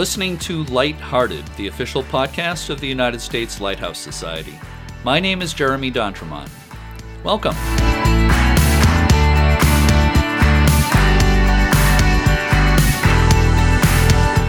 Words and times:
listening 0.00 0.38
to 0.38 0.64
Lighthearted, 0.64 1.46
the 1.58 1.66
official 1.66 2.02
podcast 2.02 2.70
of 2.70 2.80
the 2.80 2.86
United 2.86 3.20
States 3.20 3.60
Lighthouse 3.60 3.98
Society. 3.98 4.58
My 5.04 5.20
name 5.20 5.42
is 5.42 5.52
Jeremy 5.52 5.90
D'Entremont. 5.90 6.48
Welcome. 7.22 7.54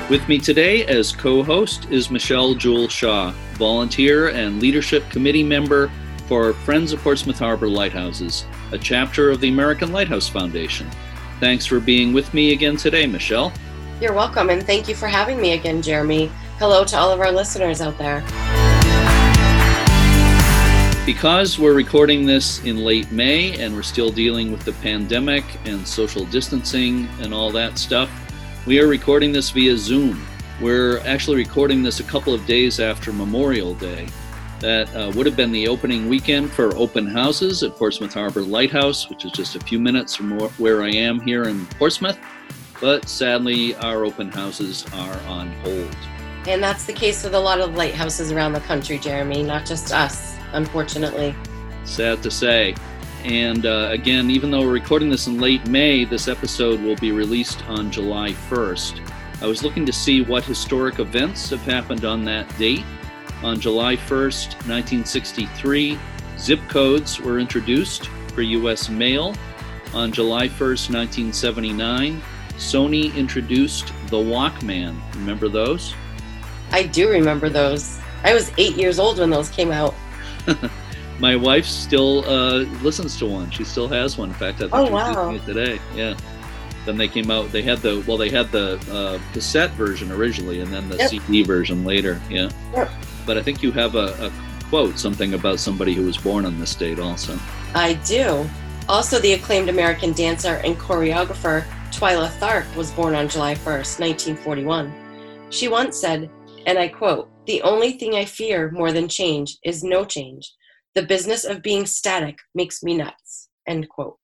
With 0.09 0.25
me 0.29 0.39
today 0.39 0.85
as 0.85 1.11
co 1.11 1.43
host 1.43 1.85
is 1.89 2.09
Michelle 2.09 2.55
Jewel 2.55 2.87
Shaw, 2.87 3.31
volunteer 3.55 4.29
and 4.29 4.61
leadership 4.61 5.09
committee 5.09 5.43
member 5.43 5.91
for 6.29 6.53
Friends 6.53 6.93
of 6.93 7.01
Portsmouth 7.01 7.39
Harbor 7.39 7.67
Lighthouses, 7.67 8.45
a 8.71 8.77
chapter 8.77 9.29
of 9.29 9.41
the 9.41 9.49
American 9.49 9.91
Lighthouse 9.91 10.29
Foundation. 10.29 10.89
Thanks 11.41 11.65
for 11.65 11.81
being 11.81 12.13
with 12.13 12.33
me 12.33 12.53
again 12.53 12.77
today, 12.77 13.05
Michelle. 13.05 13.51
You're 14.01 14.13
welcome, 14.13 14.49
and 14.49 14.65
thank 14.65 14.89
you 14.89 14.95
for 14.95 15.05
having 15.05 15.39
me 15.39 15.53
again, 15.53 15.79
Jeremy. 15.79 16.31
Hello 16.57 16.83
to 16.83 16.97
all 16.97 17.11
of 17.11 17.19
our 17.19 17.31
listeners 17.31 17.81
out 17.81 17.99
there. 17.99 18.21
Because 21.05 21.59
we're 21.59 21.75
recording 21.75 22.25
this 22.25 22.63
in 22.63 22.77
late 22.77 23.11
May 23.11 23.63
and 23.63 23.75
we're 23.75 23.83
still 23.83 24.09
dealing 24.09 24.51
with 24.51 24.65
the 24.65 24.71
pandemic 24.71 25.43
and 25.65 25.87
social 25.87 26.25
distancing 26.25 27.07
and 27.19 27.31
all 27.31 27.51
that 27.51 27.77
stuff, 27.77 28.09
we 28.65 28.79
are 28.79 28.87
recording 28.87 29.31
this 29.31 29.51
via 29.51 29.77
Zoom. 29.77 30.25
We're 30.59 30.97
actually 31.01 31.37
recording 31.37 31.83
this 31.83 31.99
a 31.99 32.03
couple 32.03 32.33
of 32.33 32.43
days 32.47 32.79
after 32.79 33.13
Memorial 33.13 33.75
Day. 33.75 34.07
That 34.61 34.95
uh, 34.95 35.11
would 35.15 35.27
have 35.27 35.37
been 35.37 35.51
the 35.51 35.67
opening 35.67 36.09
weekend 36.09 36.49
for 36.51 36.75
open 36.75 37.05
houses 37.05 37.61
at 37.61 37.75
Portsmouth 37.75 38.15
Harbor 38.15 38.41
Lighthouse, 38.41 39.11
which 39.11 39.25
is 39.25 39.31
just 39.31 39.55
a 39.55 39.59
few 39.59 39.77
minutes 39.77 40.15
from 40.15 40.39
where 40.39 40.81
I 40.81 40.89
am 40.89 41.19
here 41.19 41.43
in 41.43 41.67
Portsmouth 41.67 42.17
but 42.81 43.07
sadly, 43.07 43.75
our 43.75 44.03
open 44.03 44.29
houses 44.29 44.85
are 44.93 45.17
on 45.27 45.51
hold. 45.63 45.95
And 46.47 46.61
that's 46.61 46.85
the 46.85 46.93
case 46.93 47.23
with 47.23 47.35
a 47.35 47.39
lot 47.39 47.59
of 47.59 47.75
lighthouses 47.75 48.31
around 48.31 48.53
the 48.53 48.59
country, 48.61 48.97
Jeremy, 48.97 49.43
not 49.43 49.65
just 49.65 49.93
us, 49.93 50.35
unfortunately. 50.53 51.35
Sad 51.83 52.23
to 52.23 52.31
say. 52.31 52.75
And 53.23 53.67
uh, 53.67 53.89
again, 53.91 54.31
even 54.31 54.49
though 54.49 54.61
we're 54.61 54.73
recording 54.73 55.09
this 55.09 55.27
in 55.27 55.39
late 55.39 55.65
May, 55.67 56.03
this 56.05 56.27
episode 56.27 56.81
will 56.81 56.95
be 56.95 57.11
released 57.11 57.63
on 57.69 57.91
July 57.91 58.31
1st. 58.31 59.07
I 59.43 59.45
was 59.45 59.63
looking 59.63 59.85
to 59.85 59.93
see 59.93 60.23
what 60.23 60.43
historic 60.43 60.97
events 60.97 61.51
have 61.51 61.61
happened 61.61 62.03
on 62.03 62.25
that 62.25 62.47
date. 62.57 62.83
On 63.43 63.59
July 63.59 63.95
1st, 63.95 64.53
1963, 64.67 65.99
zip 66.39 66.59
codes 66.67 67.19
were 67.19 67.37
introduced 67.37 68.07
for 68.33 68.41
U.S. 68.41 68.89
mail. 68.89 69.35
On 69.93 70.11
July 70.11 70.47
1st, 70.47 70.93
1979, 70.93 72.21
Sony 72.61 73.13
introduced 73.15 73.87
the 74.07 74.17
Walkman. 74.17 74.95
Remember 75.15 75.49
those? 75.49 75.95
I 76.71 76.83
do 76.83 77.09
remember 77.09 77.49
those. 77.49 77.99
I 78.23 78.35
was 78.35 78.51
eight 78.59 78.77
years 78.77 78.99
old 78.99 79.17
when 79.17 79.31
those 79.31 79.49
came 79.49 79.71
out. 79.71 79.95
My 81.19 81.35
wife 81.35 81.65
still 81.65 82.23
uh, 82.25 82.59
listens 82.83 83.17
to 83.17 83.25
one. 83.25 83.49
She 83.49 83.63
still 83.63 83.87
has 83.87 84.15
one. 84.15 84.29
In 84.29 84.35
fact, 84.35 84.57
I 84.57 84.59
think 84.61 84.73
oh, 84.73 84.85
she's 84.85 84.93
wow. 84.93 85.31
using 85.31 85.43
it 85.43 85.53
today. 85.53 85.81
Yeah. 85.95 86.15
Then 86.85 86.97
they 86.97 87.07
came 87.07 87.31
out. 87.31 87.51
They 87.51 87.63
had 87.63 87.79
the 87.79 88.03
well, 88.07 88.17
they 88.17 88.29
had 88.29 88.51
the 88.51 88.79
uh, 88.91 89.33
cassette 89.33 89.71
version 89.71 90.11
originally, 90.11 90.61
and 90.61 90.71
then 90.71 90.87
the 90.87 90.97
yep. 90.97 91.09
CD 91.09 91.43
version 91.43 91.83
later. 91.83 92.21
Yeah. 92.29 92.51
Yep. 92.75 92.91
But 93.25 93.39
I 93.39 93.43
think 93.43 93.63
you 93.63 93.71
have 93.71 93.95
a, 93.95 94.27
a 94.27 94.31
quote, 94.69 94.99
something 94.99 95.33
about 95.33 95.59
somebody 95.59 95.95
who 95.95 96.05
was 96.05 96.17
born 96.17 96.45
on 96.45 96.59
this 96.59 96.75
date, 96.75 96.99
also. 96.99 97.37
I 97.73 97.95
do. 98.05 98.47
Also, 98.87 99.19
the 99.19 99.33
acclaimed 99.33 99.69
American 99.69 100.13
dancer 100.13 100.61
and 100.63 100.77
choreographer 100.77 101.65
Twyla 102.01 102.29
Tharp 102.39 102.75
was 102.75 102.89
born 102.89 103.13
on 103.13 103.29
July 103.29 103.53
1st, 103.53 103.99
1941. 103.99 104.91
She 105.51 105.67
once 105.67 106.01
said, 106.01 106.31
and 106.65 106.79
I 106.79 106.87
quote, 106.87 107.29
The 107.45 107.61
only 107.61 107.91
thing 107.91 108.15
I 108.15 108.25
fear 108.25 108.71
more 108.71 108.91
than 108.91 109.07
change 109.07 109.59
is 109.63 109.83
no 109.83 110.03
change. 110.03 110.51
The 110.95 111.03
business 111.03 111.43
of 111.43 111.61
being 111.61 111.85
static 111.85 112.39
makes 112.55 112.81
me 112.81 112.97
nuts. 112.97 113.49
End 113.67 113.87
quote. 113.87 114.17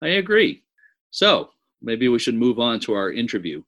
I 0.00 0.10
agree. 0.10 0.62
So 1.10 1.48
maybe 1.82 2.06
we 2.06 2.20
should 2.20 2.36
move 2.36 2.60
on 2.60 2.78
to 2.78 2.92
our 2.92 3.10
interview. 3.10 3.64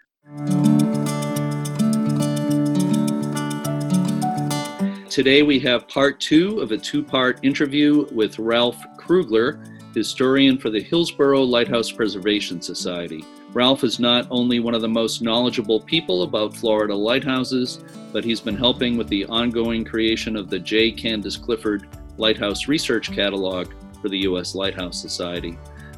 Today 5.11 5.43
we 5.43 5.59
have 5.59 5.89
part 5.89 6.21
two 6.21 6.61
of 6.61 6.71
a 6.71 6.79
two 6.79 7.03
part 7.03 7.41
interview 7.43 8.07
with 8.13 8.39
Ralph 8.39 8.81
Krugler, 8.97 9.59
historian 9.93 10.57
for 10.57 10.71
the 10.71 10.81
Hillsboro 10.81 11.43
Lighthouse 11.43 11.91
Preservation 11.91 12.63
Society. 12.63 13.25
Ralph 13.57 13.85
is 13.85 13.99
not 13.99 14.27
only 14.31 14.61
one 14.61 14.75
of 14.75 14.83
the 14.83 14.89
most 14.89 15.23
knowledgeable 15.23 15.81
people 15.81 16.25
about 16.25 16.55
Florida 16.55 16.95
lighthouses, 16.95 17.83
but 18.13 18.23
he's 18.23 18.39
been 18.39 18.55
helping 18.55 18.99
with 18.99 19.09
the 19.09 19.25
ongoing 19.25 19.83
creation 19.83 20.37
of 20.37 20.51
the 20.51 20.59
J. 20.59 20.93
Candace 20.93 21.39
Clifford 21.39 21.89
Lighthouse 22.19 22.69
Research 22.69 23.11
Catalog 23.11 23.73
for 24.03 24.11
the 24.11 24.19
U.S. 24.19 24.55
Lighthouse 24.55 25.01
Society. 25.01 25.57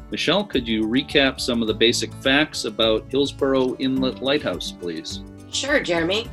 Michelle, 0.09 0.45
could 0.45 0.65
you 0.65 0.83
recap 0.83 1.41
some 1.41 1.61
of 1.61 1.67
the 1.67 1.73
basic 1.73 2.13
facts 2.13 2.63
about 2.63 3.03
Hillsboro 3.09 3.75
Inlet 3.75 4.21
Lighthouse, 4.21 4.71
please? 4.71 5.19
Sure, 5.51 5.81
Jeremy. 5.81 6.29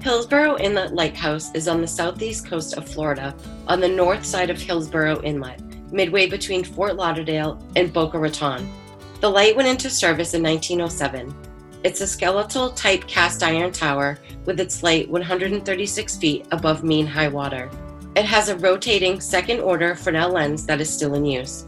Hillsboro 0.00 0.58
Inlet 0.58 0.94
Lighthouse 0.94 1.52
is 1.56 1.66
on 1.66 1.80
the 1.80 1.88
southeast 1.88 2.46
coast 2.46 2.76
of 2.76 2.88
Florida, 2.88 3.34
on 3.66 3.80
the 3.80 3.88
north 3.88 4.24
side 4.24 4.48
of 4.48 4.62
Hillsboro 4.62 5.22
Inlet, 5.22 5.60
midway 5.90 6.28
between 6.28 6.62
Fort 6.62 6.94
Lauderdale 6.94 7.60
and 7.74 7.92
Boca 7.92 8.16
Raton. 8.16 8.64
The 9.20 9.28
light 9.28 9.56
went 9.56 9.68
into 9.68 9.90
service 9.90 10.34
in 10.34 10.44
1907. 10.44 11.34
It's 11.82 12.00
a 12.00 12.06
skeletal 12.06 12.70
type 12.70 13.04
cast 13.08 13.42
iron 13.42 13.72
tower 13.72 14.16
with 14.44 14.60
its 14.60 14.84
light 14.84 15.10
136 15.10 16.16
feet 16.18 16.46
above 16.52 16.84
mean 16.84 17.04
high 17.04 17.26
water. 17.26 17.68
It 18.14 18.24
has 18.24 18.48
a 18.48 18.56
rotating 18.56 19.20
second 19.20 19.58
order 19.58 19.96
Fresnel 19.96 20.30
lens 20.30 20.64
that 20.66 20.80
is 20.80 20.88
still 20.88 21.14
in 21.14 21.24
use. 21.24 21.64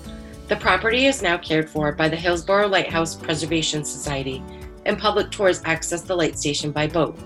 The 0.47 0.55
property 0.57 1.07
is 1.07 1.23
now 1.23 1.39
cared 1.39 1.69
for 1.69 1.91
by 1.91 2.09
the 2.09 2.17
Hillsboro 2.17 2.69
Lighthouse 2.69 3.17
Preservation 3.17 3.85
Society, 3.85 4.43
and 4.87 4.97
public 4.97 5.33
tours 5.33 5.61
access 5.65 6.03
the 6.03 6.15
light 6.17 6.39
station 6.39 6.71
by 6.71 6.87
boat. 6.87 7.19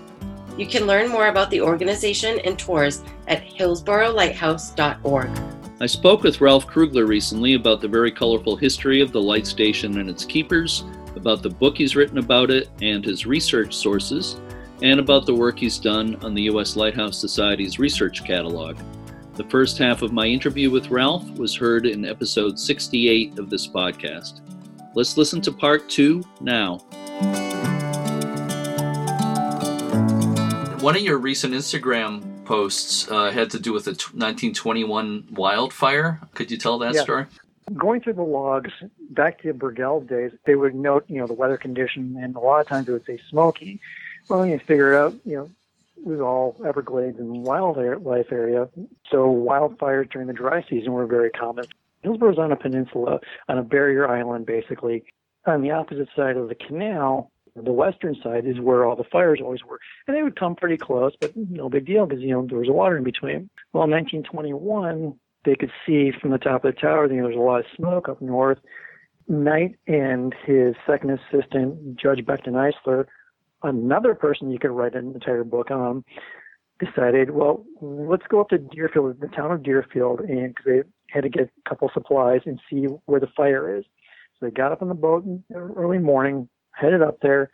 You 0.56 0.66
can 0.66 0.86
learn 0.86 1.08
more 1.08 1.28
about 1.28 1.50
the 1.50 1.60
organization 1.60 2.38
and 2.44 2.58
tours 2.58 3.02
at 3.28 3.44
hillsborolighthouse.org. 3.44 5.30
I 5.80 5.86
spoke 5.86 6.22
with 6.22 6.40
Ralph 6.40 6.68
Krugler 6.68 7.08
recently 7.08 7.54
about 7.54 7.80
the 7.80 7.88
very 7.88 8.12
colorful 8.12 8.54
history 8.54 9.00
of 9.00 9.10
the 9.10 9.20
light 9.20 9.44
station 9.44 9.98
and 9.98 10.08
its 10.08 10.24
keepers, 10.24 10.84
about 11.16 11.42
the 11.42 11.50
book 11.50 11.76
he's 11.76 11.96
written 11.96 12.18
about 12.18 12.52
it 12.52 12.70
and 12.80 13.04
his 13.04 13.26
research 13.26 13.74
sources, 13.74 14.40
and 14.82 15.00
about 15.00 15.26
the 15.26 15.34
work 15.34 15.58
he's 15.58 15.78
done 15.78 16.14
on 16.24 16.32
the 16.32 16.42
U.S. 16.42 16.76
Lighthouse 16.76 17.18
Society's 17.18 17.80
research 17.80 18.24
catalog. 18.24 18.76
The 19.34 19.44
first 19.44 19.76
half 19.76 20.02
of 20.02 20.12
my 20.12 20.26
interview 20.26 20.70
with 20.70 20.92
Ralph 20.92 21.28
was 21.32 21.56
heard 21.56 21.86
in 21.86 22.04
episode 22.04 22.56
68 22.56 23.40
of 23.40 23.50
this 23.50 23.66
podcast. 23.66 24.42
Let's 24.94 25.16
listen 25.16 25.40
to 25.40 25.50
part 25.50 25.90
two 25.90 26.22
now. 26.40 26.78
One 30.78 30.94
of 30.94 31.02
your 31.02 31.18
recent 31.18 31.52
Instagram 31.52 32.33
posts 32.44 33.10
uh, 33.10 33.30
had 33.30 33.50
to 33.50 33.58
do 33.58 33.72
with 33.72 33.84
the 33.84 33.92
t- 33.92 34.04
1921 34.12 35.28
wildfire. 35.32 36.20
Could 36.34 36.50
you 36.50 36.56
tell 36.56 36.78
that 36.78 36.94
yeah. 36.94 37.02
story? 37.02 37.26
Going 37.74 38.00
through 38.00 38.14
the 38.14 38.22
logs 38.22 38.70
back 39.10 39.40
to 39.40 39.48
the 39.48 39.54
Burgell 39.54 40.00
days, 40.00 40.32
they 40.44 40.54
would 40.54 40.74
note, 40.74 41.04
you 41.08 41.18
know, 41.18 41.26
the 41.26 41.34
weather 41.34 41.56
condition, 41.56 42.16
and 42.20 42.36
a 42.36 42.38
lot 42.38 42.60
of 42.60 42.66
times 42.66 42.88
it 42.88 42.92
would 42.92 43.06
say 43.06 43.18
smoky. 43.30 43.80
Well, 44.28 44.46
you 44.46 44.58
figure 44.58 44.94
out, 44.94 45.14
you 45.24 45.36
know, 45.36 45.50
it 45.96 46.06
was 46.06 46.20
all 46.20 46.56
Everglades 46.66 47.18
and 47.18 47.44
wildlife 47.44 48.30
area, 48.30 48.68
so 49.10 49.26
wildfires 49.28 50.10
during 50.10 50.26
the 50.26 50.34
dry 50.34 50.62
season 50.68 50.92
were 50.92 51.06
very 51.06 51.30
common. 51.30 51.64
Hillsboro's 52.02 52.38
on 52.38 52.52
a 52.52 52.56
peninsula, 52.56 53.20
on 53.48 53.58
a 53.58 53.62
barrier 53.62 54.06
island, 54.06 54.44
basically. 54.44 55.04
On 55.46 55.62
the 55.62 55.70
opposite 55.70 56.08
side 56.14 56.36
of 56.36 56.48
the 56.48 56.54
canal, 56.54 57.30
the 57.56 57.72
western 57.72 58.16
side 58.22 58.46
is 58.46 58.58
where 58.60 58.84
all 58.84 58.96
the 58.96 59.04
fires 59.04 59.40
always 59.42 59.64
were. 59.64 59.78
And 60.06 60.16
they 60.16 60.22
would 60.22 60.38
come 60.38 60.56
pretty 60.56 60.76
close, 60.76 61.12
but 61.20 61.32
no 61.36 61.68
big 61.68 61.86
deal 61.86 62.06
because, 62.06 62.22
you 62.22 62.30
know, 62.30 62.46
there 62.46 62.58
was 62.58 62.68
water 62.68 62.96
in 62.96 63.04
between. 63.04 63.48
Well, 63.72 63.84
in 63.84 63.90
1921, 63.90 65.14
they 65.44 65.54
could 65.54 65.70
see 65.86 66.10
from 66.20 66.30
the 66.30 66.38
top 66.38 66.64
of 66.64 66.74
the 66.74 66.80
tower, 66.80 67.06
you 67.06 67.20
know, 67.20 67.28
there's 67.28 67.36
a 67.36 67.40
lot 67.40 67.60
of 67.60 67.66
smoke 67.76 68.08
up 68.08 68.20
north. 68.20 68.58
Knight 69.28 69.76
and 69.86 70.34
his 70.44 70.74
second 70.86 71.10
assistant, 71.10 71.96
Judge 71.96 72.24
Beckton 72.24 72.54
Eisler, 72.54 73.06
another 73.62 74.14
person 74.14 74.50
you 74.50 74.58
could 74.58 74.70
write 74.70 74.94
an 74.94 75.12
entire 75.14 75.44
book 75.44 75.70
on, 75.70 76.04
decided, 76.78 77.30
well, 77.30 77.64
let's 77.80 78.26
go 78.28 78.40
up 78.40 78.48
to 78.50 78.58
Deerfield, 78.58 79.20
the 79.20 79.28
town 79.28 79.52
of 79.52 79.62
Deerfield, 79.62 80.20
and 80.20 80.48
because 80.48 80.64
they 80.66 80.82
had 81.08 81.22
to 81.22 81.28
get 81.28 81.44
a 81.44 81.68
couple 81.68 81.90
supplies 81.94 82.40
and 82.44 82.60
see 82.68 82.84
where 83.06 83.20
the 83.20 83.28
fire 83.36 83.78
is. 83.78 83.84
So 84.38 84.46
they 84.46 84.50
got 84.50 84.72
up 84.72 84.82
on 84.82 84.88
the 84.88 84.94
boat 84.94 85.24
in 85.24 85.42
early 85.54 85.98
morning, 85.98 86.48
headed 86.74 87.02
up 87.02 87.18
there 87.20 87.50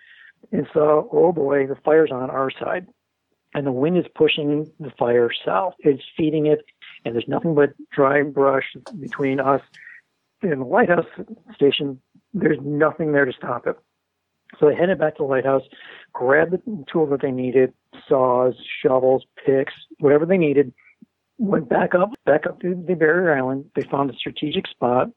and 0.53 0.67
saw, 0.73 1.07
oh 1.13 1.33
boy, 1.33 1.67
the 1.67 1.77
fire's 1.85 2.11
on 2.11 2.31
our 2.31 2.51
side. 2.51 2.87
And 3.53 3.67
the 3.67 3.73
wind 3.73 3.99
is 3.99 4.05
pushing 4.15 4.71
the 4.79 4.93
fire 4.99 5.31
south. 5.45 5.75
It's 5.81 6.03
feeding 6.17 6.47
it, 6.47 6.61
and 7.05 7.15
there's 7.15 7.27
nothing 7.27 7.55
but 7.55 7.71
dry 7.91 8.23
brush 8.23 8.77
between 9.01 9.41
us 9.41 9.61
and 10.43 10.61
the 10.61 10.65
lighthouse 10.65 11.07
station. 11.55 12.01
There's 12.33 12.59
nothing 12.63 13.13
there 13.13 13.25
to 13.25 13.33
stop 13.33 13.67
it. 13.67 13.77
So 14.59 14.69
they 14.69 14.75
headed 14.75 14.99
back 14.99 15.17
to 15.17 15.23
the 15.25 15.29
lighthouse, 15.29 15.63
grabbed 16.13 16.53
the 16.53 16.85
tools 16.91 17.11
that 17.11 17.23
they 17.23 17.31
needed, 17.31 17.73
saws, 18.09 18.55
shovels, 18.83 19.25
picks, 19.45 19.75
whatever 19.99 20.27
they 20.27 20.39
needed, 20.39 20.73
went 21.39 21.69
back 21.69 21.95
up, 21.95 22.11
back 22.27 22.47
up 22.47 22.61
to 22.61 22.75
the 22.87 22.95
barrier 22.95 23.37
island. 23.37 23.67
They 23.75 23.83
found 23.83 24.11
a 24.11 24.15
strategic 24.15 24.67
spot 24.67 25.09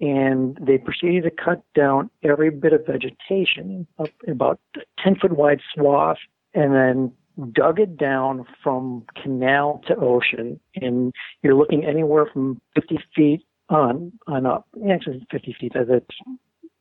and 0.00 0.56
they 0.60 0.78
proceeded 0.78 1.24
to 1.24 1.30
cut 1.30 1.62
down 1.74 2.10
every 2.22 2.50
bit 2.50 2.72
of 2.72 2.86
vegetation, 2.86 3.86
up 3.98 4.10
about 4.26 4.60
10 5.02 5.16
foot 5.16 5.36
wide 5.36 5.60
swath, 5.74 6.18
and 6.54 6.74
then 6.74 7.12
dug 7.52 7.78
it 7.78 7.96
down 7.96 8.46
from 8.62 9.04
canal 9.22 9.80
to 9.86 9.96
ocean. 9.96 10.60
And 10.76 11.12
you're 11.42 11.54
looking 11.54 11.84
anywhere 11.84 12.26
from 12.32 12.60
50 12.74 12.98
feet 13.14 13.44
on 13.68 14.12
on 14.26 14.46
up. 14.46 14.66
Actually, 14.90 15.26
50 15.30 15.56
feet. 15.60 15.72
That's 15.74 16.04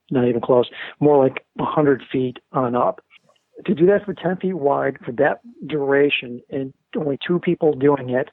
not 0.10 0.28
even 0.28 0.42
close. 0.42 0.70
More 1.00 1.22
like 1.22 1.46
100 1.56 2.04
feet 2.12 2.38
on 2.52 2.76
up. 2.76 3.02
To 3.66 3.74
do 3.74 3.88
that 3.88 4.06
for 4.06 4.14
10 4.14 4.38
feet 4.38 4.54
wide 4.54 4.98
for 5.04 5.12
that 5.14 5.42
duration 5.66 6.42
and 6.50 6.74
only 6.96 7.18
two 7.26 7.40
people 7.40 7.74
doing 7.74 8.12
it, 8.12 8.30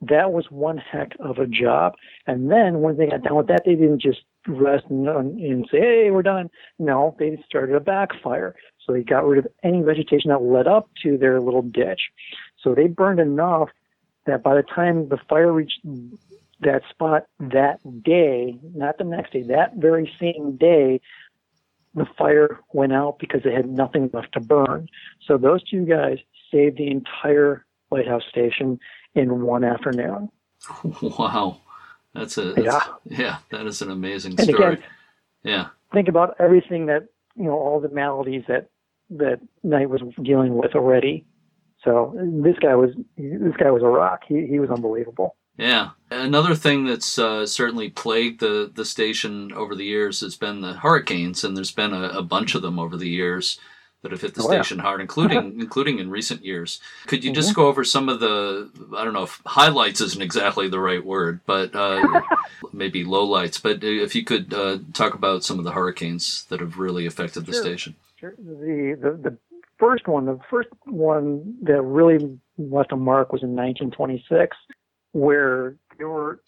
that 0.00 0.32
was 0.32 0.46
one 0.50 0.78
heck 0.78 1.12
of 1.20 1.38
a 1.38 1.46
job. 1.46 1.94
And 2.26 2.50
then 2.50 2.80
when 2.80 2.96
they 2.96 3.06
got 3.06 3.22
done 3.22 3.36
with 3.36 3.46
that, 3.48 3.62
they 3.64 3.74
didn't 3.74 4.02
just 4.02 4.20
rest 4.46 4.84
and, 4.90 5.08
and 5.08 5.66
say, 5.70 5.80
hey, 5.80 6.10
we're 6.10 6.22
done. 6.22 6.50
No, 6.78 7.16
they 7.18 7.42
started 7.46 7.74
a 7.74 7.80
backfire. 7.80 8.54
So 8.84 8.92
they 8.92 9.02
got 9.02 9.26
rid 9.26 9.44
of 9.44 9.50
any 9.62 9.82
vegetation 9.82 10.30
that 10.30 10.42
led 10.42 10.66
up 10.66 10.90
to 11.02 11.16
their 11.16 11.40
little 11.40 11.62
ditch. 11.62 12.00
So 12.62 12.74
they 12.74 12.86
burned 12.86 13.20
enough 13.20 13.70
that 14.26 14.42
by 14.42 14.54
the 14.54 14.62
time 14.62 15.08
the 15.08 15.18
fire 15.28 15.52
reached 15.52 15.80
that 16.60 16.82
spot 16.90 17.26
that 17.38 17.78
day, 18.02 18.58
not 18.74 18.98
the 18.98 19.04
next 19.04 19.32
day, 19.32 19.42
that 19.42 19.76
very 19.76 20.10
same 20.20 20.56
day, 20.56 21.00
the 21.94 22.06
fire 22.18 22.60
went 22.72 22.92
out 22.92 23.18
because 23.18 23.42
they 23.44 23.52
had 23.52 23.68
nothing 23.68 24.10
left 24.12 24.32
to 24.32 24.40
burn. 24.40 24.88
So 25.26 25.38
those 25.38 25.62
two 25.62 25.84
guys 25.84 26.18
saved 26.50 26.78
the 26.78 26.90
entire 26.90 27.64
lighthouse 27.90 28.24
station 28.28 28.80
in 29.14 29.42
one 29.42 29.64
afternoon. 29.64 30.30
Wow. 31.02 31.60
That's 32.14 32.38
a 32.38 32.52
that's, 32.52 32.64
yeah. 32.64 32.80
yeah, 33.04 33.36
that 33.50 33.66
is 33.66 33.82
an 33.82 33.90
amazing 33.90 34.36
and 34.38 34.48
story. 34.48 34.74
Again, 34.74 34.84
yeah. 35.42 35.66
Think 35.92 36.08
about 36.08 36.36
everything 36.38 36.86
that 36.86 37.08
you 37.36 37.44
know, 37.44 37.52
all 37.52 37.80
the 37.80 37.88
maladies 37.88 38.44
that 38.48 38.70
that 39.10 39.40
Knight 39.62 39.90
was 39.90 40.00
dealing 40.22 40.56
with 40.56 40.74
already. 40.74 41.26
So 41.82 42.14
this 42.16 42.56
guy 42.60 42.74
was 42.74 42.90
this 43.18 43.56
guy 43.58 43.70
was 43.70 43.82
a 43.82 43.88
rock. 43.88 44.22
He 44.26 44.46
he 44.46 44.60
was 44.60 44.70
unbelievable. 44.70 45.36
Yeah. 45.56 45.90
Another 46.10 46.54
thing 46.54 46.84
that's 46.84 47.18
uh, 47.18 47.46
certainly 47.46 47.90
plagued 47.90 48.40
the 48.40 48.70
the 48.72 48.84
station 48.84 49.52
over 49.52 49.74
the 49.74 49.84
years 49.84 50.20
has 50.20 50.36
been 50.36 50.60
the 50.60 50.74
hurricanes, 50.74 51.44
and 51.44 51.56
there's 51.56 51.72
been 51.72 51.92
a, 51.92 52.08
a 52.10 52.22
bunch 52.22 52.54
of 52.54 52.62
them 52.62 52.78
over 52.78 52.96
the 52.96 53.08
years 53.08 53.58
that 54.04 54.12
have 54.12 54.20
hit 54.20 54.34
the 54.34 54.42
Oh, 54.44 54.46
station 54.48 54.78
hard, 54.78 55.00
including 55.00 55.60
including 55.60 55.98
in 55.98 56.10
recent 56.10 56.44
years. 56.44 56.80
Could 57.08 57.24
you 57.24 57.32
just 57.32 57.50
Mm-hmm. 57.50 57.60
go 57.62 57.66
over 57.68 57.82
some 57.84 58.08
of 58.08 58.20
the 58.20 58.70
I 58.96 59.04
don't 59.04 59.14
know 59.14 59.24
if 59.24 59.42
highlights 59.46 60.00
isn't 60.00 60.22
exactly 60.22 60.68
the 60.68 60.78
right 60.80 61.04
word, 61.04 61.40
but 61.46 61.74
uh, 61.74 62.20
maybe 62.72 63.04
lowlights. 63.04 63.60
But 63.60 63.82
if 63.82 64.14
you 64.14 64.22
could 64.24 64.54
uh, 64.54 64.78
talk 64.92 65.14
about 65.14 65.42
some 65.44 65.58
of 65.58 65.64
the 65.64 65.72
hurricanes 65.72 66.44
that 66.50 66.60
have 66.60 66.78
really 66.78 67.06
affected 67.06 67.46
the 67.46 67.54
station. 67.54 67.96
Sure. 68.20 68.34
The, 68.38 68.96
the 69.00 69.30
the 69.30 69.38
first 69.78 70.06
one, 70.06 70.26
the 70.26 70.38
first 70.50 70.68
one 70.84 71.56
that 71.62 71.82
really 71.82 72.38
left 72.58 72.92
a 72.92 72.96
mark 72.96 73.32
was 73.32 73.42
in 73.42 73.56
1926, 73.56 74.56
where 75.12 75.76
they 75.98 76.04
were 76.04 76.40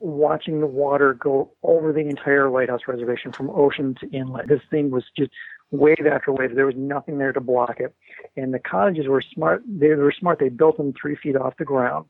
watching 0.00 0.58
the 0.60 0.66
water 0.66 1.14
go 1.14 1.52
over 1.62 1.92
the 1.92 2.00
entire 2.00 2.50
lighthouse 2.50 2.80
reservation 2.88 3.30
from 3.30 3.48
ocean 3.50 3.94
to 4.00 4.10
inlet. 4.10 4.48
This 4.48 4.60
thing 4.70 4.90
was 4.90 5.04
just 5.16 5.30
wave 5.72 6.06
after 6.06 6.30
wave. 6.30 6.54
There 6.54 6.66
was 6.66 6.76
nothing 6.76 7.18
there 7.18 7.32
to 7.32 7.40
block 7.40 7.80
it, 7.80 7.94
and 8.36 8.54
the 8.54 8.60
cottages 8.60 9.08
were 9.08 9.22
smart. 9.22 9.64
They 9.66 9.88
were 9.88 10.12
smart. 10.12 10.38
They 10.38 10.48
built 10.48 10.76
them 10.76 10.92
three 10.92 11.16
feet 11.16 11.34
off 11.34 11.56
the 11.56 11.64
ground, 11.64 12.06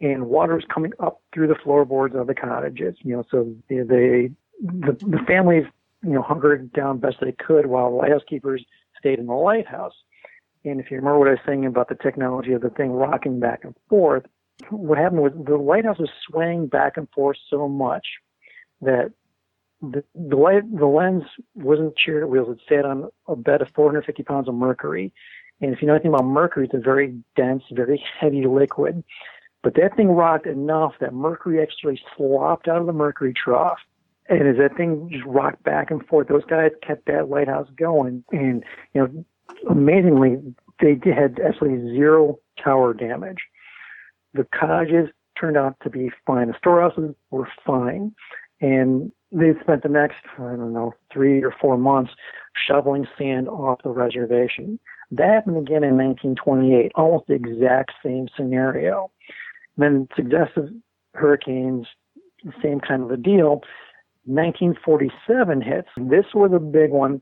and 0.00 0.26
water 0.26 0.56
was 0.56 0.64
coming 0.72 0.92
up 0.98 1.20
through 1.32 1.46
the 1.46 1.54
floorboards 1.62 2.16
of 2.16 2.26
the 2.26 2.34
cottages. 2.34 2.96
You 3.02 3.16
know, 3.16 3.24
so 3.30 3.54
they, 3.68 4.30
the, 4.60 4.96
the 5.00 5.20
families 5.26 5.66
you 6.02 6.10
know, 6.10 6.22
hunkered 6.22 6.72
down 6.72 6.98
best 6.98 7.16
they 7.20 7.32
could 7.32 7.66
while 7.66 7.90
the 7.90 7.96
lighthouse 7.96 8.22
keepers 8.28 8.64
stayed 8.98 9.18
in 9.18 9.26
the 9.26 9.32
lighthouse. 9.32 9.94
And 10.64 10.80
if 10.80 10.90
you 10.90 10.96
remember 10.96 11.18
what 11.18 11.28
I 11.28 11.32
was 11.32 11.40
saying 11.46 11.66
about 11.66 11.88
the 11.88 11.94
technology 11.94 12.52
of 12.52 12.62
the 12.62 12.70
thing 12.70 12.92
rocking 12.92 13.38
back 13.38 13.64
and 13.64 13.74
forth, 13.88 14.24
what 14.70 14.98
happened 14.98 15.22
was 15.22 15.32
the 15.46 15.56
lighthouse 15.56 15.98
was 15.98 16.10
swaying 16.28 16.68
back 16.68 16.96
and 16.96 17.08
forth 17.10 17.36
so 17.50 17.68
much 17.68 18.06
that 18.80 19.12
the 19.82 20.02
light, 20.36 20.62
the 20.76 20.86
lens 20.86 21.24
wasn't 21.54 21.96
chariot 21.96 22.28
wheels. 22.28 22.48
It 22.56 22.60
sat 22.68 22.84
on 22.84 23.10
a 23.28 23.36
bed 23.36 23.62
of 23.62 23.68
450 23.74 24.22
pounds 24.22 24.48
of 24.48 24.54
mercury. 24.54 25.12
And 25.60 25.72
if 25.72 25.80
you 25.80 25.88
know 25.88 25.94
anything 25.94 26.12
about 26.12 26.24
mercury, 26.24 26.66
it's 26.66 26.74
a 26.74 26.78
very 26.78 27.16
dense, 27.36 27.62
very 27.72 28.02
heavy 28.20 28.46
liquid. 28.46 29.04
But 29.62 29.74
that 29.76 29.96
thing 29.96 30.08
rocked 30.08 30.46
enough 30.46 30.92
that 31.00 31.14
mercury 31.14 31.62
actually 31.62 32.00
slopped 32.16 32.68
out 32.68 32.80
of 32.80 32.86
the 32.86 32.92
mercury 32.92 33.32
trough 33.32 33.78
and 34.28 34.48
as 34.48 34.56
that 34.56 34.76
thing 34.76 35.08
just 35.12 35.24
rocked 35.24 35.62
back 35.64 35.90
and 35.90 36.04
forth, 36.06 36.28
those 36.28 36.44
guys 36.46 36.70
kept 36.86 37.06
that 37.06 37.28
lighthouse 37.28 37.68
going. 37.76 38.24
And, 38.32 38.64
you 38.94 39.02
know, 39.02 39.24
amazingly, 39.70 40.38
they 40.80 40.98
had 41.14 41.38
absolutely 41.40 41.94
zero 41.94 42.38
tower 42.62 42.94
damage. 42.94 43.42
The 44.32 44.46
cottages 44.58 45.10
turned 45.38 45.56
out 45.56 45.76
to 45.82 45.90
be 45.90 46.10
fine. 46.26 46.48
The 46.48 46.54
storehouses 46.58 47.14
were 47.30 47.48
fine. 47.66 48.14
And 48.60 49.12
they 49.34 49.52
spent 49.60 49.82
the 49.82 49.88
next, 49.88 50.16
I 50.38 50.54
don't 50.56 50.72
know, 50.72 50.94
three 51.12 51.42
or 51.42 51.52
four 51.60 51.76
months 51.76 52.12
shoveling 52.68 53.06
sand 53.18 53.48
off 53.48 53.82
the 53.82 53.90
reservation. 53.90 54.78
That 55.10 55.28
happened 55.28 55.58
again 55.58 55.82
in 55.82 55.96
1928, 55.96 56.92
almost 56.94 57.26
the 57.26 57.34
exact 57.34 57.92
same 58.02 58.28
scenario. 58.36 59.10
Then 59.76 60.08
successive 60.14 60.70
hurricanes, 61.14 61.86
same 62.62 62.80
kind 62.80 63.02
of 63.02 63.10
a 63.10 63.16
deal. 63.16 63.62
1947 64.26 65.60
hits. 65.60 65.88
This 65.96 66.26
was 66.32 66.52
a 66.54 66.60
big 66.60 66.90
one, 66.90 67.20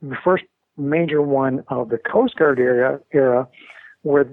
the 0.00 0.16
first 0.24 0.44
major 0.76 1.20
one 1.20 1.62
of 1.68 1.90
the 1.90 1.98
Coast 1.98 2.36
Guard 2.36 2.58
era, 2.58 3.00
era 3.12 3.46
where 4.02 4.24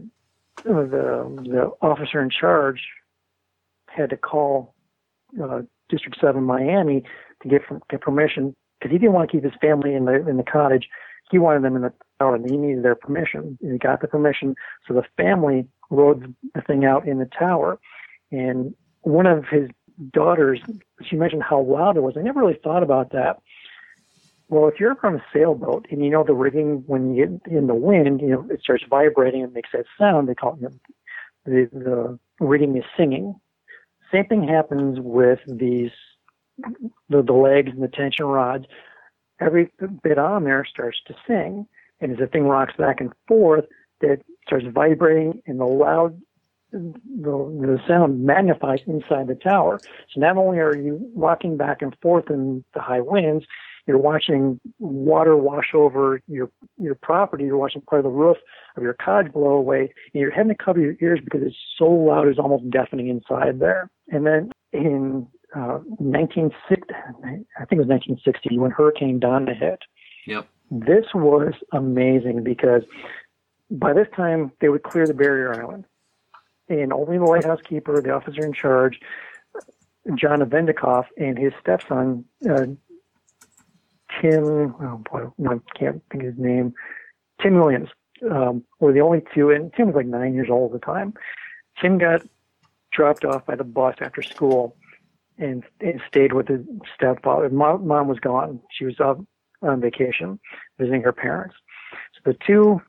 the, 0.63 1.43
the 1.43 1.72
officer 1.81 2.22
in 2.22 2.29
charge 2.29 2.81
had 3.88 4.10
to 4.10 4.17
call 4.17 4.74
uh, 5.41 5.62
District 5.89 6.18
7 6.20 6.44
Miami 6.44 7.04
to 7.44 7.50
get, 7.50 7.62
get 7.89 8.01
permission 8.01 8.56
because 8.80 8.92
he 8.92 8.98
didn't 8.98 9.13
want 9.13 9.30
to 9.30 9.36
keep 9.36 9.44
his 9.44 9.54
family 9.62 9.94
in 9.94 10.06
the 10.06 10.27
in 10.27 10.38
the 10.38 10.44
cottage. 10.44 10.89
He 11.32 11.39
wanted 11.39 11.63
them 11.63 11.75
in 11.75 11.82
the 11.82 11.94
tower, 12.20 12.36
and 12.36 12.50
he 12.50 12.56
needed 12.56 12.84
their 12.84 12.96
permission. 12.96 13.58
And 13.62 13.72
he 13.72 13.77
got 13.77 14.01
the 14.01 14.08
permission, 14.08 14.56
so 14.88 14.94
the 14.94 15.04
family 15.18 15.68
rode 15.89 16.36
the 16.54 16.62
thing 16.62 16.86
out 16.86 17.08
in 17.08 17.18
the 17.18 17.25
tower. 17.25 17.80
And 18.32 18.75
one 19.01 19.25
of 19.25 19.46
his 19.46 19.70
daughters, 20.12 20.60
she 21.04 21.15
mentioned 21.15 21.44
how 21.44 21.62
loud 21.62 21.98
it 21.98 22.04
was. 22.04 22.15
I 22.18 22.22
never 22.22 22.39
really 22.39 22.60
thought 22.63 22.84
about 22.84 23.12
that. 23.12 23.42
Well, 24.50 24.68
if 24.68 24.80
you're 24.80 24.92
ever 24.92 25.08
on 25.08 25.15
a 25.15 25.25
sailboat 25.34 25.88
and 25.89 26.04
you 26.04 26.12
know 26.12 26.24
the 26.24 26.36
rigging 26.36 26.84
when 26.86 27.15
you 27.15 27.25
get 27.25 27.51
in 27.51 27.68
the 27.68 27.74
wind, 27.74 28.22
you 28.22 28.27
know 28.27 28.48
it 28.51 28.62
starts 28.62 28.84
vibrating 28.88 29.42
and 29.42 29.54
makes 29.54 29.70
that 29.74 29.86
sound. 29.98 30.30
They 30.30 30.36
call 30.36 30.60
it 30.62 30.72
the 31.46 31.70
the 31.72 32.20
rigging 32.39 32.77
is 32.77 32.84
singing. 32.96 33.36
Same 34.12 34.25
thing 34.25 34.47
happens 34.47 35.00
with 35.00 35.39
these 35.47 35.91
the, 37.09 37.21
the 37.21 37.33
legs 37.33 37.71
and 37.71 37.83
the 37.83 37.88
tension 37.88 38.25
rods. 38.25 38.65
Every 39.41 39.69
bit 40.03 40.17
on 40.17 40.45
there 40.45 40.65
starts 40.65 40.97
to 41.07 41.15
sing, 41.27 41.67
and 42.00 42.13
as 42.13 42.17
the 42.17 42.27
thing 42.27 42.43
rocks 42.43 42.74
back 42.77 43.01
and 43.01 43.12
forth, 43.27 43.65
it 44.01 44.25
starts 44.47 44.65
vibrating, 44.74 45.41
and 45.45 45.59
the 45.59 45.65
loud 45.65 46.21
the, 46.71 46.93
the 47.21 47.79
sound 47.88 48.25
magnifies 48.25 48.79
inside 48.85 49.27
the 49.27 49.35
tower. 49.35 49.79
So 50.13 50.19
not 50.19 50.38
only 50.38 50.59
are 50.59 50.75
you 50.75 51.09
rocking 51.15 51.57
back 51.57 51.81
and 51.81 51.95
forth 52.01 52.29
in 52.29 52.63
the 52.74 52.81
high 52.81 53.01
winds, 53.01 53.45
you're 53.88 53.98
watching 53.98 54.60
water 54.80 55.38
wash 55.38 55.74
over 55.74 56.22
your 56.27 56.50
your 56.77 56.96
property. 56.96 57.46
You're 57.46 57.58
watching 57.58 57.82
part 57.82 58.00
of 58.00 58.04
the 58.04 58.18
roof 58.18 58.38
of 58.75 58.84
your 58.84 58.94
cottage 58.94 59.32
blow 59.32 59.51
away, 59.51 59.94
and 60.13 60.22
you're 60.22 60.32
having 60.32 60.56
to 60.56 60.63
cover 60.63 60.80
your 60.80 60.96
ears 61.01 61.20
because 61.24 61.42
it's 61.44 61.56
so 61.77 61.86
loud, 61.86 62.27
it's 62.27 62.39
almost 62.39 62.70
deafening 62.70 63.10
inside 63.10 63.60
there. 63.60 63.89
And 64.10 64.25
then 64.25 64.51
in 64.74 65.27
uh, 65.56 65.80
1960, 66.00 66.94
I 66.94 67.65
think 67.65 67.80
it 67.80 67.86
was 67.86 67.88
1960 67.88 68.58
when 68.58 68.72
Hurricane 68.72 69.20
Donna 69.20 69.54
hit. 69.54 69.80
Yep. 70.27 70.48
This 70.72 71.06
was 71.13 71.54
amazing 71.72 72.44
because 72.44 72.82
by 73.70 73.94
this 73.94 74.08
time 74.15 74.51
they 74.62 74.70
would 74.70 74.84
clear 74.84 75.06
the 75.06 75.13
barrier 75.13 75.54
island 75.54 75.86
and 76.68 76.92
only 76.92 77.18
the 77.18 77.24
lighthouse 77.24 77.62
keeper, 77.62 78.01
the 78.01 78.12
officer 78.12 78.44
in 78.44 78.54
charge, 78.54 79.00
John 80.15 80.39
Avendikoff, 80.39 81.06
and 81.18 81.38
his 81.38 81.54
stepson, 81.60 82.25
uh, 82.48 82.65
Tim, 84.22 84.75
oh 84.79 85.03
boy, 85.12 85.27
I 85.50 85.60
can't 85.77 86.01
think 86.12 86.24
of 86.24 86.36
his 86.36 86.38
name, 86.38 86.74
Tim 87.41 87.55
Williams, 87.60 87.89
um, 88.29 88.63
were 88.79 88.93
the 88.93 89.01
only 89.01 89.24
two, 89.34 89.50
and 89.51 89.74
Tim 89.74 89.88
was 89.88 89.95
like 89.95 90.05
nine 90.05 90.34
years 90.34 90.50
old 90.50 90.74
at 90.74 90.81
the 90.81 90.86
time. 90.86 91.13
Tim 91.81 91.98
got 91.98 92.22
dropped 92.91 93.25
off 93.25 93.45
by 93.45 93.55
the 93.55 93.63
bus 93.63 93.95
after 94.00 94.22
school 94.22 94.75
and, 95.38 95.63
and 95.81 96.01
stayed 96.07 96.34
with 96.34 96.48
his 96.48 96.62
stepfather. 96.95 97.50
Mom, 97.50 97.86
mom 97.86 98.07
was 98.07 98.19
gone. 98.19 98.62
She 98.72 98.86
was 98.86 99.00
up 99.00 99.19
on 99.62 99.81
vacation, 99.81 100.39
visiting 100.79 101.01
her 101.01 101.12
parents. 101.12 101.55
So 102.13 102.31
the 102.31 102.38
two 102.45 102.81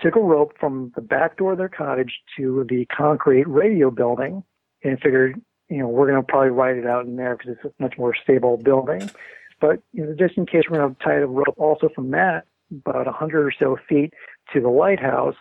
took 0.00 0.14
a 0.14 0.20
rope 0.20 0.52
from 0.60 0.92
the 0.94 1.00
back 1.00 1.36
door 1.38 1.52
of 1.52 1.58
their 1.58 1.68
cottage 1.68 2.20
to 2.36 2.64
the 2.68 2.86
concrete 2.86 3.48
radio 3.48 3.90
building 3.90 4.44
and 4.84 5.00
figured, 5.00 5.40
you 5.68 5.78
know, 5.78 5.88
we're 5.88 6.06
going 6.06 6.20
to 6.20 6.26
probably 6.26 6.50
ride 6.50 6.76
it 6.76 6.86
out 6.86 7.04
in 7.04 7.16
there 7.16 7.36
because 7.36 7.56
it's 7.56 7.64
a 7.64 7.82
much 7.82 7.98
more 7.98 8.14
stable 8.14 8.56
building. 8.56 9.10
But 9.60 9.82
you 9.92 10.04
know, 10.04 10.14
just 10.18 10.36
in 10.36 10.46
case 10.46 10.64
we're 10.68 10.78
going 10.78 10.94
to 10.94 11.04
tie 11.04 11.20
the 11.20 11.26
rope 11.26 11.54
also 11.56 11.88
from 11.94 12.10
that 12.12 12.44
about 12.70 13.08
a 13.08 13.12
hundred 13.12 13.46
or 13.46 13.52
so 13.58 13.76
feet 13.88 14.12
to 14.52 14.60
the 14.60 14.68
lighthouse 14.68 15.36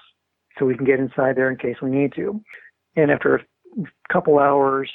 so 0.58 0.66
we 0.66 0.76
can 0.76 0.86
get 0.86 1.00
inside 1.00 1.36
there 1.36 1.50
in 1.50 1.58
case 1.58 1.76
we 1.82 1.90
need 1.90 2.14
to. 2.16 2.42
And 2.96 3.12
after 3.12 3.36
a 3.36 3.84
couple 4.12 4.40
hours, 4.40 4.90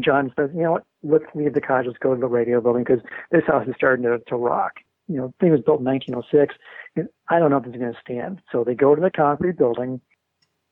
John 0.00 0.32
says, 0.38 0.50
you 0.54 0.62
know 0.62 0.72
what, 0.72 0.84
let's 1.02 1.24
leave 1.34 1.54
the 1.54 1.60
cottage, 1.60 1.86
let's 1.86 1.98
go 1.98 2.14
to 2.14 2.20
the 2.20 2.26
radio 2.26 2.60
building 2.60 2.84
because 2.84 3.02
this 3.30 3.42
house 3.46 3.66
is 3.66 3.74
starting 3.76 4.04
to, 4.04 4.18
to 4.28 4.36
rock. 4.36 4.74
You 5.08 5.16
know, 5.16 5.26
the 5.28 5.34
thing 5.40 5.52
was 5.52 5.60
built 5.60 5.80
in 5.80 5.86
1906. 5.86 6.54
And 6.96 7.08
I 7.28 7.38
don't 7.38 7.50
know 7.50 7.56
if 7.56 7.66
it's 7.66 7.76
going 7.76 7.92
to 7.92 8.00
stand. 8.00 8.40
So 8.52 8.62
they 8.64 8.74
go 8.74 8.94
to 8.94 9.00
the 9.00 9.10
concrete 9.10 9.58
building. 9.58 10.00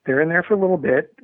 They're 0.07 0.21
in 0.21 0.29
there 0.29 0.45
for 0.45 0.55
a 0.55 0.61
little 0.61 0.77
bit. 0.77 1.15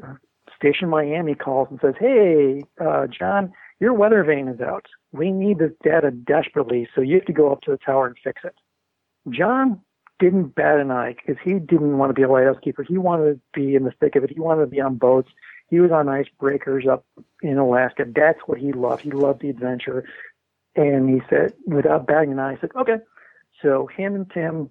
Station 0.56 0.88
Miami 0.88 1.34
calls 1.34 1.68
and 1.70 1.78
says, 1.80 1.94
hey, 1.98 2.64
uh, 2.84 3.06
John, 3.06 3.52
your 3.80 3.92
weather 3.92 4.24
vane 4.24 4.48
is 4.48 4.60
out. 4.60 4.86
We 5.12 5.30
need 5.30 5.58
this 5.58 5.72
data 5.82 6.10
desperately, 6.10 6.88
so 6.94 7.00
you 7.00 7.16
have 7.16 7.26
to 7.26 7.32
go 7.32 7.52
up 7.52 7.62
to 7.62 7.70
the 7.70 7.78
tower 7.78 8.06
and 8.06 8.16
fix 8.22 8.42
it. 8.44 8.54
John 9.30 9.80
didn't 10.18 10.54
bat 10.54 10.78
an 10.78 10.90
eye 10.90 11.14
because 11.14 11.40
he 11.44 11.54
didn't 11.54 11.98
want 11.98 12.10
to 12.10 12.14
be 12.14 12.22
a 12.22 12.28
lighthouse 12.28 12.56
keeper. 12.62 12.82
He 12.82 12.96
wanted 12.96 13.34
to 13.34 13.40
be 13.52 13.74
in 13.74 13.84
the 13.84 13.92
thick 14.00 14.16
of 14.16 14.24
it. 14.24 14.30
He 14.30 14.40
wanted 14.40 14.62
to 14.62 14.66
be 14.66 14.80
on 14.80 14.96
boats. 14.96 15.30
He 15.68 15.80
was 15.80 15.90
on 15.90 16.06
icebreakers 16.06 16.86
up 16.86 17.04
in 17.42 17.58
Alaska. 17.58 18.04
That's 18.06 18.38
what 18.46 18.58
he 18.58 18.72
loved. 18.72 19.02
He 19.02 19.10
loved 19.10 19.42
the 19.42 19.50
adventure. 19.50 20.04
And 20.74 21.08
he 21.08 21.20
said, 21.28 21.54
without 21.66 22.06
batting 22.06 22.32
an 22.32 22.38
eye, 22.38 22.54
he 22.54 22.60
said, 22.60 22.70
okay. 22.76 22.98
So 23.62 23.88
him 23.94 24.14
and 24.14 24.30
Tim 24.30 24.70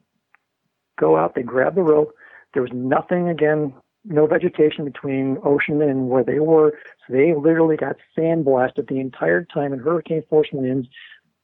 go 0.97 1.17
out. 1.17 1.35
They 1.35 1.43
grab 1.43 1.75
the 1.75 1.81
rope. 1.81 2.13
There 2.53 2.61
was 2.61 2.71
nothing 2.73 3.27
again, 3.27 3.73
no 4.05 4.27
vegetation 4.27 4.85
between 4.85 5.37
ocean 5.43 5.81
and 5.81 6.09
where 6.09 6.23
they 6.23 6.39
were. 6.39 6.73
So 7.07 7.13
they 7.13 7.33
literally 7.33 7.77
got 7.77 7.97
sandblasted 8.17 8.87
the 8.87 8.99
entire 8.99 9.43
time 9.45 9.73
in 9.73 9.79
hurricane 9.79 10.23
force 10.29 10.49
winds. 10.51 10.87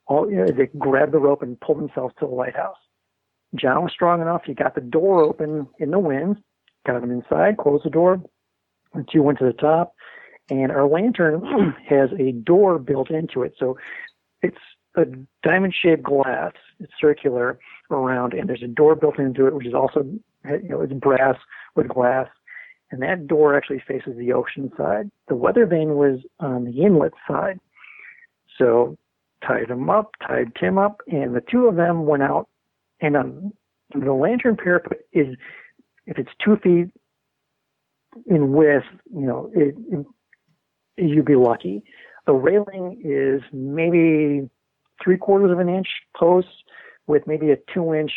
All 0.07 0.29
you 0.29 0.37
know, 0.37 0.47
they 0.47 0.67
grabbed 0.77 1.13
the 1.13 1.19
rope 1.19 1.41
and 1.41 1.59
pulled 1.59 1.79
themselves 1.79 2.13
to 2.19 2.25
the 2.25 2.33
lighthouse. 2.33 2.77
John 3.55 3.83
was 3.83 3.91
strong 3.91 4.21
enough. 4.21 4.43
He 4.45 4.53
got 4.53 4.75
the 4.75 4.81
door 4.81 5.23
open 5.23 5.67
in 5.79 5.91
the 5.91 5.99
wind, 5.99 6.37
got 6.85 6.99
them 7.01 7.11
inside, 7.11 7.57
closed 7.57 7.85
the 7.85 7.89
door. 7.89 8.21
The 8.93 9.05
two 9.11 9.23
went 9.23 9.39
to 9.39 9.45
the 9.45 9.53
top, 9.53 9.93
and 10.49 10.71
our 10.71 10.87
lantern 10.87 11.75
has 11.89 12.09
a 12.19 12.31
door 12.31 12.79
built 12.79 13.09
into 13.09 13.43
it. 13.43 13.53
So 13.57 13.77
it's 14.41 14.57
a 14.95 15.05
diamond 15.43 15.73
shaped 15.79 16.03
glass. 16.03 16.53
It's 16.79 16.91
circular 16.99 17.59
around, 17.89 18.33
and 18.33 18.49
there's 18.49 18.63
a 18.63 18.67
door 18.67 18.95
built 18.95 19.19
into 19.19 19.47
it, 19.47 19.53
which 19.53 19.67
is 19.67 19.73
also, 19.73 20.03
you 20.45 20.69
know, 20.69 20.81
it's 20.81 20.93
brass 20.93 21.37
with 21.75 21.87
glass. 21.87 22.27
And 22.91 23.01
that 23.01 23.27
door 23.27 23.55
actually 23.55 23.81
faces 23.87 24.17
the 24.17 24.33
ocean 24.33 24.71
side. 24.77 25.09
The 25.27 25.35
weather 25.35 25.65
vane 25.65 25.95
was 25.95 26.19
on 26.39 26.65
the 26.65 26.83
inlet 26.83 27.13
side. 27.27 27.59
So 28.57 28.97
tied 29.45 29.69
him 29.69 29.89
up, 29.89 30.11
tied 30.27 30.53
Tim 30.59 30.77
up, 30.77 31.01
and 31.07 31.35
the 31.35 31.41
two 31.41 31.67
of 31.67 31.75
them 31.75 32.05
went 32.05 32.23
out 32.23 32.47
and 33.01 33.17
um, 33.17 33.53
the 33.93 34.13
lantern 34.13 34.55
parapet 34.55 34.99
is, 35.11 35.35
if 36.05 36.17
it's 36.17 36.29
two 36.43 36.55
feet 36.57 36.89
in 38.27 38.53
width, 38.53 38.85
you 39.13 39.25
know, 39.25 39.51
it, 39.53 39.75
it, 39.91 40.05
you'd 40.97 41.25
be 41.25 41.35
lucky. 41.35 41.83
The 42.27 42.33
railing 42.33 43.01
is 43.03 43.41
maybe 43.51 44.49
three 45.03 45.17
quarters 45.17 45.51
of 45.51 45.59
an 45.59 45.67
inch 45.67 45.87
post 46.15 46.47
with 47.07 47.25
maybe 47.25 47.51
a 47.51 47.57
two 47.73 47.93
inch 47.93 48.11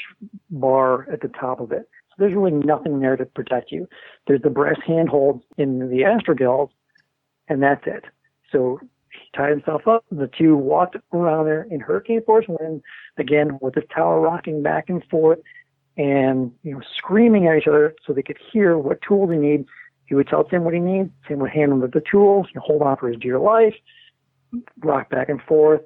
bar 0.51 1.11
at 1.11 1.23
the 1.23 1.29
top 1.29 1.61
of 1.61 1.73
it. 1.73 1.89
There's 2.19 2.35
really 2.35 2.53
nothing 2.53 3.01
there 3.01 3.17
to 3.17 3.25
protect 3.25 3.73
you. 3.73 3.89
There's 4.27 4.43
the 4.43 4.51
brass 4.51 4.77
handholds 4.87 5.45
in 5.57 5.91
the 5.91 6.03
astragals, 6.03 6.71
and 7.49 7.63
that's 7.63 7.83
it. 7.87 8.05
So 8.53 8.79
he 9.11 9.19
tied 9.37 9.51
himself 9.51 9.87
up. 9.87 10.05
The 10.11 10.31
two 10.39 10.57
walked 10.57 10.97
around 11.13 11.47
there 11.47 11.67
in 11.71 11.81
hurricane 11.81 12.23
force 12.25 12.47
wind, 12.49 12.83
again 13.19 13.59
with 13.61 13.75
the 13.75 13.83
tower 13.83 14.21
rocking 14.21 14.63
back 14.63 14.89
and 14.89 15.03
forth, 15.11 15.39
and 15.97 16.53
you 16.63 16.73
know 16.73 16.83
screaming 16.97 17.47
at 17.47 17.57
each 17.57 17.69
other 17.69 17.95
so 18.07 18.13
they 18.13 18.23
could 18.23 18.39
hear 18.53 18.79
what 18.79 19.01
tools 19.07 19.31
they 19.31 19.37
need. 19.37 19.65
He 20.07 20.15
would 20.15 20.29
tell 20.29 20.45
Tim 20.45 20.65
what 20.65 20.75
he 20.75 20.81
needs. 20.81 21.11
Tim 21.27 21.39
would 21.39 21.51
hand 21.51 21.73
him 21.73 21.81
the 21.81 22.03
tools. 22.11 22.47
You 22.55 22.61
hold 22.61 22.83
on 22.83 22.97
for 22.97 23.09
his 23.09 23.19
dear 23.19 23.39
life. 23.39 23.75
Rock 24.83 25.09
back 25.11 25.29
and 25.29 25.41
forth. 25.43 25.81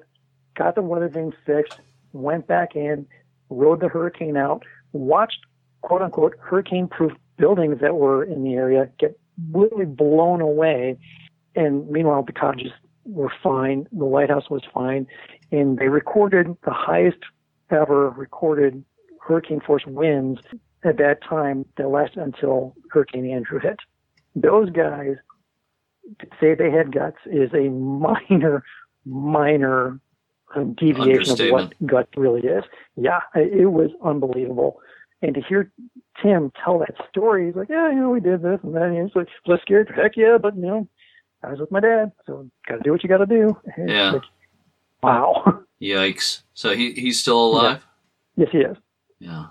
Got 0.57 0.75
the 0.75 0.81
weather 0.81 1.09
thing 1.09 1.31
fixed. 1.45 1.79
Went 2.11 2.45
back 2.47 2.75
in. 2.75 3.07
Rode 3.49 3.79
the 3.79 3.87
hurricane 3.87 4.35
out. 4.35 4.63
Watched 4.91 5.39
quote 5.81 6.01
unquote 6.01 6.35
hurricane 6.39 6.87
proof 6.87 7.13
buildings 7.37 7.79
that 7.81 7.95
were 7.95 8.23
in 8.23 8.43
the 8.43 8.53
area 8.53 8.89
get 8.99 9.19
literally 9.51 9.85
blown 9.85 10.41
away. 10.41 10.97
And 11.55 11.89
meanwhile, 11.89 12.23
the 12.23 12.33
cottages 12.33 12.71
were 13.05 13.31
fine. 13.41 13.87
The 13.91 14.05
lighthouse 14.05 14.49
was 14.49 14.61
fine. 14.73 15.07
And 15.51 15.77
they 15.77 15.87
recorded 15.87 16.55
the 16.63 16.73
highest 16.73 17.17
ever 17.71 18.09
recorded 18.09 18.83
hurricane 19.21 19.61
force 19.61 19.83
winds 19.85 20.41
at 20.83 20.97
that 20.97 21.23
time 21.23 21.65
that 21.77 21.89
lasted 21.89 22.19
until 22.19 22.75
Hurricane 22.91 23.29
Andrew 23.29 23.59
hit. 23.59 23.79
Those 24.35 24.69
guys 24.69 25.15
to 26.19 26.27
say 26.39 26.55
they 26.55 26.71
had 26.71 26.93
guts 26.93 27.17
is 27.25 27.53
a 27.53 27.69
minor, 27.69 28.63
minor 29.05 29.99
um, 30.55 30.73
deviation 30.73 31.33
of 31.33 31.51
what 31.51 31.73
guts 31.85 32.09
really 32.15 32.41
is. 32.41 32.63
Yeah, 32.95 33.19
it 33.35 33.71
was 33.71 33.91
unbelievable. 34.03 34.79
And 35.21 35.35
to 35.35 35.41
hear 35.41 35.71
Tim 36.21 36.51
tell 36.63 36.79
that 36.79 36.95
story, 37.09 37.47
he's 37.47 37.55
like, 37.55 37.69
yeah, 37.69 37.89
you 37.89 37.99
know, 37.99 38.09
we 38.09 38.21
did 38.21 38.41
this 38.41 38.59
and 38.63 38.75
then 38.75 38.93
he's 38.93 39.15
like, 39.15 39.27
was 39.45 39.59
scared? 39.61 39.91
Heck 39.93 40.15
yeah, 40.15 40.37
but 40.41 40.55
you 40.55 40.61
know, 40.61 40.87
I 41.43 41.51
was 41.51 41.59
with 41.59 41.71
my 41.71 41.79
dad, 41.79 42.11
so 42.25 42.49
got 42.67 42.77
to 42.77 42.83
do 42.83 42.91
what 42.91 43.03
you 43.03 43.09
got 43.09 43.17
to 43.17 43.25
do. 43.25 43.57
And 43.75 43.89
yeah. 43.89 44.11
Like, 44.11 44.21
wow. 45.01 45.63
Yikes! 45.81 46.41
So 46.53 46.75
he 46.75 46.91
he's 46.91 47.19
still 47.19 47.39
alive. 47.39 47.85
Yeah. 48.35 48.43
Yes, 48.43 48.49
he 48.51 48.57
is. 48.59 48.77
Yeah. 49.19 49.45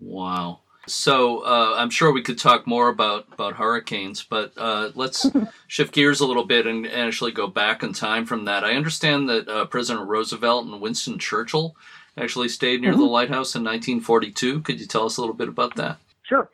Wow. 0.00 0.60
So 0.86 1.40
uh, 1.40 1.74
I'm 1.76 1.90
sure 1.90 2.12
we 2.12 2.22
could 2.22 2.38
talk 2.38 2.66
more 2.66 2.88
about 2.88 3.26
about 3.32 3.54
hurricanes, 3.54 4.22
but 4.22 4.52
uh, 4.56 4.90
let's 4.94 5.26
shift 5.66 5.94
gears 5.94 6.20
a 6.20 6.26
little 6.26 6.44
bit 6.44 6.66
and 6.66 6.86
actually 6.86 7.32
go 7.32 7.46
back 7.48 7.82
in 7.82 7.92
time 7.92 8.26
from 8.26 8.44
that. 8.44 8.64
I 8.64 8.74
understand 8.74 9.28
that 9.28 9.48
uh, 9.48 9.64
President 9.66 10.08
Roosevelt 10.08 10.66
and 10.66 10.80
Winston 10.80 11.18
Churchill 11.18 11.74
actually 12.18 12.48
stayed 12.48 12.80
near 12.80 12.92
mm-hmm. 12.92 13.00
the 13.00 13.06
lighthouse 13.06 13.54
in 13.54 13.64
1942. 13.64 14.60
Could 14.62 14.80
you 14.80 14.86
tell 14.86 15.06
us 15.06 15.16
a 15.16 15.20
little 15.20 15.34
bit 15.34 15.48
about 15.48 15.76
that? 15.76 15.98
Sure. 16.22 16.50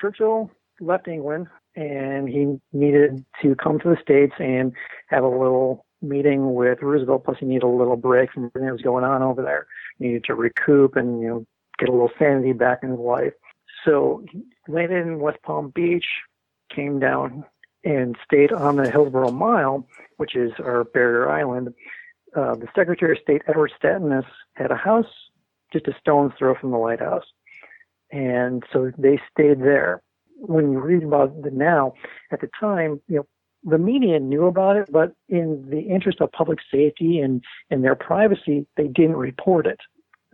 Churchill 0.00 0.50
left 0.80 1.08
England 1.08 1.46
and 1.76 2.28
he 2.28 2.58
needed 2.72 3.24
to 3.42 3.54
come 3.56 3.78
to 3.80 3.88
the 3.88 3.96
States 4.02 4.34
and 4.38 4.72
have 5.08 5.24
a 5.24 5.28
little 5.28 5.84
meeting 6.02 6.54
with 6.54 6.82
Roosevelt. 6.82 7.24
Plus, 7.24 7.38
he 7.40 7.46
needed 7.46 7.64
a 7.64 7.68
little 7.68 7.96
break 7.96 8.32
from 8.32 8.46
everything 8.46 8.66
that 8.66 8.72
was 8.72 8.82
going 8.82 9.04
on 9.04 9.22
over 9.22 9.42
there. 9.42 9.66
He 9.98 10.06
needed 10.06 10.24
to 10.24 10.34
recoup 10.34 10.96
and 10.96 11.20
you 11.20 11.28
know 11.28 11.46
get 11.78 11.88
a 11.88 11.92
little 11.92 12.10
sanity 12.18 12.52
back 12.52 12.80
in 12.82 12.90
his 12.90 12.98
life. 12.98 13.32
So 13.84 14.24
he 14.30 14.42
landed 14.68 15.06
in 15.06 15.18
West 15.18 15.38
Palm 15.42 15.70
Beach, 15.74 16.06
came 16.74 16.98
down 17.00 17.44
and 17.84 18.16
stayed 18.24 18.52
on 18.52 18.76
the 18.76 18.90
Hillsboro 18.90 19.30
Mile, 19.30 19.86
which 20.16 20.36
is 20.36 20.52
our 20.58 20.84
barrier 20.84 21.30
island. 21.30 21.74
Uh, 22.34 22.54
the 22.54 22.68
Secretary 22.74 23.12
of 23.16 23.22
State 23.22 23.42
Edward 23.46 23.72
Stettinius 23.80 24.26
had 24.54 24.70
a 24.70 24.76
house 24.76 25.06
just 25.72 25.88
a 25.88 25.94
stone's 25.98 26.32
throw 26.38 26.54
from 26.54 26.70
the 26.70 26.76
lighthouse, 26.76 27.24
and 28.12 28.62
so 28.72 28.92
they 28.96 29.20
stayed 29.32 29.60
there 29.60 30.02
when 30.36 30.72
you 30.72 30.80
read 30.80 31.02
about 31.02 31.32
it 31.44 31.52
now, 31.52 31.94
at 32.30 32.40
the 32.40 32.50
time, 32.58 33.00
you 33.08 33.16
know, 33.16 33.26
the 33.64 33.78
media 33.78 34.20
knew 34.20 34.46
about 34.46 34.76
it, 34.76 34.90
but 34.92 35.14
in 35.28 35.64
the 35.70 35.80
interest 35.80 36.20
of 36.20 36.30
public 36.32 36.58
safety 36.70 37.20
and, 37.20 37.42
and 37.70 37.82
their 37.82 37.94
privacy, 37.94 38.66
they 38.76 38.88
didn't 38.88 39.16
report 39.16 39.66
it. 39.66 39.80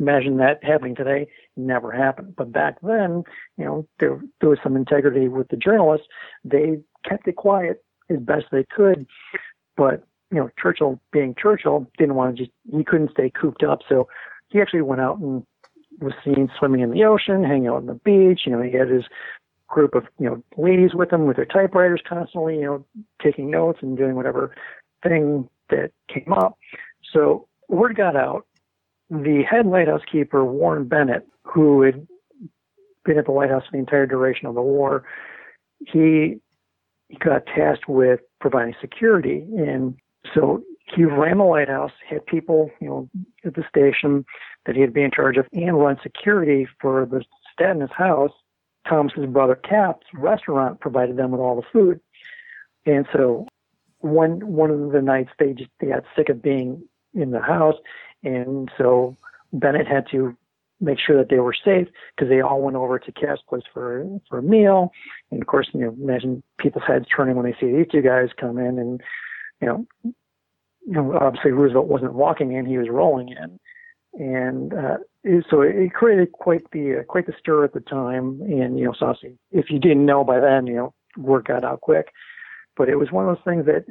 Imagine 0.00 0.38
that 0.38 0.64
happening 0.64 0.96
today, 0.96 1.28
never 1.56 1.92
happened. 1.92 2.34
But 2.34 2.50
back 2.50 2.78
then, 2.82 3.22
you 3.56 3.64
know, 3.64 3.88
there, 4.00 4.20
there 4.40 4.48
was 4.48 4.58
some 4.62 4.74
integrity 4.74 5.28
with 5.28 5.48
the 5.48 5.56
journalists. 5.56 6.08
They 6.42 6.80
kept 7.08 7.28
it 7.28 7.36
quiet 7.36 7.84
as 8.08 8.18
best 8.18 8.46
they 8.50 8.64
could. 8.64 9.06
But, 9.76 10.02
you 10.30 10.38
know, 10.38 10.50
Churchill 10.60 11.00
being 11.12 11.34
Churchill 11.40 11.86
didn't 11.98 12.14
want 12.14 12.36
to 12.36 12.44
just, 12.44 12.54
he 12.70 12.84
couldn't 12.84 13.10
stay 13.12 13.30
cooped 13.30 13.62
up. 13.62 13.80
So 13.88 14.08
he 14.48 14.60
actually 14.60 14.82
went 14.82 15.00
out 15.00 15.18
and 15.18 15.44
was 16.00 16.12
seen 16.24 16.48
swimming 16.58 16.80
in 16.80 16.90
the 16.90 17.04
ocean, 17.04 17.44
hanging 17.44 17.68
out 17.68 17.76
on 17.76 17.86
the 17.86 17.94
beach. 17.94 18.42
You 18.46 18.52
know, 18.52 18.62
he 18.62 18.72
had 18.72 18.88
his 18.88 19.04
group 19.70 19.94
of 19.94 20.04
you 20.18 20.26
know 20.26 20.42
ladies 20.56 20.94
with 20.94 21.12
him 21.12 21.26
with 21.26 21.36
their 21.36 21.46
typewriters 21.46 22.02
constantly 22.06 22.56
you 22.56 22.64
know 22.64 22.84
taking 23.22 23.50
notes 23.50 23.78
and 23.82 23.96
doing 23.96 24.16
whatever 24.16 24.54
thing 25.02 25.48
that 25.70 25.92
came 26.12 26.32
up 26.32 26.58
so 27.14 27.46
word 27.68 27.96
got 27.96 28.16
out 28.16 28.46
the 29.10 29.42
head 29.48 29.66
lighthouse 29.66 30.02
keeper 30.10 30.44
warren 30.44 30.86
bennett 30.86 31.26
who 31.44 31.82
had 31.82 32.06
been 33.04 33.16
at 33.16 33.26
the 33.26 33.32
lighthouse 33.32 33.62
for 33.64 33.72
the 33.72 33.78
entire 33.78 34.06
duration 34.06 34.46
of 34.46 34.54
the 34.54 34.62
war 34.62 35.04
he, 35.86 36.38
got 37.18 37.44
tasked 37.46 37.88
with 37.88 38.20
providing 38.40 38.74
security 38.80 39.44
and 39.56 39.96
so 40.34 40.62
he 40.94 41.04
ran 41.04 41.38
the 41.38 41.44
lighthouse, 41.44 41.92
had 42.08 42.26
people, 42.26 42.70
you 42.80 42.88
know, 42.88 43.08
at 43.44 43.54
the 43.54 43.64
station 43.68 44.24
that 44.66 44.76
he'd 44.76 44.92
be 44.92 45.02
in 45.02 45.10
charge 45.10 45.36
of, 45.36 45.46
and 45.52 45.78
run 45.78 45.98
security 46.02 46.66
for 46.80 47.06
the 47.06 47.24
Stettinius 47.58 47.92
house. 47.92 48.32
Thomas's 48.88 49.26
brother 49.26 49.54
Cap's 49.54 50.06
restaurant 50.14 50.80
provided 50.80 51.16
them 51.16 51.30
with 51.32 51.40
all 51.40 51.56
the 51.56 51.66
food, 51.72 52.00
and 52.86 53.06
so 53.12 53.46
one 53.98 54.40
one 54.46 54.70
of 54.70 54.92
the 54.92 55.02
nights 55.02 55.30
they 55.38 55.52
just 55.52 55.70
they 55.80 55.88
got 55.88 56.04
sick 56.16 56.30
of 56.30 56.42
being 56.42 56.82
in 57.14 57.30
the 57.30 57.40
house, 57.40 57.76
and 58.24 58.70
so 58.78 59.16
Bennett 59.52 59.86
had 59.86 60.06
to 60.12 60.34
make 60.80 60.98
sure 60.98 61.18
that 61.18 61.28
they 61.28 61.40
were 61.40 61.52
safe 61.52 61.88
because 62.16 62.30
they 62.30 62.40
all 62.40 62.62
went 62.62 62.76
over 62.76 62.98
to 62.98 63.12
Cap's 63.12 63.42
place 63.42 63.62
for 63.72 64.04
for 64.28 64.38
a 64.38 64.42
meal, 64.42 64.92
and 65.30 65.42
of 65.42 65.46
course, 65.46 65.68
you 65.74 65.80
know, 65.80 65.94
imagine 66.00 66.42
people's 66.58 66.84
heads 66.86 67.04
turning 67.14 67.36
when 67.36 67.44
they 67.44 67.56
see 67.60 67.70
these 67.70 67.86
two 67.92 68.00
guys 68.00 68.30
come 68.38 68.58
in, 68.58 68.78
and 68.78 69.02
you 69.60 69.66
know, 69.66 69.86
you 70.02 70.92
know, 70.92 71.18
obviously 71.20 71.52
Roosevelt 71.52 71.86
wasn't 71.86 72.14
walking 72.14 72.52
in; 72.52 72.66
he 72.66 72.78
was 72.78 72.88
rolling 72.88 73.28
in, 73.28 73.58
and 74.14 74.72
uh, 74.72 74.96
so 75.50 75.62
it 75.62 75.92
created 75.92 76.32
quite 76.32 76.70
the 76.72 77.00
uh, 77.00 77.02
quite 77.04 77.26
the 77.26 77.34
stir 77.38 77.64
at 77.64 77.74
the 77.74 77.80
time. 77.80 78.40
And 78.42 78.78
you 78.78 78.86
know, 78.86 78.94
so 78.98 79.14
if 79.52 79.70
you 79.70 79.78
didn't 79.78 80.06
know 80.06 80.24
by 80.24 80.40
then, 80.40 80.66
you 80.66 80.74
know, 80.74 80.94
word 81.16 81.44
got 81.46 81.64
out 81.64 81.80
quick. 81.80 82.08
But 82.76 82.88
it 82.88 82.96
was 82.96 83.12
one 83.12 83.28
of 83.28 83.36
those 83.36 83.44
things 83.44 83.66
that 83.66 83.84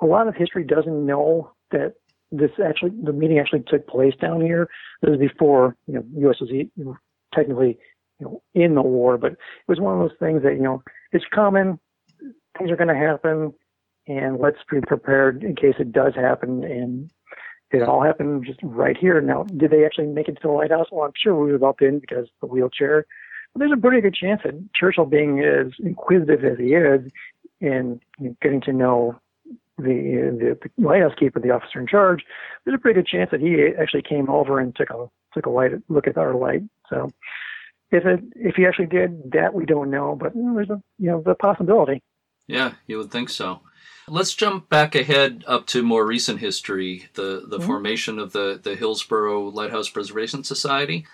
a 0.00 0.06
lot 0.06 0.28
of 0.28 0.36
history 0.36 0.64
doesn't 0.64 1.06
know 1.06 1.52
that 1.72 1.94
this 2.32 2.50
actually 2.64 2.92
the 3.02 3.12
meeting 3.12 3.38
actually 3.38 3.64
took 3.66 3.86
place 3.86 4.14
down 4.20 4.40
here. 4.40 4.68
This 5.02 5.10
was 5.10 5.18
before 5.18 5.76
you 5.86 5.94
know 5.94 6.04
U.S. 6.18 6.36
was 6.40 6.96
technically 7.34 7.78
you 8.18 8.26
know 8.26 8.42
in 8.54 8.74
the 8.74 8.82
war, 8.82 9.18
but 9.18 9.32
it 9.32 9.38
was 9.68 9.80
one 9.80 9.94
of 9.94 10.00
those 10.00 10.18
things 10.18 10.42
that 10.42 10.54
you 10.54 10.62
know 10.62 10.82
it's 11.12 11.24
common. 11.34 11.78
Things 12.58 12.70
are 12.70 12.76
going 12.76 12.88
to 12.88 12.94
happen, 12.94 13.52
and 14.06 14.38
let's 14.38 14.58
be 14.70 14.80
prepared 14.80 15.42
in 15.44 15.54
case 15.54 15.74
it 15.78 15.92
does 15.92 16.14
happen. 16.14 16.64
And 16.64 17.10
it 17.70 17.82
all 17.82 18.02
happened 18.02 18.44
just 18.44 18.58
right 18.62 18.96
here. 18.96 19.20
Now, 19.20 19.44
did 19.44 19.70
they 19.70 19.84
actually 19.84 20.08
make 20.08 20.28
it 20.28 20.36
to 20.36 20.48
the 20.48 20.48
lighthouse? 20.48 20.86
Well, 20.90 21.04
I'm 21.04 21.12
sure 21.16 21.34
Roosevelt 21.34 21.78
didn't 21.78 22.00
because 22.00 22.28
the 22.40 22.46
wheelchair. 22.46 23.06
But 23.52 23.60
there's 23.60 23.72
a 23.72 23.80
pretty 23.80 24.00
good 24.00 24.14
chance 24.14 24.42
that 24.44 24.54
Churchill, 24.74 25.06
being 25.06 25.40
as 25.40 25.72
inquisitive 25.78 26.44
as 26.44 26.58
he 26.58 26.74
is, 26.74 27.10
and 27.60 28.00
getting 28.40 28.60
to 28.62 28.72
know 28.72 29.20
the, 29.76 30.56
the 30.62 30.82
lighthouse 30.82 31.14
keeper, 31.18 31.40
the 31.40 31.50
officer 31.50 31.80
in 31.80 31.86
charge, 31.86 32.24
there's 32.64 32.76
a 32.76 32.78
pretty 32.78 33.00
good 33.00 33.06
chance 33.06 33.30
that 33.30 33.40
he 33.40 33.66
actually 33.80 34.02
came 34.02 34.28
over 34.28 34.60
and 34.60 34.74
took 34.74 34.90
a 34.90 35.06
took 35.32 35.46
a 35.46 35.50
light 35.50 35.72
look 35.88 36.06
at 36.06 36.18
our 36.18 36.34
light. 36.34 36.62
So, 36.88 37.10
if 37.90 38.04
it 38.04 38.20
if 38.34 38.56
he 38.56 38.66
actually 38.66 38.86
did 38.86 39.32
that, 39.32 39.54
we 39.54 39.64
don't 39.64 39.90
know, 39.90 40.16
but 40.20 40.34
you 40.34 40.42
know, 40.42 40.54
there's 40.54 40.70
a 40.70 40.82
you 40.98 41.10
know 41.10 41.22
the 41.24 41.34
possibility. 41.34 42.02
Yeah, 42.46 42.74
you 42.86 42.98
would 42.98 43.10
think 43.10 43.28
so. 43.28 43.60
Let's 44.10 44.34
jump 44.34 44.68
back 44.68 44.94
ahead 44.94 45.44
up 45.46 45.66
to 45.68 45.82
more 45.82 46.04
recent 46.04 46.40
history, 46.40 47.08
the, 47.14 47.44
the 47.46 47.58
mm-hmm. 47.58 47.66
formation 47.66 48.18
of 48.18 48.32
the, 48.32 48.60
the 48.62 48.74
Hillsboro 48.74 49.48
Lighthouse 49.48 49.88
Preservation 49.88 50.42
Society, 50.42 51.06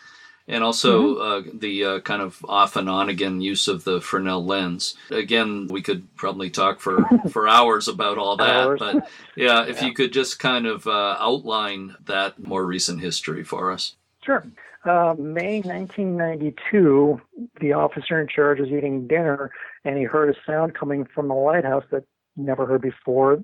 and 0.48 0.64
also 0.64 1.14
mm-hmm. 1.14 1.50
uh, 1.50 1.52
the 1.60 1.84
uh, 1.84 2.00
kind 2.00 2.22
of 2.22 2.44
off 2.48 2.76
and 2.76 2.88
on 2.88 3.08
again 3.08 3.40
use 3.40 3.68
of 3.68 3.84
the 3.84 4.00
Fresnel 4.00 4.44
lens. 4.44 4.94
Again, 5.10 5.68
we 5.68 5.82
could 5.82 6.14
probably 6.16 6.48
talk 6.48 6.80
for, 6.80 7.04
for 7.30 7.46
hours 7.46 7.86
about 7.86 8.18
all 8.18 8.36
that, 8.38 8.78
but 8.78 9.10
yeah, 9.36 9.66
if 9.66 9.80
yeah. 9.80 9.88
you 9.88 9.94
could 9.94 10.12
just 10.12 10.38
kind 10.38 10.66
of 10.66 10.86
uh, 10.86 11.16
outline 11.20 11.96
that 12.06 12.42
more 12.44 12.64
recent 12.64 13.00
history 13.00 13.44
for 13.44 13.72
us. 13.72 13.96
Sure. 14.24 14.44
Uh, 14.84 15.14
May 15.18 15.60
1992, 15.62 17.20
the 17.60 17.72
officer 17.72 18.20
in 18.20 18.28
charge 18.28 18.60
was 18.60 18.68
eating 18.68 19.08
dinner 19.08 19.50
and 19.84 19.98
he 19.98 20.04
heard 20.04 20.30
a 20.30 20.34
sound 20.46 20.74
coming 20.74 21.04
from 21.04 21.26
the 21.28 21.34
lighthouse 21.34 21.84
that 21.90 22.04
never 22.36 22.66
heard 22.66 22.82
before, 22.82 23.42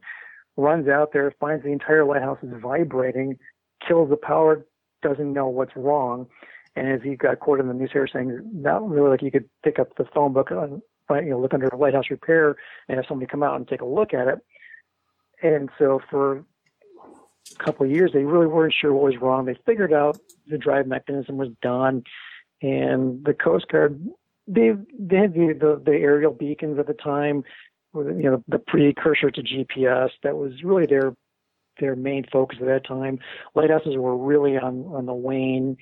runs 0.56 0.88
out 0.88 1.12
there, 1.12 1.32
finds 1.40 1.64
the 1.64 1.70
entire 1.70 2.04
lighthouse 2.04 2.38
is 2.42 2.52
vibrating, 2.60 3.38
kills 3.86 4.10
the 4.10 4.16
power, 4.16 4.66
doesn't 5.02 5.32
know 5.32 5.48
what's 5.48 5.76
wrong. 5.76 6.26
And 6.74 6.88
as 6.88 7.00
he 7.02 7.16
got 7.16 7.40
quoted 7.40 7.62
in 7.62 7.68
the 7.68 7.74
news 7.74 7.90
here 7.92 8.08
saying, 8.10 8.40
not 8.52 8.88
really 8.88 9.10
like 9.10 9.22
you 9.22 9.30
could 9.30 9.48
pick 9.62 9.78
up 9.78 9.96
the 9.96 10.06
phone 10.14 10.32
book 10.32 10.50
and 10.50 10.80
uh, 11.10 11.20
you 11.20 11.30
know, 11.30 11.40
look 11.40 11.52
under 11.52 11.68
lighthouse 11.76 12.10
repair 12.10 12.56
and 12.88 12.96
have 12.96 13.04
somebody 13.06 13.28
come 13.28 13.42
out 13.42 13.56
and 13.56 13.68
take 13.68 13.82
a 13.82 13.86
look 13.86 14.14
at 14.14 14.28
it. 14.28 14.38
And 15.42 15.68
so 15.78 16.00
for 16.08 16.38
a 16.38 17.64
couple 17.64 17.84
of 17.84 17.92
years, 17.92 18.12
they 18.12 18.24
really 18.24 18.46
weren't 18.46 18.74
sure 18.78 18.92
what 18.92 19.04
was 19.04 19.20
wrong. 19.20 19.44
They 19.44 19.58
figured 19.66 19.92
out 19.92 20.18
the 20.46 20.56
drive 20.56 20.86
mechanism 20.86 21.36
was 21.36 21.48
done, 21.60 22.04
and 22.62 23.24
the 23.24 23.34
Coast 23.34 23.68
Guard 23.68 24.00
they 24.46 24.72
they 24.98 25.16
had 25.16 25.34
the, 25.34 25.54
the, 25.58 25.82
the 25.84 25.92
aerial 25.92 26.32
beacons 26.32 26.78
at 26.78 26.86
the 26.86 26.94
time 26.94 27.44
you 27.94 28.22
know 28.22 28.42
the 28.48 28.58
precursor 28.58 29.30
to 29.30 29.42
GPS. 29.42 30.10
That 30.22 30.36
was 30.36 30.62
really 30.62 30.86
their 30.86 31.14
their 31.80 31.96
main 31.96 32.24
focus 32.30 32.58
at 32.60 32.66
that 32.66 32.86
time. 32.86 33.18
Lighthouses 33.54 33.96
were 33.96 34.16
really 34.16 34.56
on 34.56 34.84
on 34.94 35.06
the 35.06 35.14
wane, 35.14 35.76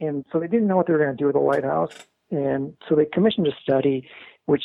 and 0.00 0.24
so 0.32 0.40
they 0.40 0.48
didn't 0.48 0.68
know 0.68 0.76
what 0.76 0.86
they 0.86 0.92
were 0.92 0.98
going 0.98 1.16
to 1.16 1.16
do 1.16 1.26
with 1.26 1.34
the 1.34 1.40
lighthouse. 1.40 1.92
And 2.30 2.74
so 2.88 2.94
they 2.94 3.06
commissioned 3.06 3.46
a 3.46 3.52
study, 3.62 4.08
which 4.46 4.64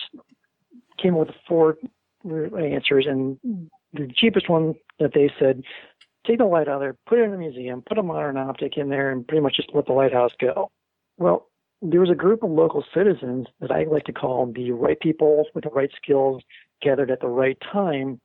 came 1.01 1.15
with 1.15 1.29
four 1.47 1.77
answers. 2.25 3.05
And 3.07 3.37
the 3.93 4.11
cheapest 4.13 4.49
one 4.49 4.75
that 4.99 5.13
they 5.13 5.31
said, 5.39 5.63
take 6.25 6.39
the 6.39 6.45
light 6.45 6.67
out 6.67 6.75
of 6.75 6.81
there, 6.81 6.97
put 7.07 7.19
it 7.19 7.23
in 7.23 7.33
a 7.33 7.37
museum, 7.37 7.81
put 7.81 7.97
a 7.97 8.03
modern 8.03 8.37
optic 8.37 8.77
in 8.77 8.89
there, 8.89 9.11
and 9.11 9.27
pretty 9.27 9.41
much 9.41 9.55
just 9.55 9.73
let 9.73 9.85
the 9.85 9.93
lighthouse 9.93 10.31
go. 10.39 10.71
Well, 11.17 11.47
there 11.81 11.99
was 11.99 12.09
a 12.09 12.15
group 12.15 12.43
of 12.43 12.49
local 12.49 12.83
citizens 12.93 13.47
that 13.59 13.71
I 13.71 13.83
like 13.83 14.05
to 14.05 14.13
call 14.13 14.51
the 14.53 14.71
right 14.71 14.99
people 14.99 15.45
with 15.53 15.65
the 15.65 15.69
right 15.69 15.91
skills 16.01 16.41
gathered 16.83 17.09
at 17.09 17.21
the 17.21 17.27
right 17.27 17.57
time, 17.71 18.19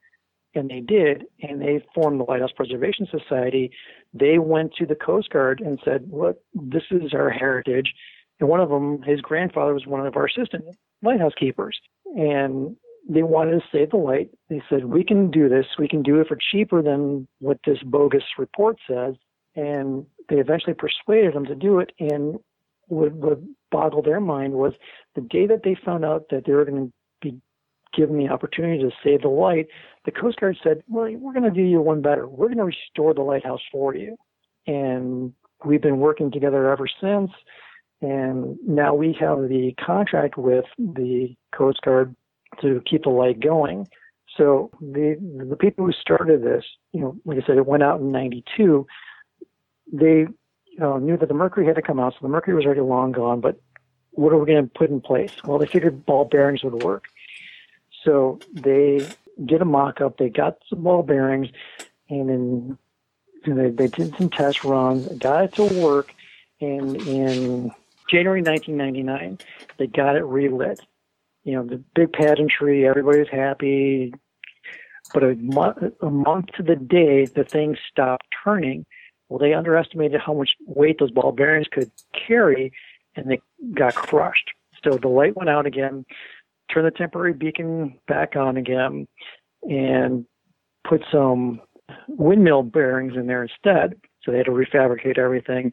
and 0.55 0.69
they 0.69 0.81
did, 0.81 1.25
and 1.43 1.61
they 1.61 1.85
formed 1.95 2.19
the 2.21 2.25
Lighthouse 2.25 2.53
Preservation 2.57 3.07
Society. 3.11 3.71
They 4.13 4.39
went 4.39 4.75
to 4.75 4.87
the 4.87 4.95
Coast 4.95 5.31
Guard 5.31 5.61
and 5.61 5.79
said, 5.85 6.11
"Look, 6.13 6.39
this 6.55 6.85
is 6.91 7.15
our 7.15 7.31
heritage." 7.31 7.95
And 8.41 8.49
one 8.49 8.61
of 8.61 8.69
them, 8.69 9.03
his 9.03 9.21
grandfather 9.21 9.75
was 9.75 9.87
one 9.87 10.07
of 10.07 10.17
our 10.17 10.27
assistant 10.27 10.65
lighthouse 11.03 11.35
keepers, 11.39 11.79
and 12.17 12.77
they 13.09 13.23
wanted 13.23 13.61
to 13.61 13.69
save 13.71 13.91
the 13.91 13.97
light. 13.97 14.31
They 14.49 14.63
said, 14.69 14.87
"We 14.87 15.05
can 15.05 15.31
do 15.31 15.49
this. 15.49 15.67
We 15.79 15.89
can 15.89 16.03
do 16.03 16.21
it 16.21 16.29
for 16.29 16.37
cheaper 16.37 16.83
than 16.83 17.29
what 17.41 17.59
this 17.65 17.83
bogus 17.83 18.25
report 18.37 18.79
says." 18.89 19.15
And 19.55 20.07
they 20.29 20.39
eventually 20.39 20.75
persuaded 20.75 21.35
them 21.35 21.47
to 21.47 21.55
do 21.55 21.79
it. 21.79 21.93
And 21.99 22.39
what, 22.87 23.13
what 23.13 23.39
boggled 23.71 24.05
their 24.05 24.21
mind 24.21 24.55
was 24.55 24.73
the 25.15 25.21
day 25.21 25.47
that 25.47 25.63
they 25.63 25.75
found 25.75 26.05
out 26.05 26.29
that 26.31 26.45
they 26.45 26.53
were 26.53 26.65
going 26.65 26.87
to 26.87 26.93
be 27.21 27.41
given 27.99 28.17
the 28.17 28.29
opportunity 28.29 28.81
to 28.81 28.91
save 29.03 29.23
the 29.23 29.29
light, 29.29 29.67
the 30.05 30.13
Coast 30.13 30.39
Guard 30.39 30.57
said, 30.63 30.83
well, 30.89 31.13
we're 31.19 31.33
going 31.33 31.43
to 31.43 31.51
do 31.51 31.67
you 31.67 31.81
one 31.81 32.01
better. 32.01 32.29
We're 32.29 32.47
going 32.47 32.59
to 32.59 32.65
restore 32.65 33.13
the 33.13 33.23
lighthouse 33.23 33.61
for 33.73 33.95
you. 33.95 34.17
And 34.67 35.35
we've 35.65 35.83
been 35.83 35.99
working 35.99 36.31
together 36.31 36.71
ever 36.71 36.87
since. 37.01 37.33
And 38.01 38.57
now 38.65 38.95
we 38.95 39.17
have 39.19 39.41
the 39.49 39.75
contract 39.85 40.39
with 40.39 40.67
the 40.79 41.35
Coast 41.53 41.83
Guard 41.83 42.15
to 42.63 42.81
keep 42.89 43.03
the 43.03 43.11
light 43.11 43.41
going. 43.41 43.89
So 44.37 44.71
the 44.81 45.17
the 45.49 45.57
people 45.57 45.85
who 45.85 45.93
started 45.93 46.45
this, 46.45 46.65
you 46.93 47.01
know, 47.01 47.17
like 47.25 47.39
I 47.43 47.47
said, 47.47 47.57
it 47.57 47.67
went 47.67 47.83
out 47.83 48.01
in 48.01 48.13
'92. 48.13 48.87
They 49.93 50.27
uh, 50.81 50.99
knew 50.99 51.17
that 51.17 51.27
the 51.27 51.35
mercury 51.35 51.67
had 51.67 51.75
to 51.75 51.83
come 51.83 51.99
out, 51.99 52.13
so 52.13 52.19
the 52.23 52.29
mercury 52.29 52.55
was 52.55 52.65
already 52.65 52.83
long 52.83 53.11
gone. 53.11 53.41
But 53.41 53.61
what 54.13 54.33
are 54.33 54.39
we 54.39 54.47
going 54.47 54.63
to 54.63 54.71
put 54.71 54.91
in 54.91 55.01
place? 55.01 55.33
Well, 55.45 55.59
they 55.59 55.67
figured 55.67 56.07
ball 56.07 56.25
bearings 56.25 56.63
would 56.63 56.83
work. 56.85 57.09
So 58.05 58.39
they 58.53 59.07
did 59.45 59.63
a 59.63 59.65
mock-up. 59.65 60.19
They 60.19 60.29
got 60.29 60.59
some 60.69 60.83
ball 60.83 61.03
bearings, 61.03 61.49
and 62.09 62.29
then 62.29 62.79
they, 63.47 63.71
they 63.71 63.87
did 63.89 64.17
some 64.17 64.31
test 64.31 64.65
runs, 64.65 65.07
got 65.19 65.45
it 65.45 65.53
to 65.55 65.65
work, 65.81 66.15
and 66.61 66.97
in 67.03 67.71
January 68.09 68.43
1999, 68.43 69.39
they 69.79 69.87
got 69.87 70.17
it 70.17 70.25
relit. 70.25 70.81
You 71.45 71.55
know, 71.55 71.63
the 71.65 71.83
big 71.95 72.13
pageantry, 72.13 72.87
everybody's 72.87 73.29
happy. 73.29 74.15
But 75.15 75.23
a 75.23 75.93
a 76.03 76.11
month 76.11 76.47
to 76.57 76.63
the 76.63 76.77
day, 76.77 77.25
the 77.25 77.45
thing 77.45 77.77
stopped 77.91 78.27
turning. 78.45 78.85
Well, 79.29 79.39
they 79.39 79.55
underestimated 79.55 80.21
how 80.21 80.35
much 80.35 80.51
weight 80.67 80.99
those 80.99 81.11
ball 81.11 81.33
bearings 81.33 81.67
could 81.71 81.91
carry, 82.13 82.73
and 83.17 83.31
they 83.31 83.41
got 83.75 83.95
crushed. 83.95 84.51
So 84.85 84.99
the 84.99 85.09
light 85.09 85.37
went 85.37 85.49
out 85.49 85.67
again 85.67 86.05
turn 86.73 86.85
the 86.85 86.91
temporary 86.91 87.33
beacon 87.33 87.99
back 88.07 88.37
on 88.37 88.57
again 88.57 89.07
and 89.63 90.25
put 90.89 91.05
some 91.11 91.61
windmill 92.09 92.63
bearings 92.63 93.17
in 93.17 93.27
there 93.27 93.43
instead. 93.43 93.95
So 94.23 94.31
they 94.31 94.39
had 94.39 94.47
to 94.47 94.53
refabricate 94.53 95.19
everything. 95.19 95.73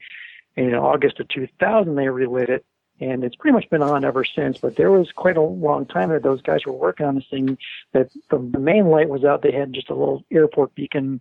And 0.55 0.67
in 0.67 0.75
August 0.75 1.19
of 1.19 1.27
2000, 1.29 1.95
they 1.95 2.07
relit 2.07 2.49
it. 2.49 2.65
And 3.01 3.25
it's 3.25 3.35
pretty 3.35 3.53
much 3.53 3.69
been 3.69 3.81
on 3.81 4.05
ever 4.05 4.23
since. 4.23 4.57
But 4.57 4.77
there 4.77 4.91
was 4.91 5.11
quite 5.13 5.35
a 5.35 5.41
long 5.41 5.85
time 5.85 6.09
that 6.09 6.23
those 6.23 6.41
guys 6.41 6.65
were 6.65 6.71
working 6.71 7.05
on 7.05 7.15
this 7.15 7.25
thing. 7.29 7.57
That 7.91 8.09
the, 8.29 8.37
the 8.37 8.59
main 8.59 8.87
light 8.87 9.09
was 9.09 9.25
out. 9.25 9.41
They 9.41 9.51
had 9.51 9.73
just 9.73 9.89
a 9.89 9.95
little 9.95 10.23
airport 10.31 10.73
beacon 10.75 11.19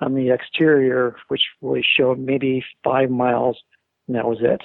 on 0.00 0.14
the 0.14 0.30
exterior, 0.30 1.16
which 1.28 1.40
really 1.62 1.82
showed 1.82 2.18
maybe 2.18 2.62
five 2.84 3.10
miles, 3.10 3.58
and 4.06 4.16
that 4.16 4.26
was 4.26 4.38
it. 4.42 4.60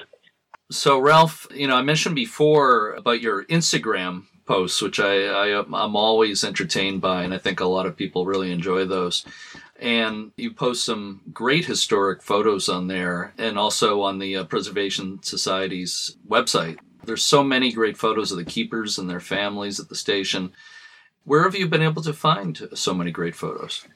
So, 0.71 0.99
Ralph, 0.99 1.47
you 1.53 1.67
know, 1.67 1.75
I 1.75 1.81
mentioned 1.81 2.15
before 2.15 2.93
about 2.93 3.21
your 3.21 3.45
Instagram 3.45 4.25
posts, 4.51 4.81
which 4.81 4.99
I, 4.99 5.27
I 5.27 5.47
am 5.61 5.95
always 5.95 6.43
entertained 6.43 6.99
by, 6.99 7.23
and 7.23 7.33
I 7.33 7.37
think 7.37 7.61
a 7.61 7.65
lot 7.65 7.85
of 7.85 7.95
people 7.95 8.25
really 8.25 8.51
enjoy 8.51 8.83
those. 8.83 9.25
And 9.79 10.31
you 10.35 10.51
post 10.51 10.83
some 10.83 11.21
great 11.31 11.65
historic 11.65 12.21
photos 12.21 12.67
on 12.67 12.87
there 12.87 13.33
and 13.37 13.57
also 13.57 14.01
on 14.01 14.19
the 14.19 14.35
uh, 14.35 14.43
Preservation 14.43 15.23
Society's 15.23 16.17
website. 16.27 16.79
There's 17.05 17.23
so 17.23 17.43
many 17.43 17.71
great 17.71 17.97
photos 17.97 18.31
of 18.31 18.37
the 18.37 18.43
keepers 18.43 18.97
and 18.99 19.09
their 19.09 19.21
families 19.21 19.79
at 19.79 19.87
the 19.87 19.95
station. 19.95 20.51
Where 21.23 21.43
have 21.43 21.55
you 21.55 21.67
been 21.69 21.81
able 21.81 22.03
to 22.03 22.13
find 22.13 22.67
so 22.73 22.93
many 22.93 23.11
great 23.11 23.35
photos? 23.35 23.87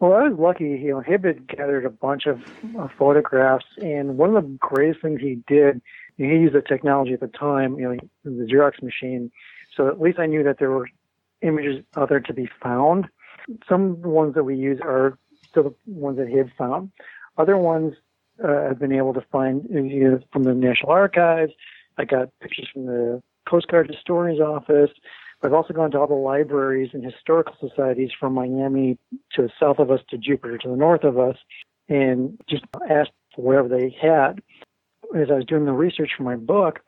Well, 0.00 0.14
I 0.14 0.28
was 0.28 0.38
lucky. 0.38 0.64
You 0.64 0.94
know, 0.94 1.00
Hib 1.00 1.24
had 1.24 1.46
gathered 1.46 1.86
a 1.86 1.90
bunch 1.90 2.26
of 2.26 2.42
uh, 2.76 2.88
photographs, 2.98 3.64
and 3.78 4.18
one 4.18 4.36
of 4.36 4.42
the 4.42 4.58
greatest 4.58 5.02
things 5.02 5.20
he 5.20 5.36
did, 5.46 5.80
he 6.16 6.24
used 6.24 6.54
the 6.54 6.62
technology 6.62 7.12
at 7.12 7.20
the 7.20 7.28
time, 7.28 7.78
you 7.78 7.88
know, 7.88 7.96
the 8.24 8.52
Xerox 8.52 8.82
machine. 8.82 9.30
So 9.76 9.88
at 9.88 10.00
least 10.00 10.18
I 10.18 10.26
knew 10.26 10.42
that 10.44 10.58
there 10.58 10.70
were 10.70 10.88
images 11.42 11.84
out 11.96 12.08
there 12.08 12.20
to 12.20 12.32
be 12.32 12.48
found. 12.62 13.06
Some 13.68 14.00
ones 14.02 14.34
that 14.34 14.44
we 14.44 14.56
use 14.56 14.80
are 14.82 15.18
still 15.48 15.64
the 15.64 15.74
ones 15.86 16.18
that 16.18 16.28
he 16.28 16.36
had 16.36 16.50
found. 16.56 16.90
Other 17.36 17.56
ones 17.56 17.94
uh, 18.42 18.68
I've 18.70 18.78
been 18.78 18.92
able 18.92 19.14
to 19.14 19.20
find 19.32 19.66
you 19.70 20.10
know, 20.10 20.20
from 20.32 20.44
the 20.44 20.54
National 20.54 20.92
Archives. 20.92 21.52
I 21.98 22.04
got 22.04 22.30
pictures 22.40 22.68
from 22.72 22.86
the 22.86 23.22
Coast 23.48 23.68
Guard 23.68 23.88
Historian's 23.88 24.40
Office. 24.40 24.90
I've 25.42 25.52
also 25.52 25.74
gone 25.74 25.90
to 25.90 25.98
all 25.98 26.06
the 26.06 26.14
libraries 26.14 26.90
and 26.94 27.04
historical 27.04 27.54
societies 27.60 28.10
from 28.18 28.32
Miami 28.32 28.98
to 29.34 29.42
the 29.42 29.50
south 29.60 29.78
of 29.78 29.90
us 29.90 30.00
to 30.08 30.16
Jupiter 30.16 30.56
to 30.58 30.68
the 30.68 30.76
north 30.76 31.04
of 31.04 31.18
us 31.18 31.36
and 31.88 32.38
just 32.48 32.64
asked 32.88 33.10
for 33.36 33.42
whatever 33.42 33.68
they 33.68 33.94
had. 34.00 34.40
As 35.14 35.30
I 35.30 35.34
was 35.34 35.44
doing 35.44 35.66
the 35.66 35.72
research 35.72 36.12
for 36.16 36.22
my 36.22 36.36
book, 36.36 36.80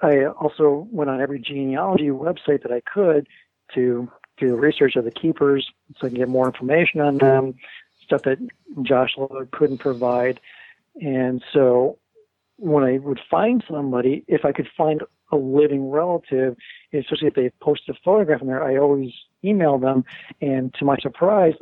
I 0.00 0.26
also 0.26 0.86
went 0.90 1.10
on 1.10 1.20
every 1.20 1.40
genealogy 1.40 2.08
website 2.08 2.62
that 2.62 2.72
I 2.72 2.80
could 2.80 3.26
to 3.74 4.10
do 4.38 4.54
research 4.54 4.96
of 4.96 5.04
the 5.04 5.10
keepers 5.10 5.68
so 5.96 6.06
I 6.06 6.10
can 6.10 6.18
get 6.18 6.28
more 6.28 6.46
information 6.46 7.00
on 7.00 7.18
them, 7.18 7.54
stuff 8.04 8.22
that 8.22 8.38
Josh 8.82 9.10
Liller 9.16 9.48
couldn't 9.50 9.78
provide. 9.78 10.40
And 11.00 11.42
so 11.52 11.98
when 12.56 12.84
I 12.84 12.98
would 12.98 13.20
find 13.30 13.62
somebody, 13.68 14.24
if 14.28 14.44
I 14.44 14.52
could 14.52 14.68
find 14.76 15.02
a 15.30 15.36
living 15.36 15.90
relative, 15.90 16.56
especially 16.92 17.28
if 17.28 17.34
they 17.34 17.50
posted 17.60 17.94
a 17.94 17.98
photograph 18.04 18.40
in 18.40 18.46
there, 18.46 18.64
I 18.64 18.76
always 18.76 19.12
email 19.44 19.78
them. 19.78 20.04
And 20.40 20.72
to 20.74 20.84
my 20.84 20.96
surprise, 20.98 21.54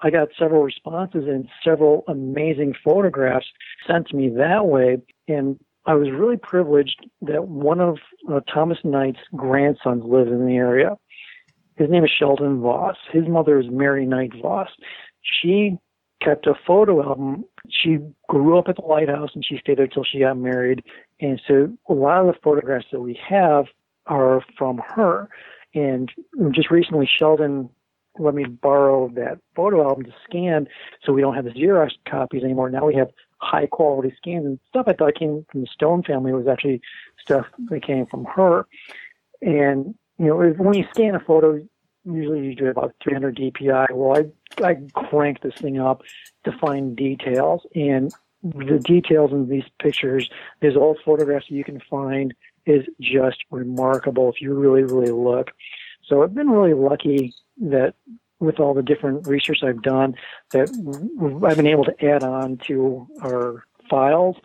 I 0.00 0.10
got 0.10 0.28
several 0.38 0.62
responses 0.62 1.24
and 1.26 1.48
several 1.64 2.04
amazing 2.08 2.74
photographs 2.84 3.46
sent 3.86 4.08
to 4.08 4.16
me 4.16 4.28
that 4.30 4.66
way. 4.66 4.98
And 5.28 5.58
I 5.86 5.94
was 5.94 6.08
really 6.10 6.36
privileged 6.36 7.06
that 7.22 7.46
one 7.46 7.80
of 7.80 7.98
uh, 8.30 8.40
Thomas 8.52 8.78
Knight's 8.82 9.20
grandsons 9.36 10.02
lives 10.04 10.30
in 10.30 10.46
the 10.46 10.56
area. 10.56 10.96
His 11.76 11.88
name 11.88 12.04
is 12.04 12.10
Sheldon 12.10 12.60
Voss. 12.60 12.96
His 13.12 13.28
mother 13.28 13.60
is 13.60 13.66
Mary 13.70 14.04
Knight 14.04 14.32
Voss. 14.42 14.68
She 15.22 15.78
kept 16.22 16.46
a 16.46 16.54
photo 16.66 17.02
album. 17.02 17.44
She 17.68 17.98
grew 18.28 18.58
up 18.58 18.68
at 18.68 18.76
the 18.76 18.82
lighthouse 18.82 19.30
and 19.34 19.44
she 19.44 19.58
stayed 19.58 19.78
there 19.78 19.86
till 19.86 20.04
she 20.04 20.20
got 20.20 20.36
married. 20.36 20.82
And 21.20 21.40
so 21.46 21.72
a 21.88 21.92
lot 21.92 22.20
of 22.20 22.26
the 22.26 22.40
photographs 22.42 22.86
that 22.90 23.00
we 23.00 23.18
have 23.28 23.66
are 24.06 24.42
from 24.58 24.80
her. 24.94 25.28
And 25.74 26.10
just 26.52 26.70
recently, 26.70 27.08
Sheldon 27.18 27.68
let 28.18 28.34
me 28.34 28.44
borrow 28.44 29.08
that 29.14 29.38
photo 29.54 29.86
album 29.86 30.04
to 30.04 30.14
scan 30.28 30.66
so 31.04 31.12
we 31.12 31.20
don't 31.20 31.34
have 31.34 31.44
the 31.44 31.50
Xerox 31.50 31.90
copies 32.08 32.42
anymore. 32.42 32.70
Now 32.70 32.86
we 32.86 32.94
have 32.94 33.10
high 33.38 33.66
quality 33.66 34.14
scans 34.16 34.46
and 34.46 34.58
stuff 34.68 34.86
I 34.88 34.92
thought 34.92 35.14
came 35.14 35.44
from 35.50 35.62
the 35.62 35.66
Stone 35.66 36.02
family 36.04 36.32
was 36.32 36.46
actually 36.46 36.80
stuff 37.18 37.46
that 37.68 37.82
came 37.82 38.06
from 38.06 38.24
her. 38.24 38.66
And, 39.42 39.94
you 40.18 40.26
know, 40.26 40.36
when 40.36 40.74
you 40.74 40.86
scan 40.90 41.14
a 41.14 41.20
photo, 41.20 41.60
usually 42.04 42.46
you 42.46 42.54
do 42.54 42.68
about 42.68 42.94
300 43.02 43.36
dpi. 43.36 43.86
Well, 43.90 44.16
I 44.16 44.30
I 44.62 44.76
crank 44.94 45.42
this 45.42 45.54
thing 45.54 45.78
up 45.78 46.02
to 46.44 46.52
find 46.52 46.96
details, 46.96 47.66
and 47.74 48.12
the 48.42 48.78
details 48.78 49.32
in 49.32 49.48
these 49.48 49.64
pictures, 49.80 50.30
these 50.60 50.76
old 50.76 50.98
photographs 51.04 51.50
you 51.50 51.64
can 51.64 51.80
find, 51.90 52.34
is 52.64 52.86
just 53.00 53.38
remarkable 53.50 54.30
if 54.30 54.40
you 54.40 54.54
really 54.54 54.82
really 54.82 55.12
look. 55.12 55.50
So 56.04 56.22
I've 56.22 56.34
been 56.34 56.50
really 56.50 56.74
lucky 56.74 57.34
that 57.60 57.94
with 58.38 58.60
all 58.60 58.74
the 58.74 58.82
different 58.82 59.26
research 59.26 59.58
I've 59.62 59.82
done, 59.82 60.14
that 60.50 60.68
I've 61.48 61.56
been 61.56 61.66
able 61.66 61.84
to 61.84 62.04
add 62.04 62.22
on 62.22 62.58
to 62.66 63.06
our 63.22 63.64
files, 63.88 64.36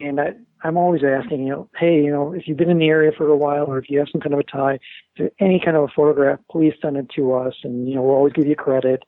and 0.00 0.20
I, 0.20 0.34
I'm 0.62 0.76
always 0.76 1.02
asking, 1.04 1.44
you 1.44 1.50
know, 1.50 1.70
hey, 1.78 2.02
you 2.02 2.10
know, 2.10 2.32
if 2.32 2.48
you've 2.48 2.56
been 2.56 2.70
in 2.70 2.78
the 2.78 2.88
area 2.88 3.12
for 3.16 3.28
a 3.28 3.36
while 3.36 3.64
or 3.64 3.78
if 3.78 3.88
you 3.88 3.98
have 3.98 4.08
some 4.10 4.20
kind 4.20 4.34
of 4.34 4.40
a 4.40 4.44
tie 4.44 4.78
to 5.16 5.30
any 5.38 5.60
kind 5.64 5.76
of 5.76 5.84
a 5.84 5.88
photograph, 5.94 6.40
please 6.50 6.74
send 6.82 6.96
it 6.96 7.08
to 7.16 7.32
us 7.34 7.54
and, 7.62 7.88
you 7.88 7.94
know, 7.94 8.02
we'll 8.02 8.16
always 8.16 8.32
give 8.32 8.46
you 8.46 8.56
credit. 8.56 9.04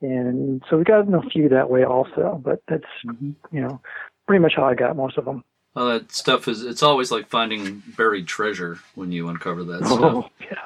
And 0.00 0.62
so 0.68 0.76
we 0.76 0.84
got 0.84 1.12
a 1.12 1.30
few 1.30 1.48
that 1.48 1.70
way 1.70 1.84
also, 1.84 2.40
but 2.44 2.62
that's, 2.68 2.84
mm-hmm. 3.04 3.32
you 3.50 3.60
know, 3.62 3.80
pretty 4.26 4.42
much 4.42 4.54
how 4.56 4.64
I 4.64 4.74
got 4.74 4.96
most 4.96 5.18
of 5.18 5.24
them. 5.24 5.42
Well, 5.74 5.88
that 5.88 6.12
stuff 6.12 6.48
is, 6.48 6.62
it's 6.62 6.82
always 6.82 7.10
like 7.10 7.28
finding 7.28 7.82
buried 7.96 8.26
treasure 8.26 8.78
when 8.94 9.12
you 9.12 9.28
uncover 9.28 9.64
that 9.64 9.82
oh, 9.84 9.96
stuff. 9.96 10.30
Yeah. 10.40 10.56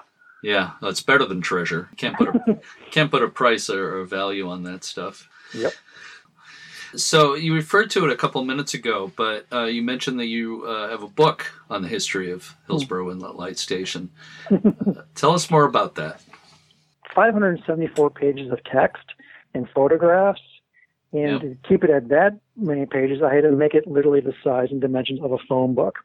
Yeah, 0.42 0.72
it's 0.82 1.02
better 1.02 1.24
than 1.26 1.40
treasure. 1.40 1.90
Can't 1.96 2.16
put 2.16 2.28
a 2.28 2.58
can't 2.90 3.10
put 3.10 3.22
a 3.22 3.28
price 3.28 3.68
or, 3.68 4.00
or 4.00 4.04
value 4.04 4.48
on 4.48 4.62
that 4.64 4.84
stuff. 4.84 5.28
Yep. 5.54 5.72
So 6.96 7.34
you 7.34 7.54
referred 7.54 7.90
to 7.90 8.04
it 8.04 8.10
a 8.10 8.16
couple 8.16 8.44
minutes 8.44 8.74
ago, 8.74 9.12
but 9.14 9.46
uh, 9.52 9.64
you 9.64 9.82
mentioned 9.82 10.18
that 10.18 10.26
you 10.26 10.64
uh, 10.64 10.88
have 10.88 11.02
a 11.02 11.08
book 11.08 11.46
on 11.68 11.82
the 11.82 11.88
history 11.88 12.32
of 12.32 12.56
Hillsboro 12.66 13.12
Inlet 13.12 13.36
Light 13.36 13.58
Station. 13.58 14.10
uh, 14.50 15.02
tell 15.14 15.32
us 15.32 15.50
more 15.50 15.64
about 15.64 15.94
that. 15.96 16.20
574 17.14 18.10
pages 18.10 18.50
of 18.50 18.62
text 18.64 19.04
and 19.54 19.68
photographs, 19.74 20.40
and 21.12 21.32
yep. 21.32 21.40
to 21.40 21.56
keep 21.68 21.84
it 21.84 21.90
at 21.90 22.08
that 22.08 22.38
many 22.56 22.86
pages, 22.86 23.22
I 23.22 23.34
had 23.34 23.42
to 23.42 23.52
make 23.52 23.74
it 23.74 23.86
literally 23.86 24.20
the 24.20 24.34
size 24.42 24.68
and 24.70 24.80
dimensions 24.80 25.20
of 25.22 25.32
a 25.32 25.38
phone 25.48 25.74
book. 25.74 25.98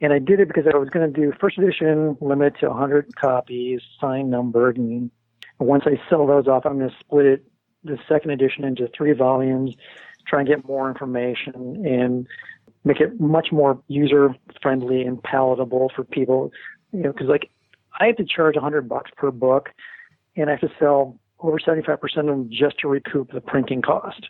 And 0.00 0.12
I 0.12 0.18
did 0.18 0.40
it 0.40 0.48
because 0.48 0.64
I 0.72 0.76
was 0.76 0.90
going 0.90 1.10
to 1.12 1.20
do 1.20 1.32
first 1.40 1.58
edition, 1.58 2.18
limit 2.20 2.58
to 2.60 2.68
100 2.68 3.16
copies, 3.16 3.80
signed, 4.00 4.30
numbered, 4.30 4.76
and 4.76 5.10
once 5.58 5.84
I 5.86 5.98
sell 6.10 6.26
those 6.26 6.46
off, 6.46 6.66
I'm 6.66 6.78
going 6.78 6.90
to 6.90 6.96
split 7.00 7.26
it, 7.26 7.44
the 7.82 7.98
second 8.08 8.30
edition, 8.30 8.64
into 8.64 8.88
three 8.94 9.12
volumes 9.12 9.74
try 10.26 10.40
and 10.40 10.48
get 10.48 10.66
more 10.66 10.88
information 10.88 11.84
and 11.86 12.26
make 12.84 13.00
it 13.00 13.20
much 13.20 13.48
more 13.52 13.80
user 13.88 14.34
friendly 14.62 15.02
and 15.02 15.22
palatable 15.22 15.90
for 15.94 16.04
people. 16.04 16.50
You 16.92 17.00
know, 17.00 17.12
because 17.12 17.28
like 17.28 17.50
I 17.98 18.06
have 18.06 18.16
to 18.16 18.24
charge 18.24 18.56
hundred 18.56 18.88
bucks 18.88 19.10
per 19.16 19.30
book, 19.30 19.70
and 20.36 20.48
I 20.48 20.52
have 20.52 20.60
to 20.60 20.72
sell 20.78 21.18
over 21.40 21.58
seventy 21.58 21.84
five 21.84 22.00
percent 22.00 22.28
of 22.28 22.36
them 22.36 22.50
just 22.50 22.78
to 22.80 22.88
recoup 22.88 23.32
the 23.32 23.40
printing 23.40 23.82
cost. 23.82 24.28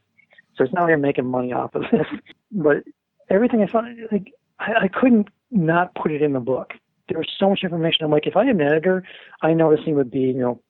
So 0.57 0.65
it's 0.65 0.73
not 0.73 0.85
like 0.85 0.95
I'm 0.95 1.01
making 1.01 1.27
money 1.27 1.53
off 1.53 1.75
of 1.75 1.83
this, 1.93 2.07
but 2.53 2.85
everything 3.29 3.63
I 3.63 3.71
found, 3.71 3.99
like 4.11 4.33
I, 4.59 4.85
I 4.85 4.89
couldn't 4.89 5.29
not 5.51 5.95
put 5.95 6.13
it 6.13 6.23
in 6.23 6.33
the 6.33 6.41
book. 6.41 6.73
There 7.09 7.19
was 7.19 7.29
so 7.39 7.51
much 7.51 7.61
information. 7.63 8.05
I'm 8.05 8.11
like, 8.11 8.27
if 8.27 8.37
I 8.37 8.47
had 8.47 8.57
an 8.57 8.61
editor, 8.61 9.05
I 9.43 9.53
know 9.55 9.75
this 9.75 9.85
thing 9.85 9.95
would 9.95 10.11
be, 10.11 10.21
you 10.21 10.35
know, 10.35 10.61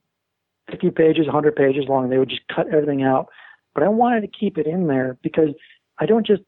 50 0.70 0.90
pages, 0.90 1.26
100 1.26 1.56
pages 1.56 1.84
long. 1.88 2.10
They 2.10 2.18
would 2.18 2.28
just 2.28 2.46
cut 2.48 2.66
everything 2.68 3.02
out. 3.02 3.28
But 3.74 3.84
I 3.84 3.88
wanted 3.88 4.22
to 4.22 4.28
keep 4.28 4.58
it 4.58 4.66
in 4.66 4.86
there 4.86 5.16
because 5.22 5.50
I 5.98 6.06
don't 6.06 6.26
just 6.26 6.42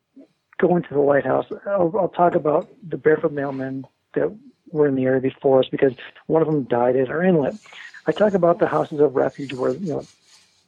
go 0.58 0.76
into 0.76 0.92
the 0.92 1.00
lighthouse. 1.00 1.46
I'll, 1.66 1.92
I'll 1.98 2.08
talk 2.08 2.34
about 2.34 2.68
the 2.86 2.96
barefoot 2.96 3.34
mailmen 3.34 3.84
that 4.14 4.36
were 4.70 4.88
in 4.88 4.94
the 4.94 5.04
area 5.04 5.20
before 5.20 5.60
us 5.60 5.68
because 5.70 5.92
one 6.26 6.42
of 6.42 6.48
them 6.48 6.64
died 6.64 6.96
at 6.96 7.08
our 7.08 7.22
inlet. 7.22 7.54
I 8.06 8.12
talk 8.12 8.34
about 8.34 8.58
the 8.58 8.66
houses 8.66 9.00
of 9.00 9.14
refuge 9.14 9.52
where 9.52 9.72
you 9.72 9.88
know 9.88 10.06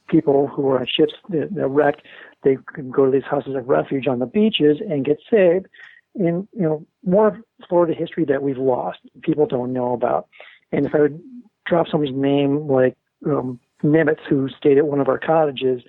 people 0.09 0.46
who 0.46 0.62
were 0.62 0.79
on 0.79 0.87
ships 0.87 1.14
that 1.29 1.68
wrecked, 1.68 2.03
they 2.42 2.57
could 2.66 2.90
go 2.90 3.07
to 3.07 3.11
these 3.11 3.25
houses 3.25 3.55
of 3.55 3.68
refuge 3.68 4.07
on 4.07 4.18
the 4.18 4.27
beaches 4.27 4.79
and 4.81 5.05
get 5.05 5.18
saved. 5.31 5.66
And 6.14 6.49
you 6.53 6.62
know 6.62 6.87
more 7.05 7.29
of 7.29 7.35
Florida 7.68 7.94
history 7.94 8.25
that 8.27 8.42
we've 8.42 8.59
lost, 8.59 8.99
people 9.23 9.46
don't 9.46 9.73
know 9.73 9.92
about. 9.92 10.29
And 10.73 10.87
if 10.87 10.94
I 10.94 11.01
would 11.01 11.23
drop 11.66 11.87
somebody's 11.88 12.14
name 12.14 12.68
like 12.68 12.96
um, 13.27 13.61
Nimitz, 13.83 14.20
who 14.29 14.49
stayed 14.51 14.79
at 14.79 14.87
one 14.87 15.01
of 15.01 15.09
our 15.09 15.18
cottages, 15.18 15.83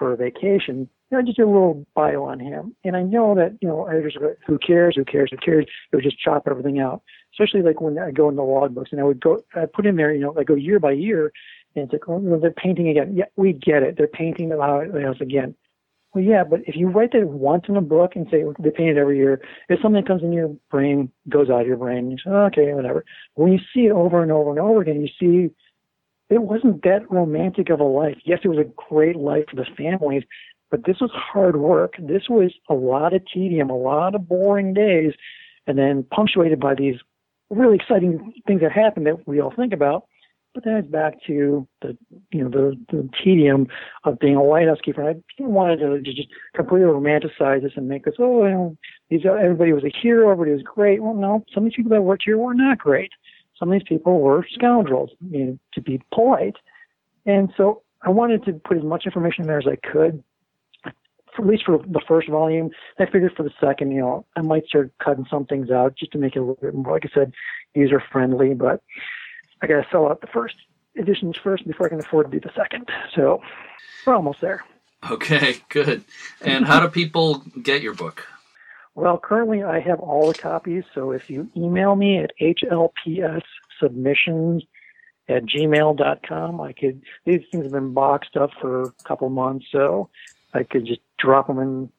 for 0.00 0.14
a 0.14 0.16
vacation, 0.16 0.88
you 1.10 1.18
know, 1.18 1.22
just 1.22 1.36
do 1.36 1.44
a 1.44 1.52
little 1.52 1.86
bio 1.94 2.24
on 2.24 2.40
him. 2.40 2.74
And 2.84 2.96
I 2.96 3.02
know 3.02 3.34
that, 3.34 3.58
you 3.60 3.68
know, 3.68 3.84
editors 3.84 4.16
are, 4.18 4.38
who 4.46 4.58
cares, 4.58 4.96
who 4.96 5.04
cares, 5.04 5.30
who 5.30 5.36
cares, 5.36 5.66
they 5.92 5.96
would 5.96 6.04
just 6.04 6.18
chop 6.18 6.48
everything 6.50 6.80
out. 6.80 7.02
Especially 7.34 7.60
like 7.60 7.82
when 7.82 7.98
I 7.98 8.10
go 8.10 8.30
in 8.30 8.36
the 8.36 8.42
logbooks 8.42 8.92
and 8.92 9.00
I 9.00 9.04
would 9.04 9.20
go, 9.20 9.44
I 9.54 9.66
put 9.66 9.84
in 9.84 9.96
there, 9.96 10.12
you 10.14 10.22
know, 10.22 10.34
I 10.38 10.42
go 10.42 10.54
year 10.54 10.80
by 10.80 10.92
year 10.92 11.32
and 11.76 11.84
it's 11.84 11.92
like, 11.92 12.08
oh, 12.08 12.38
they're 12.40 12.50
painting 12.50 12.88
again. 12.88 13.14
Yeah, 13.14 13.26
we 13.36 13.52
get 13.52 13.82
it. 13.82 13.98
They're 13.98 14.06
painting 14.06 14.48
the 14.48 14.58
house 14.58 15.20
again. 15.20 15.54
Well, 16.12 16.24
yeah, 16.24 16.42
but 16.42 16.60
if 16.66 16.74
you 16.74 16.88
write 16.88 17.12
that 17.12 17.28
once 17.28 17.64
in 17.68 17.76
a 17.76 17.80
book 17.80 18.12
and 18.16 18.26
say 18.30 18.42
they 18.58 18.70
paint 18.70 18.96
it 18.96 19.00
every 19.00 19.16
year, 19.16 19.40
if 19.68 19.80
something 19.80 20.04
comes 20.04 20.22
in 20.24 20.32
your 20.32 20.48
brain, 20.70 21.10
goes 21.28 21.48
out 21.48 21.60
of 21.60 21.66
your 21.68 21.76
brain, 21.76 22.10
you 22.10 22.16
say, 22.24 22.30
okay, 22.30 22.72
whatever. 22.74 23.04
When 23.34 23.52
you 23.52 23.60
see 23.72 23.86
it 23.86 23.92
over 23.92 24.20
and 24.20 24.32
over 24.32 24.50
and 24.50 24.58
over 24.58 24.80
again, 24.80 25.00
you 25.00 25.08
see 25.20 25.54
it 26.28 26.42
wasn't 26.42 26.82
that 26.82 27.08
romantic 27.10 27.70
of 27.70 27.78
a 27.78 27.84
life. 27.84 28.16
Yes, 28.24 28.40
it 28.42 28.48
was 28.48 28.58
a 28.58 28.70
great 28.88 29.16
life 29.16 29.44
for 29.50 29.56
the 29.56 29.66
families, 29.76 30.24
but 30.70 30.84
this 30.84 30.96
was 31.00 31.10
hard 31.12 31.56
work. 31.56 31.94
This 31.98 32.28
was 32.28 32.52
a 32.68 32.74
lot 32.74 33.14
of 33.14 33.22
tedium, 33.32 33.70
a 33.70 33.76
lot 33.76 34.16
of 34.16 34.28
boring 34.28 34.74
days, 34.74 35.12
and 35.68 35.78
then 35.78 36.04
punctuated 36.10 36.58
by 36.58 36.74
these 36.74 36.96
really 37.50 37.76
exciting 37.76 38.32
things 38.46 38.62
that 38.62 38.72
happened 38.72 39.06
that 39.06 39.28
we 39.28 39.40
all 39.40 39.52
think 39.54 39.72
about. 39.72 40.04
But 40.52 40.64
then 40.64 40.74
it's 40.74 40.88
back 40.88 41.14
to 41.28 41.66
the 41.80 41.96
you 42.32 42.42
know 42.42 42.50
the, 42.50 42.76
the 42.90 43.08
tedium 43.22 43.68
of 44.04 44.18
being 44.18 44.34
a 44.34 44.42
lighthouse 44.42 44.80
keeper. 44.84 45.08
I 45.08 45.14
didn't 45.38 45.52
want 45.52 45.78
to 45.78 46.00
just 46.00 46.28
completely 46.54 46.88
romanticize 46.88 47.62
this 47.62 47.72
and 47.76 47.88
make 47.88 48.04
this 48.04 48.14
oh 48.18 48.44
you 48.44 48.50
know 48.50 48.76
these 49.10 49.20
everybody 49.24 49.72
was 49.72 49.84
a 49.84 49.92
hero, 50.02 50.30
everybody 50.30 50.54
was 50.56 50.62
great. 50.62 51.02
Well, 51.02 51.14
no, 51.14 51.44
some 51.54 51.64
of 51.64 51.70
these 51.70 51.76
people 51.76 51.90
that 51.90 52.02
worked 52.02 52.24
here 52.24 52.38
were 52.38 52.54
not 52.54 52.78
great. 52.78 53.10
Some 53.58 53.70
of 53.70 53.78
these 53.78 53.86
people 53.86 54.20
were 54.20 54.46
scoundrels, 54.54 55.10
you 55.30 55.44
know, 55.44 55.58
to 55.74 55.80
be 55.82 56.00
polite. 56.12 56.56
And 57.26 57.52
so 57.56 57.82
I 58.02 58.08
wanted 58.08 58.44
to 58.46 58.54
put 58.54 58.78
as 58.78 58.84
much 58.84 59.04
information 59.04 59.42
in 59.42 59.48
there 59.48 59.58
as 59.58 59.66
I 59.66 59.76
could, 59.92 60.24
for, 61.36 61.42
at 61.42 61.46
least 61.46 61.64
for 61.66 61.78
the 61.78 62.00
first 62.08 62.28
volume. 62.28 62.70
I 62.98 63.04
figured 63.04 63.32
for 63.36 63.42
the 63.42 63.52
second, 63.60 63.90
you 63.92 64.00
know, 64.00 64.24
I 64.36 64.40
might 64.40 64.64
start 64.66 64.92
cutting 65.02 65.26
some 65.30 65.44
things 65.44 65.70
out 65.70 65.94
just 65.96 66.12
to 66.12 66.18
make 66.18 66.36
it 66.36 66.38
a 66.38 66.42
little 66.42 66.58
bit 66.60 66.74
more, 66.74 66.94
like 66.94 67.04
I 67.04 67.10
said, 67.14 67.32
user 67.74 68.02
friendly. 68.10 68.54
But 68.54 68.82
I 69.62 69.66
got 69.66 69.82
to 69.82 69.86
sell 69.90 70.06
out 70.06 70.20
the 70.20 70.26
first 70.26 70.56
editions 70.96 71.36
first 71.36 71.66
before 71.66 71.86
I 71.86 71.90
can 71.90 72.00
afford 72.00 72.30
to 72.30 72.38
do 72.38 72.46
the 72.46 72.52
second. 72.54 72.88
So 73.14 73.40
we're 74.06 74.14
almost 74.14 74.40
there. 74.40 74.64
Okay, 75.10 75.56
good. 75.68 76.04
And 76.40 76.66
how 76.66 76.80
do 76.80 76.88
people 76.88 77.42
get 77.62 77.82
your 77.82 77.94
book? 77.94 78.26
Well, 78.94 79.18
currently 79.18 79.62
I 79.62 79.80
have 79.80 80.00
all 80.00 80.28
the 80.28 80.38
copies. 80.38 80.84
So 80.94 81.10
if 81.12 81.30
you 81.30 81.48
email 81.56 81.96
me 81.96 82.18
at 82.18 82.32
hlpssubmissions 82.40 84.62
at 85.28 85.44
gmail.com, 85.44 86.60
I 86.60 86.72
could, 86.72 87.02
these 87.24 87.42
things 87.50 87.64
have 87.64 87.72
been 87.72 87.94
boxed 87.94 88.36
up 88.36 88.50
for 88.60 88.82
a 88.82 88.90
couple 89.04 89.30
months. 89.30 89.66
So 89.70 90.10
I 90.52 90.64
could 90.64 90.86
just 90.86 91.00
drop 91.18 91.46
them 91.46 91.60
in, 91.60 91.90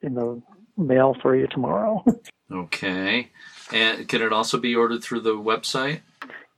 in 0.00 0.14
the 0.14 0.40
mail 0.76 1.16
for 1.20 1.36
you 1.36 1.48
tomorrow. 1.48 2.04
okay. 2.52 3.30
And 3.72 4.08
can 4.08 4.22
it 4.22 4.32
also 4.32 4.58
be 4.58 4.74
ordered 4.74 5.02
through 5.02 5.20
the 5.20 5.36
website? 5.36 6.00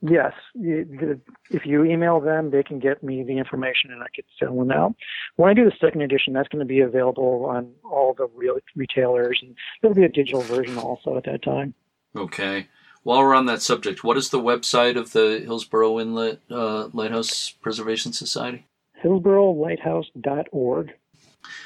Yes, 0.01 0.31
if 0.55 1.65
you 1.65 1.83
email 1.83 2.21
them, 2.21 2.51
they 2.51 2.63
can 2.63 2.79
get 2.79 3.03
me 3.03 3.21
the 3.23 3.37
information 3.37 3.91
and 3.91 4.01
I 4.01 4.07
can 4.15 4.23
send 4.39 4.51
one 4.51 4.71
out. 4.71 4.95
When 5.35 5.49
I 5.49 5.53
do 5.53 5.65
the 5.65 5.75
second 5.79 6.01
edition, 6.01 6.31
that's 6.31 6.47
going 6.47 6.59
to 6.59 6.65
be 6.65 6.79
available 6.79 7.45
on 7.45 7.73
all 7.83 8.13
the 8.13 8.27
real 8.33 8.57
retailers, 8.77 9.39
and 9.41 9.55
there'll 9.81 9.95
be 9.95 10.05
a 10.05 10.09
digital 10.09 10.41
version 10.41 10.77
also 10.77 11.17
at 11.17 11.25
that 11.25 11.43
time. 11.43 11.73
Okay. 12.15 12.67
While 13.03 13.19
we're 13.19 13.35
on 13.35 13.45
that 13.47 13.61
subject, 13.61 14.03
what 14.03 14.15
is 14.17 14.29
the 14.29 14.39
website 14.39 14.97
of 14.97 15.11
the 15.11 15.41
Hillsboro 15.45 15.99
Inlet 15.99 16.39
uh, 16.49 16.89
Lighthouse 16.93 17.49
Preservation 17.61 18.13
Society? 18.13 18.67
HillsboroLighthouse.org. 19.03 20.93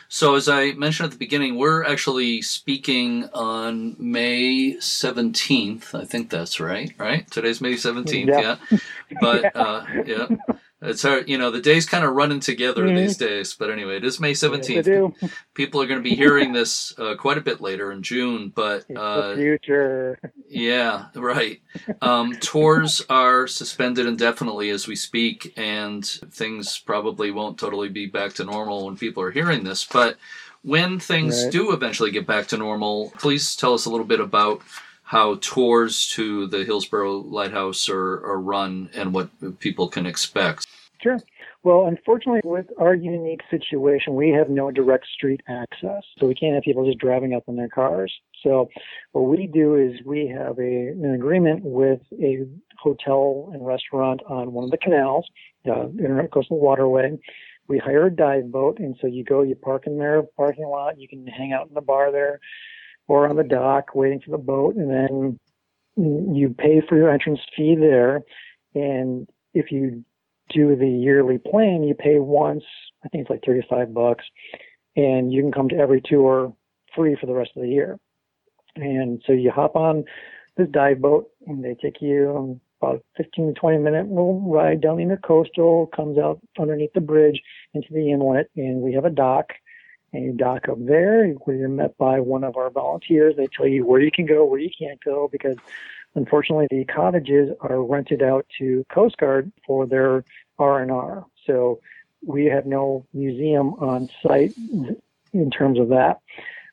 So, 0.08 0.36
as 0.36 0.48
I 0.48 0.74
mentioned 0.74 1.06
at 1.06 1.12
the 1.12 1.18
beginning, 1.18 1.58
we're 1.58 1.84
actually 1.84 2.42
speaking 2.42 3.30
on 3.34 3.96
May 3.98 4.76
17th. 4.76 5.96
I 6.00 6.06
think 6.06 6.30
that's 6.30 6.60
right, 6.60 6.94
right? 6.98 7.30
Today's 7.32 7.62
May 7.62 7.74
17th, 7.74 8.28
yeah. 8.28 8.58
yeah. 8.70 8.78
But, 9.20 9.56
uh, 9.56 9.86
yeah. 10.06 10.28
It's 10.86 11.02
hard, 11.02 11.30
you 11.30 11.38
know, 11.38 11.50
the 11.50 11.62
days 11.62 11.86
kind 11.86 12.04
of 12.04 12.14
running 12.14 12.42
together 12.42 12.84
mm-hmm. 12.84 12.98
these 12.98 13.16
days. 13.16 13.54
But 13.54 13.72
anyway, 13.72 13.98
it 13.98 14.04
is 14.04 14.20
May 14.20 14.34
17th. 14.34 15.14
Yes, 15.22 15.34
People 15.54 15.82
are 15.82 15.88
going 15.88 16.00
to 16.00 16.04
be 16.04 16.16
hearing 16.16 16.52
this 16.52 16.98
uh, 17.00 17.16
quite 17.16 17.38
a 17.38 17.42
bit 17.42 17.62
later 17.62 17.92
in 17.92 18.04
June. 18.04 18.52
But 18.54 18.86
uh, 18.94 19.36
future. 19.36 20.20
Yeah, 20.50 21.06
right. 21.16 21.62
Um, 22.02 22.36
tours 22.36 23.02
are 23.10 23.48
suspended 23.48 24.06
indefinitely 24.06 24.70
as 24.72 24.88
we 24.88 24.98
speak, 24.98 25.54
and 25.56 26.06
things 26.06 26.78
probably 26.80 27.32
won't 27.32 27.58
totally 27.58 27.90
be 27.90 28.06
back 28.06 28.34
to 28.34 28.44
normal 28.44 28.86
when 28.86 28.98
people 28.98 29.24
are 29.24 29.32
hearing 29.32 29.64
this. 29.64 29.86
But 29.86 30.18
when 30.64 31.00
things 31.00 31.44
right. 31.44 31.52
do 31.52 31.72
eventually 31.72 32.12
get 32.12 32.28
back 32.28 32.48
to 32.48 32.58
normal, 32.58 33.12
please 33.18 33.56
tell 33.56 33.74
us 33.74 33.86
a 33.86 33.90
little 33.90 34.06
bit 34.06 34.20
about 34.20 34.62
how 35.04 35.36
tours 35.42 36.10
to 36.10 36.48
the 36.48 36.64
Hillsboro 36.64 37.18
Lighthouse 37.18 37.88
are, 37.90 38.14
are 38.26 38.40
run 38.40 38.90
and 38.96 39.14
what 39.14 39.30
people 39.60 39.88
can 39.88 40.06
expect. 40.06 40.66
Sure. 41.04 41.20
Well, 41.64 41.88
unfortunately, 41.88 42.40
with 42.46 42.68
our 42.80 42.96
unique 42.96 43.42
situation, 43.52 44.16
we 44.16 44.30
have 44.30 44.50
no 44.50 44.72
direct 44.72 45.06
street 45.14 45.42
access. 45.50 46.02
So 46.18 46.28
we 46.28 46.34
can't 46.34 46.56
have 46.56 46.64
people 46.64 46.86
just 46.86 47.00
driving 47.00 47.34
up 47.34 47.44
in 47.48 47.58
their 47.58 47.68
cars. 47.68 48.14
So 48.42 48.70
what 49.12 49.24
we 49.24 49.48
do 49.48 49.76
is 49.76 50.00
we 50.06 50.28
have 50.28 50.58
a, 50.60 50.88
an 50.88 51.14
agreement 51.14 51.62
with 51.66 52.00
a 52.14 52.48
hotel 52.80 53.52
and 53.54 53.66
restaurant 53.66 54.22
on 54.30 54.54
one 54.54 54.64
of 54.64 54.72
the 54.72 54.78
canals, 54.78 55.28
uh, 55.66 55.88
Intercoastal 55.88 56.52
Waterway. 56.52 57.20
We 57.68 57.80
hire 57.80 58.06
a 58.06 58.16
dive 58.16 58.50
boat, 58.50 58.80
and 58.80 58.96
so 59.02 59.08
you 59.08 59.26
go, 59.26 59.42
you 59.42 59.56
park 59.56 59.88
in 59.88 59.98
their 59.98 60.24
parking 60.38 60.68
lot, 60.68 61.00
you 61.00 61.10
can 61.10 61.28
hang 61.28 61.52
out 61.52 61.68
in 61.68 61.74
the 61.74 61.82
bar 61.82 62.14
there 62.14 62.40
or 63.10 63.28
on 63.28 63.36
the 63.36 63.44
dock 63.44 63.94
waiting 63.94 64.22
for 64.22 64.32
the 64.32 64.38
boat, 64.38 64.76
and 64.76 64.90
then 64.90 65.40
you 66.34 66.56
pay 66.58 66.82
for 66.88 66.96
your 66.96 67.10
entrance 67.12 67.42
fee 67.58 67.76
there. 67.78 68.22
And 68.74 69.28
if 69.54 69.70
you 69.70 70.06
do 70.50 70.76
the 70.76 70.90
yearly 70.90 71.38
plan, 71.38 71.84
you 71.84 71.94
pay 71.94 72.20
once. 72.20 72.64
I 73.04 73.10
think 73.10 73.22
it's 73.22 73.30
like 73.30 73.44
35 73.46 73.94
bucks, 73.94 74.26
and 74.96 75.32
you 75.32 75.42
can 75.42 75.52
come 75.52 75.70
to 75.70 75.78
every 75.78 76.02
tour 76.04 76.54
free 76.96 77.18
for 77.20 77.26
the 77.26 77.34
rest 77.34 77.52
of 77.56 77.62
the 77.62 77.70
year. 77.70 78.00
And 78.76 79.22
so 79.26 79.34
you 79.34 79.52
hop 79.52 79.76
on 79.76 80.06
this 80.58 80.70
dive 80.70 81.02
boat, 81.02 81.30
and 81.48 81.64
they 81.64 81.76
take 81.76 82.02
you 82.02 82.60
about 82.82 83.04
15 83.18 83.54
to 83.54 83.60
20 83.60 83.78
minute 83.78 84.10
little 84.10 84.42
ride 84.42 84.82
down 84.82 84.98
the 84.98 85.04
intercoastal, 85.04 85.92
comes 85.92 86.18
out 86.18 86.40
underneath 86.60 86.94
the 86.94 87.02
bridge 87.02 87.42
into 87.74 87.88
the 87.92 88.12
inlet, 88.12 88.50
and 88.56 88.82
we 88.82 88.94
have 88.94 89.06
a 89.06 89.10
dock 89.10 89.54
and 90.14 90.24
you 90.24 90.32
dock 90.32 90.70
up 90.70 90.78
there 90.80 91.28
where 91.30 91.56
you're 91.56 91.70
met 91.70 91.98
by 91.98 92.20
one 92.20 92.44
of 92.44 92.56
our 92.56 92.70
volunteers. 92.70 93.36
They 93.36 93.48
tell 93.48 93.68
you 93.68 93.86
where 93.86 94.00
you 94.00 94.12
can 94.12 94.26
go, 94.26 94.46
where 94.46 94.60
you 94.60 94.70
can't 94.78 95.04
go, 95.04 95.28
because 95.32 95.58
unfortunately 96.16 96.68
the 96.70 96.86
cottages 96.86 97.50
are 97.62 97.84
rented 97.84 98.22
out 98.22 98.46
to 98.60 98.86
Coast 98.94 99.18
Guard 99.18 99.52
for 99.66 99.86
their 99.86 100.24
R&R. 100.60 101.26
So 101.46 101.80
we 102.26 102.46
have 102.46 102.66
no 102.66 103.06
museum 103.14 103.74
on 103.76 104.10
site 104.26 104.56
in 105.34 105.52
terms 105.52 105.80
of 105.80 105.90
that. 105.90 106.20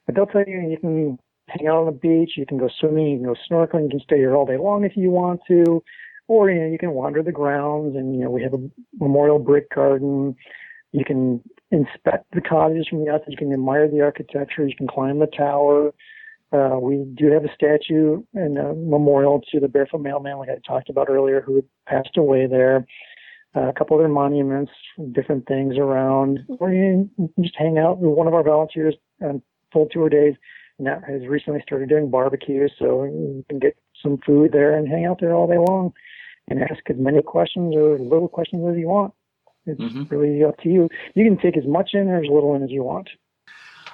But 0.07 0.15
they'll 0.15 0.27
tell 0.27 0.45
you 0.47 0.61
you 0.69 0.79
can 0.79 1.19
hang 1.49 1.67
out 1.67 1.79
on 1.79 1.87
the 1.87 1.93
beach, 1.93 2.33
you 2.37 2.47
can 2.47 2.59
go 2.59 2.69
swimming, 2.79 3.09
you 3.09 3.17
can 3.19 3.27
go 3.27 3.37
snorkeling, 3.51 3.85
you 3.85 3.91
can 3.91 4.01
stay 4.01 4.17
here 4.17 4.35
all 4.35 4.47
day 4.47 4.57
long 4.57 4.85
if 4.85 4.97
you 4.97 5.11
want 5.11 5.41
to, 5.49 5.83
or 6.29 6.51
you 6.51 6.61
know 6.61 6.67
you 6.67 6.79
can 6.79 6.93
wander 6.93 7.23
the 7.23 7.33
grounds 7.33 7.97
and 7.97 8.15
you 8.15 8.25
know 8.25 8.31
we 8.31 8.43
have 8.43 8.55
a 8.55 8.71
memorial 8.99 9.39
brick 9.39 9.71
garden. 9.75 10.37
You 10.93 11.05
can 11.05 11.43
inspect 11.71 12.27
the 12.33 12.41
cottages 12.41 12.89
from 12.89 13.05
the 13.05 13.11
outside. 13.11 13.31
You 13.31 13.37
can 13.37 13.53
admire 13.53 13.89
the 13.89 14.01
architecture. 14.01 14.67
You 14.67 14.75
can 14.75 14.89
climb 14.89 15.19
the 15.21 15.27
tower. 15.27 15.93
Uh, 16.53 16.79
we 16.81 17.05
do 17.15 17.31
have 17.31 17.45
a 17.45 17.55
statue 17.55 18.23
and 18.35 18.59
a 18.59 18.75
memorial 18.75 19.41
to 19.53 19.61
the 19.61 19.69
barefoot 19.69 20.01
mailman, 20.01 20.39
like 20.39 20.49
I 20.49 20.59
talked 20.67 20.91
about 20.91 21.09
earlier, 21.09 21.41
who 21.41 21.65
passed 21.87 22.17
away 22.17 22.47
there. 22.47 22.87
Uh, 23.55 23.69
a 23.69 23.73
couple 23.73 23.99
other 23.99 24.09
monuments, 24.09 24.71
different 25.13 25.47
things 25.47 25.77
around. 25.77 26.41
Or 26.61 26.73
you 26.73 27.11
can 27.17 27.45
just 27.45 27.57
hang 27.57 27.79
out 27.79 27.99
with 27.99 28.17
one 28.17 28.29
of 28.29 28.35
our 28.35 28.45
volunteers 28.45 28.95
on 29.21 29.43
full 29.73 29.87
tour 29.91 30.09
days. 30.09 30.35
Now 30.79 31.01
has 31.07 31.27
recently 31.27 31.61
started 31.63 31.89
doing 31.89 32.11
barbecues, 32.11 32.73
so 32.79 33.05
you 33.05 33.45
can 33.49 33.59
get 33.59 33.77
some 34.03 34.19
food 34.25 34.53
there 34.53 34.75
and 34.75 34.89
hang 34.89 35.05
out 35.05 35.21
there 35.21 35.35
all 35.35 35.47
day 35.47 35.59
long 35.59 35.93
and 36.49 36.63
ask 36.63 36.89
as 36.89 36.97
many 36.97 37.23
questions 37.23 37.75
or 37.77 37.97
as 37.97 38.01
little 38.01 38.29
questions 38.29 38.67
as 38.71 38.79
you 38.79 38.89
want. 38.89 39.13
It's 39.67 39.81
mm-hmm. 39.81 40.05
really 40.05 40.43
up 40.43 40.57
to 40.59 40.69
you. 40.69 40.89
You 41.15 41.25
can 41.25 41.39
take 41.39 41.57
as 41.57 41.67
much 41.67 41.91
in 41.93 42.09
or 42.09 42.19
as 42.19 42.31
little 42.31 42.55
in 42.55 42.63
as 42.63 42.71
you 42.71 42.83
want. 42.83 43.09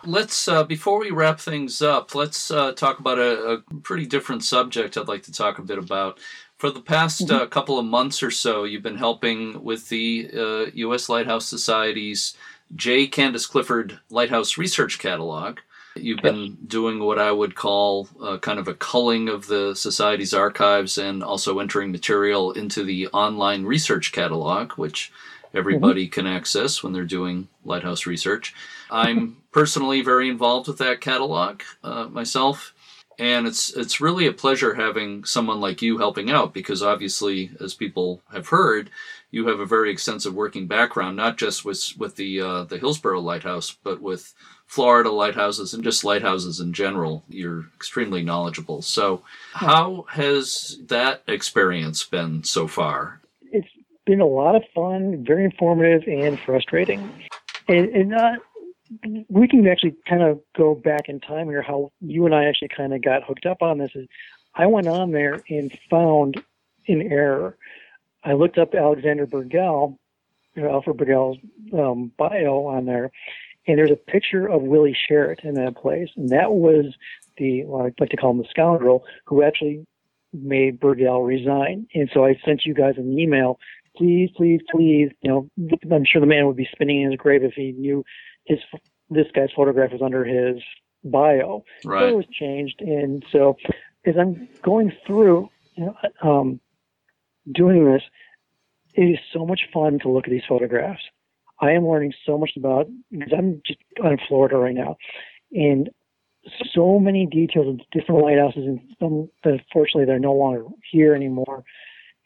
Let's 0.06 0.46
uh, 0.46 0.64
before 0.64 1.00
we 1.00 1.10
wrap 1.10 1.40
things 1.40 1.82
up, 1.82 2.14
let's 2.14 2.50
uh, 2.50 2.72
talk 2.72 3.00
about 3.00 3.18
a, 3.18 3.52
a, 3.52 3.58
pretty 3.82 4.06
different 4.06 4.44
subject. 4.44 4.96
I'd 4.96 5.08
like 5.08 5.24
to 5.24 5.32
talk 5.32 5.58
a 5.58 5.62
bit 5.62 5.78
about. 5.78 6.18
For 6.56 6.70
the 6.70 6.80
past 6.80 7.22
mm-hmm. 7.22 7.34
uh, 7.34 7.46
couple 7.46 7.78
of 7.78 7.84
months 7.84 8.22
or 8.22 8.30
so, 8.30 8.64
you've 8.64 8.82
been 8.82 8.96
helping 8.96 9.62
with 9.62 9.88
the 9.88 10.70
U.S. 10.74 11.10
Uh, 11.10 11.12
Lighthouse 11.12 11.46
Society's 11.46 12.36
J. 12.74 13.06
Candace 13.06 13.46
Clifford 13.46 14.00
Lighthouse 14.08 14.56
Research 14.56 14.98
Catalog. 14.98 15.58
You've 15.96 16.22
been 16.22 16.58
doing 16.66 17.00
what 17.00 17.18
I 17.18 17.32
would 17.32 17.54
call 17.54 18.08
uh, 18.22 18.38
kind 18.38 18.58
of 18.58 18.68
a 18.68 18.74
culling 18.74 19.28
of 19.28 19.46
the 19.46 19.74
Society's 19.74 20.34
archives 20.34 20.98
and 20.98 21.22
also 21.22 21.58
entering 21.58 21.90
material 21.90 22.52
into 22.52 22.84
the 22.84 23.08
online 23.08 23.64
research 23.64 24.12
catalog, 24.12 24.72
which 24.72 25.10
everybody 25.54 26.06
mm-hmm. 26.06 26.12
can 26.12 26.26
access 26.26 26.82
when 26.82 26.92
they're 26.92 27.04
doing 27.04 27.48
lighthouse 27.64 28.06
research. 28.06 28.54
I'm 28.90 29.38
personally 29.52 30.00
very 30.02 30.28
involved 30.28 30.68
with 30.68 30.78
that 30.78 31.00
catalog 31.00 31.62
uh, 31.82 32.04
myself, 32.04 32.74
and 33.18 33.46
it's 33.46 33.74
it's 33.74 34.00
really 34.00 34.26
a 34.26 34.32
pleasure 34.32 34.74
having 34.74 35.24
someone 35.24 35.60
like 35.60 35.82
you 35.82 35.98
helping 35.98 36.30
out 36.30 36.54
because 36.54 36.82
obviously, 36.82 37.50
as 37.60 37.74
people 37.74 38.22
have 38.32 38.48
heard, 38.48 38.90
you 39.30 39.48
have 39.48 39.60
a 39.60 39.66
very 39.66 39.90
extensive 39.90 40.34
working 40.34 40.66
background, 40.66 41.16
not 41.16 41.36
just 41.38 41.64
with 41.64 41.92
with 41.98 42.16
the 42.16 42.40
uh, 42.40 42.64
the 42.64 42.78
Hillsboro 42.78 43.20
Lighthouse, 43.20 43.76
but 43.82 44.00
with 44.00 44.34
Florida 44.66 45.10
lighthouses 45.10 45.72
and 45.72 45.84
just 45.84 46.04
lighthouses 46.04 46.60
in 46.60 46.72
general. 46.72 47.24
You're 47.28 47.66
extremely 47.76 48.22
knowledgeable. 48.22 48.82
So, 48.82 49.22
how 49.52 50.06
has 50.10 50.78
that 50.86 51.22
experience 51.26 52.04
been 52.04 52.44
so 52.44 52.66
far? 52.66 53.20
It's 53.52 53.68
been 54.06 54.20
a 54.20 54.26
lot 54.26 54.56
of 54.56 54.62
fun, 54.74 55.24
very 55.24 55.44
informative, 55.44 56.02
and 56.08 56.38
frustrating. 56.40 57.10
And, 57.68 57.88
and 57.90 58.14
uh, 58.14 58.32
we 59.28 59.48
can 59.48 59.66
actually 59.66 59.96
kind 60.08 60.22
of 60.22 60.40
go 60.56 60.74
back 60.74 61.08
in 61.08 61.20
time 61.20 61.48
here. 61.48 61.62
How 61.62 61.90
you 62.00 62.26
and 62.26 62.34
I 62.34 62.44
actually 62.44 62.68
kind 62.68 62.94
of 62.94 63.02
got 63.02 63.24
hooked 63.24 63.46
up 63.46 63.62
on 63.62 63.78
this 63.78 63.90
is, 63.94 64.06
I 64.54 64.66
went 64.66 64.86
on 64.86 65.12
there 65.12 65.42
and 65.48 65.76
found 65.90 66.42
an 66.88 67.02
error. 67.02 67.56
I 68.24 68.32
looked 68.32 68.58
up 68.58 68.74
Alexander 68.74 69.26
Burgell, 69.26 69.98
Alfred 70.56 70.96
Burgell's 70.96 71.38
um, 71.72 72.12
bio 72.16 72.66
on 72.66 72.86
there, 72.86 73.10
and 73.66 73.78
there's 73.78 73.90
a 73.90 73.96
picture 73.96 74.46
of 74.46 74.62
Willie 74.62 74.96
Sherritt 75.08 75.44
in 75.44 75.54
that 75.54 75.76
place, 75.76 76.08
and 76.16 76.30
that 76.30 76.52
was 76.52 76.94
the 77.36 77.64
well, 77.64 77.86
I'd 77.86 78.00
like 78.00 78.10
to 78.10 78.16
call 78.16 78.30
him 78.30 78.38
the 78.38 78.48
scoundrel 78.50 79.04
who 79.26 79.42
actually 79.42 79.86
made 80.32 80.80
Burgell 80.80 81.22
resign. 81.22 81.86
And 81.94 82.10
so 82.12 82.24
I 82.24 82.38
sent 82.44 82.64
you 82.64 82.74
guys 82.74 82.94
an 82.96 83.18
email. 83.18 83.58
Please, 83.96 84.30
please, 84.36 84.60
please. 84.70 85.10
You 85.22 85.30
know, 85.30 85.50
I'm 85.90 86.04
sure 86.04 86.20
the 86.20 86.26
man 86.26 86.46
would 86.46 86.56
be 86.56 86.68
spinning 86.72 87.02
in 87.02 87.10
his 87.10 87.18
grave 87.18 87.42
if 87.42 87.54
he 87.54 87.72
knew 87.72 88.04
his 88.46 88.58
this 89.10 89.26
guy's 89.34 89.50
photograph 89.54 89.92
was 89.92 90.02
under 90.02 90.24
his 90.24 90.62
bio. 91.04 91.64
Right. 91.84 92.00
So 92.00 92.08
it 92.08 92.16
was 92.16 92.26
changed, 92.32 92.80
and 92.80 93.24
so 93.30 93.56
as 94.04 94.14
I'm 94.18 94.48
going 94.62 94.92
through, 95.06 95.48
you 95.74 95.86
know, 95.86 95.96
um, 96.22 96.60
doing 97.52 97.84
this, 97.84 98.02
it 98.94 99.02
is 99.04 99.18
so 99.32 99.46
much 99.46 99.62
fun 99.72 99.98
to 100.00 100.08
look 100.08 100.24
at 100.24 100.30
these 100.30 100.42
photographs. 100.48 101.02
I 101.60 101.72
am 101.72 101.88
learning 101.88 102.12
so 102.24 102.36
much 102.38 102.52
about 102.56 102.88
because 103.10 103.32
I'm 103.36 103.62
just 103.66 103.78
in 104.02 104.18
Florida 104.28 104.56
right 104.56 104.74
now, 104.74 104.96
and 105.52 105.90
so 106.74 106.98
many 106.98 107.26
details 107.26 107.66
of 107.68 107.80
different 107.92 108.22
lighthouses, 108.22 108.64
and 108.66 108.80
some 109.00 109.28
unfortunately 109.44 110.04
they're 110.04 110.18
no 110.18 110.34
longer 110.34 110.64
here 110.90 111.14
anymore. 111.14 111.64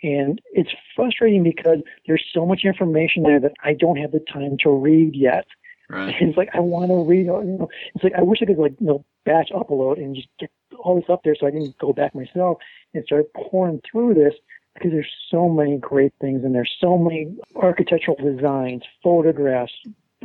And 0.02 0.40
it's 0.52 0.70
frustrating 0.96 1.42
because 1.42 1.78
there's 2.06 2.24
so 2.32 2.46
much 2.46 2.62
information 2.64 3.22
there 3.22 3.40
that 3.40 3.52
I 3.62 3.74
don't 3.74 3.98
have 3.98 4.12
the 4.12 4.24
time 4.32 4.56
to 4.62 4.70
read 4.70 5.14
yet. 5.14 5.46
Right. 5.90 6.14
It's 6.20 6.36
like 6.36 6.50
I 6.54 6.60
want 6.60 6.90
to 6.90 7.04
read. 7.04 7.26
You 7.26 7.42
know, 7.42 7.68
it's 7.94 8.04
like 8.04 8.14
I 8.16 8.22
wish 8.22 8.38
I 8.42 8.46
could 8.46 8.58
like 8.58 8.74
you 8.78 8.86
know 8.86 9.04
batch 9.24 9.50
upload 9.50 9.98
and 9.98 10.14
just 10.14 10.28
get 10.38 10.50
all 10.78 10.94
this 10.94 11.10
up 11.10 11.22
there 11.24 11.34
so 11.34 11.46
I 11.46 11.50
didn't 11.50 11.76
go 11.78 11.92
back 11.92 12.14
myself 12.14 12.58
and 12.94 13.04
start 13.04 13.26
pouring 13.34 13.80
through 13.90 14.14
this 14.14 14.34
because 14.74 14.92
there's 14.92 15.12
so 15.30 15.48
many 15.48 15.78
great 15.78 16.12
things 16.20 16.44
and 16.44 16.54
there's 16.54 16.72
so 16.80 16.96
many 16.96 17.36
architectural 17.56 18.16
designs, 18.16 18.82
photographs, 19.02 19.72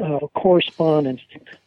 uh, 0.03 0.19
correspondence, 0.35 1.21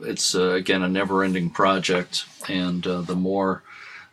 it's, 0.00 0.34
uh, 0.34 0.50
again, 0.50 0.82
a 0.82 0.88
never 0.88 1.24
ending 1.24 1.50
project, 1.50 2.24
and 2.48 2.86
uh, 2.86 3.00
the 3.00 3.16
more 3.16 3.62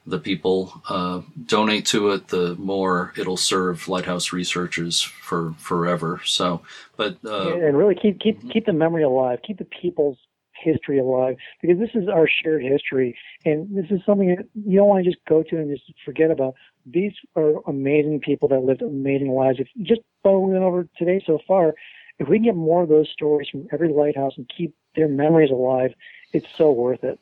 the 0.06 0.20
people 0.20 0.82
uh, 0.90 1.22
donate 1.46 1.86
to 1.88 2.10
it, 2.12 2.28
the 2.30 2.56
more 2.56 3.14
it'll 3.18 3.38
serve 3.38 3.88
lighthouse 3.88 4.34
researchers 4.34 5.02
for 5.02 5.54
forever. 5.58 6.22
So, 6.26 6.62
but 6.98 7.18
uh, 7.26 7.56
and 7.58 7.78
really 7.78 7.96
keep 7.96 8.20
keep 8.20 8.50
keep 8.50 8.66
the 8.66 8.74
memory 8.74 9.04
alive, 9.04 9.40
keep 9.46 9.58
the 9.58 9.66
people's 9.66 10.18
history 10.54 11.00
alive, 11.00 11.38
because 11.62 11.80
this 11.80 11.90
is 11.96 12.08
our 12.08 12.28
shared 12.28 12.64
history, 12.64 13.16
and 13.46 13.68
this 13.76 13.90
is 13.92 14.00
something 14.06 14.30
that 14.36 14.46
you 14.54 14.78
don't 14.78 14.88
want 14.88 15.04
to 15.04 15.10
just 15.10 15.24
go 15.28 15.44
to 15.44 15.58
and 15.58 15.70
just 15.76 15.92
forget 16.04 16.32
about. 16.32 16.56
These 16.86 17.14
are 17.36 17.62
amazing 17.68 18.22
people 18.22 18.48
that 18.50 18.64
lived 18.64 18.82
amazing 18.82 19.32
lives. 19.32 19.60
If 19.60 19.68
just 19.84 20.02
by 20.24 20.32
what 20.32 20.42
we 20.42 20.54
went 20.54 20.64
over 20.64 20.88
today 20.98 21.22
so 21.26 21.40
far, 21.48 21.74
if 22.18 22.28
we 22.28 22.38
can 22.38 22.46
get 22.46 22.56
more 22.56 22.84
of 22.84 22.90
those 22.90 23.10
stories 23.10 23.50
from 23.50 23.68
every 23.72 23.90
lighthouse 23.90 24.34
and 24.38 24.50
keep 24.56 24.76
their 24.96 25.08
memories 25.08 25.52
alive, 25.52 25.94
it's 26.34 26.48
so 26.58 26.72
worth 26.72 27.04
it. 27.04 27.20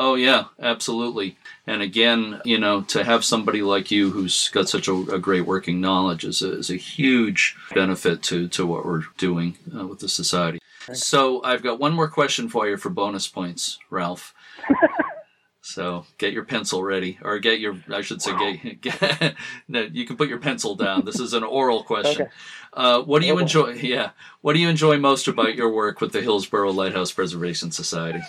Oh 0.00 0.14
yeah, 0.14 0.44
absolutely. 0.60 1.36
And 1.66 1.82
again, 1.82 2.40
you 2.44 2.56
know, 2.56 2.82
to 2.82 3.02
have 3.02 3.24
somebody 3.24 3.62
like 3.62 3.90
you 3.90 4.10
who's 4.10 4.48
got 4.50 4.68
such 4.68 4.86
a, 4.86 4.92
a 4.92 5.18
great 5.18 5.44
working 5.44 5.80
knowledge 5.80 6.24
is 6.24 6.40
a, 6.40 6.56
is 6.56 6.70
a 6.70 6.76
huge 6.76 7.56
benefit 7.74 8.22
to 8.24 8.46
to 8.46 8.64
what 8.64 8.86
we're 8.86 9.02
doing 9.16 9.58
uh, 9.76 9.88
with 9.88 9.98
the 9.98 10.08
society. 10.08 10.60
So 10.92 11.42
I've 11.42 11.64
got 11.64 11.80
one 11.80 11.94
more 11.94 12.06
question 12.06 12.48
for 12.48 12.68
you 12.68 12.76
for 12.76 12.90
bonus 12.90 13.26
points, 13.26 13.80
Ralph. 13.90 14.34
so 15.62 16.06
get 16.16 16.32
your 16.32 16.44
pencil 16.44 16.84
ready, 16.84 17.18
or 17.20 17.40
get 17.40 17.58
your 17.58 17.76
I 17.92 18.02
should 18.02 18.22
say 18.22 18.36
get, 18.36 18.80
get 19.00 19.34
no, 19.66 19.80
you 19.80 20.06
can 20.06 20.16
put 20.16 20.28
your 20.28 20.38
pencil 20.38 20.76
down. 20.76 21.06
This 21.06 21.18
is 21.18 21.34
an 21.34 21.42
oral 21.42 21.82
question. 21.82 22.22
Okay. 22.22 22.30
Uh, 22.72 23.02
what 23.02 23.20
do 23.20 23.26
you 23.26 23.36
enjoy? 23.40 23.72
Yeah, 23.72 24.10
what 24.42 24.52
do 24.52 24.60
you 24.60 24.68
enjoy 24.68 24.98
most 24.98 25.26
about 25.26 25.56
your 25.56 25.72
work 25.72 26.00
with 26.00 26.12
the 26.12 26.22
Hillsboro 26.22 26.70
Lighthouse 26.70 27.10
Preservation 27.10 27.72
Society? 27.72 28.20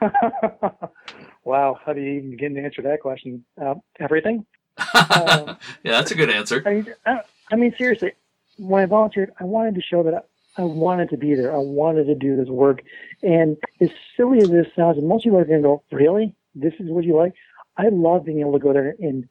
wow, 1.44 1.78
how 1.84 1.92
do 1.92 2.00
you 2.00 2.12
even 2.18 2.30
begin 2.30 2.54
to 2.54 2.62
answer 2.62 2.82
that 2.82 3.00
question? 3.00 3.44
Uh, 3.60 3.74
everything. 3.98 4.44
yeah, 4.94 5.56
that's 5.84 6.10
a 6.10 6.14
good 6.14 6.30
answer. 6.30 6.62
I 6.66 6.74
mean, 6.74 6.94
I, 7.06 7.20
I 7.50 7.56
mean, 7.56 7.74
seriously, 7.78 8.12
when 8.58 8.82
I 8.82 8.86
volunteered, 8.86 9.32
I 9.40 9.44
wanted 9.44 9.74
to 9.76 9.82
show 9.82 10.02
that 10.02 10.14
I, 10.14 10.62
I 10.62 10.64
wanted 10.64 11.10
to 11.10 11.16
be 11.16 11.34
there. 11.34 11.54
I 11.54 11.58
wanted 11.58 12.04
to 12.04 12.14
do 12.14 12.36
this 12.36 12.48
work. 12.48 12.82
And 13.22 13.56
as 13.80 13.90
silly 14.16 14.38
as 14.38 14.50
this 14.50 14.66
sounds, 14.74 14.98
and 14.98 15.08
most 15.08 15.24
people 15.24 15.38
are 15.38 15.44
going 15.44 15.62
to 15.62 15.68
go, 15.68 15.82
really? 15.92 16.34
This 16.54 16.74
is 16.78 16.90
what 16.90 17.04
you 17.04 17.16
like? 17.16 17.34
I 17.76 17.88
love 17.90 18.24
being 18.24 18.40
able 18.40 18.52
to 18.52 18.58
go 18.58 18.72
there 18.72 18.96
and 18.98 19.28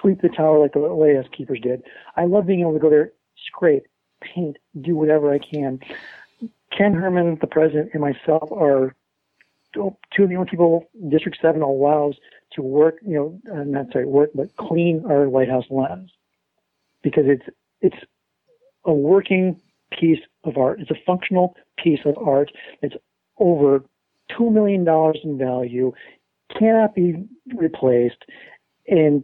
sweep 0.00 0.20
the 0.20 0.28
tower 0.28 0.58
like 0.58 0.72
the 0.72 0.80
lighthouse 0.80 1.30
keepers 1.36 1.60
did. 1.60 1.82
I 2.16 2.24
love 2.24 2.46
being 2.46 2.60
able 2.60 2.74
to 2.74 2.80
go 2.80 2.90
there, 2.90 3.12
scrape, 3.46 3.86
paint, 4.20 4.56
do 4.80 4.96
whatever 4.96 5.32
I 5.32 5.38
can. 5.38 5.80
Ken 6.76 6.92
Herman, 6.92 7.38
the 7.40 7.46
president, 7.46 7.90
and 7.92 8.02
myself 8.02 8.50
are 8.52 8.94
two 9.74 10.22
of 10.22 10.28
the 10.28 10.36
only 10.36 10.50
people 10.50 10.88
District 11.08 11.38
7 11.40 11.60
allows 11.62 12.16
to 12.52 12.62
work, 12.62 12.96
you 13.02 13.14
know, 13.14 13.52
uh, 13.52 13.64
not 13.64 13.92
sorry, 13.92 14.06
work, 14.06 14.30
but 14.34 14.54
clean 14.56 15.04
our 15.08 15.28
lighthouse 15.28 15.66
lens 15.70 16.10
because 17.02 17.24
it's 17.26 17.44
it's 17.80 18.04
a 18.84 18.92
working 18.92 19.60
piece 19.98 20.20
of 20.44 20.56
art. 20.56 20.80
It's 20.80 20.90
a 20.90 20.98
functional 21.06 21.54
piece 21.82 22.00
of 22.04 22.16
art. 22.18 22.50
It's 22.82 22.96
over 23.38 23.84
two 24.36 24.50
million 24.50 24.84
dollars 24.84 25.18
in 25.22 25.38
value, 25.38 25.92
cannot 26.58 26.94
be 26.94 27.24
replaced, 27.54 28.24
and 28.86 29.22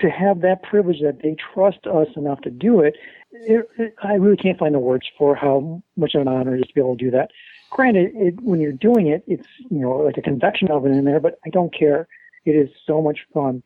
to 0.00 0.10
have 0.10 0.40
that 0.40 0.62
privilege 0.62 1.00
that 1.02 1.22
they 1.22 1.36
trust 1.54 1.86
us 1.86 2.08
enough 2.16 2.40
to 2.42 2.50
do 2.50 2.80
it, 2.80 2.96
it, 3.32 3.68
it 3.78 3.94
I 4.02 4.14
really 4.14 4.36
can't 4.36 4.58
find 4.58 4.74
the 4.74 4.78
words 4.78 5.06
for 5.16 5.34
how 5.34 5.82
much 5.96 6.14
of 6.14 6.22
an 6.22 6.28
honor 6.28 6.56
it 6.56 6.60
is 6.60 6.68
to 6.68 6.74
be 6.74 6.80
able 6.80 6.96
to 6.96 7.04
do 7.04 7.10
that. 7.12 7.30
Granted, 7.70 8.12
it, 8.14 8.34
when 8.40 8.60
you're 8.60 8.72
doing 8.72 9.08
it, 9.08 9.24
it's 9.26 9.48
you 9.70 9.78
know 9.78 9.96
like 9.96 10.16
a 10.16 10.22
convection 10.22 10.70
oven 10.70 10.92
in 10.92 11.04
there, 11.04 11.20
but 11.20 11.38
I 11.44 11.50
don't 11.50 11.74
care. 11.76 12.08
It 12.44 12.52
is 12.52 12.68
so 12.86 13.00
much 13.00 13.20
fun. 13.32 13.62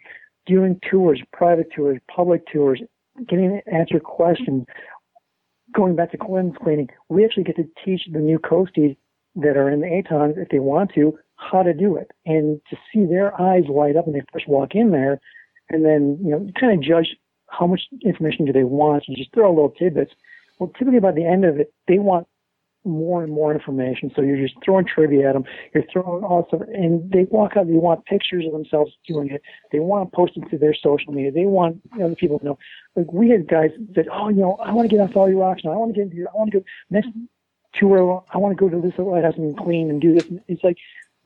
Doing 0.46 0.80
tours, 0.88 1.20
private 1.32 1.68
tours, 1.74 1.98
public 2.14 2.46
tours, 2.50 2.80
getting 3.26 3.60
to 3.60 3.74
answer 3.74 4.00
questions. 4.00 4.66
Going 5.74 5.96
back 5.96 6.12
to 6.12 6.16
cleanse 6.16 6.54
cleaning, 6.62 6.88
we 7.10 7.24
actually 7.24 7.44
get 7.44 7.56
to 7.56 7.68
teach 7.84 8.02
the 8.10 8.20
new 8.20 8.38
coasties 8.38 8.96
that 9.36 9.56
are 9.56 9.68
in 9.68 9.80
the 9.80 9.86
Atons, 9.86 10.38
if 10.38 10.48
they 10.48 10.58
want 10.58 10.92
to, 10.94 11.18
how 11.36 11.62
to 11.62 11.74
do 11.74 11.96
it. 11.96 12.10
And 12.24 12.60
to 12.70 12.76
see 12.92 13.04
their 13.04 13.38
eyes 13.40 13.64
light 13.68 13.96
up 13.96 14.06
when 14.06 14.14
they 14.14 14.22
first 14.32 14.48
walk 14.48 14.74
in 14.74 14.90
there, 14.90 15.20
and 15.70 15.84
then, 15.84 16.18
you 16.22 16.30
know, 16.30 16.50
kind 16.58 16.72
of 16.72 16.80
judge 16.82 17.16
how 17.48 17.66
much 17.66 17.82
information 18.04 18.44
do 18.44 18.52
they 18.52 18.64
want. 18.64 19.08
You 19.08 19.16
just 19.16 19.32
throw 19.32 19.50
little 19.50 19.70
tidbits. 19.70 20.12
Well, 20.58 20.72
typically 20.78 21.00
by 21.00 21.12
the 21.12 21.24
end 21.24 21.44
of 21.44 21.58
it, 21.58 21.72
they 21.86 21.98
want 21.98 22.26
more 22.84 23.22
and 23.22 23.32
more 23.32 23.52
information. 23.52 24.10
So 24.14 24.22
you're 24.22 24.36
just 24.36 24.54
throwing 24.64 24.86
trivia 24.86 25.28
at 25.28 25.32
them. 25.34 25.44
You're 25.74 25.84
throwing 25.92 26.24
all 26.24 26.46
stuff, 26.48 26.62
and 26.72 27.10
they 27.10 27.24
walk 27.24 27.56
out. 27.56 27.66
They 27.66 27.74
want 27.74 28.04
pictures 28.06 28.46
of 28.46 28.52
themselves 28.52 28.92
doing 29.06 29.30
it. 29.30 29.42
They 29.72 29.80
want 29.80 30.10
to 30.10 30.16
post 30.16 30.32
it 30.36 30.48
to 30.50 30.58
their 30.58 30.74
social 30.74 31.12
media. 31.12 31.30
They 31.32 31.44
want 31.46 31.80
other 31.94 32.14
people 32.14 32.38
to 32.38 32.44
know. 32.44 32.58
Like 32.96 33.12
we 33.12 33.30
had 33.30 33.48
guys 33.48 33.70
that, 33.94 34.06
oh, 34.12 34.28
you 34.28 34.40
know, 34.40 34.56
I 34.62 34.72
want 34.72 34.88
to 34.88 34.96
get 34.96 35.02
on 35.02 35.12
Fowey 35.12 35.38
Rocks 35.38 35.62
now. 35.64 35.72
I 35.72 35.76
want 35.76 35.94
to 35.94 36.04
get 36.04 36.12
here. 36.12 36.28
I 36.32 36.36
want 36.36 36.52
to 36.52 36.60
go 36.60 36.64
next 36.90 37.08
mm-hmm. 37.08 37.24
tour. 37.78 38.24
I 38.32 38.38
want 38.38 38.56
to 38.56 38.60
go 38.60 38.68
to 38.68 38.80
this 38.80 38.98
lighthouse 38.98 39.36
and 39.36 39.56
clean 39.56 39.90
and 39.90 40.00
do 40.00 40.14
this. 40.14 40.26
And 40.26 40.40
It's 40.48 40.64
like 40.64 40.78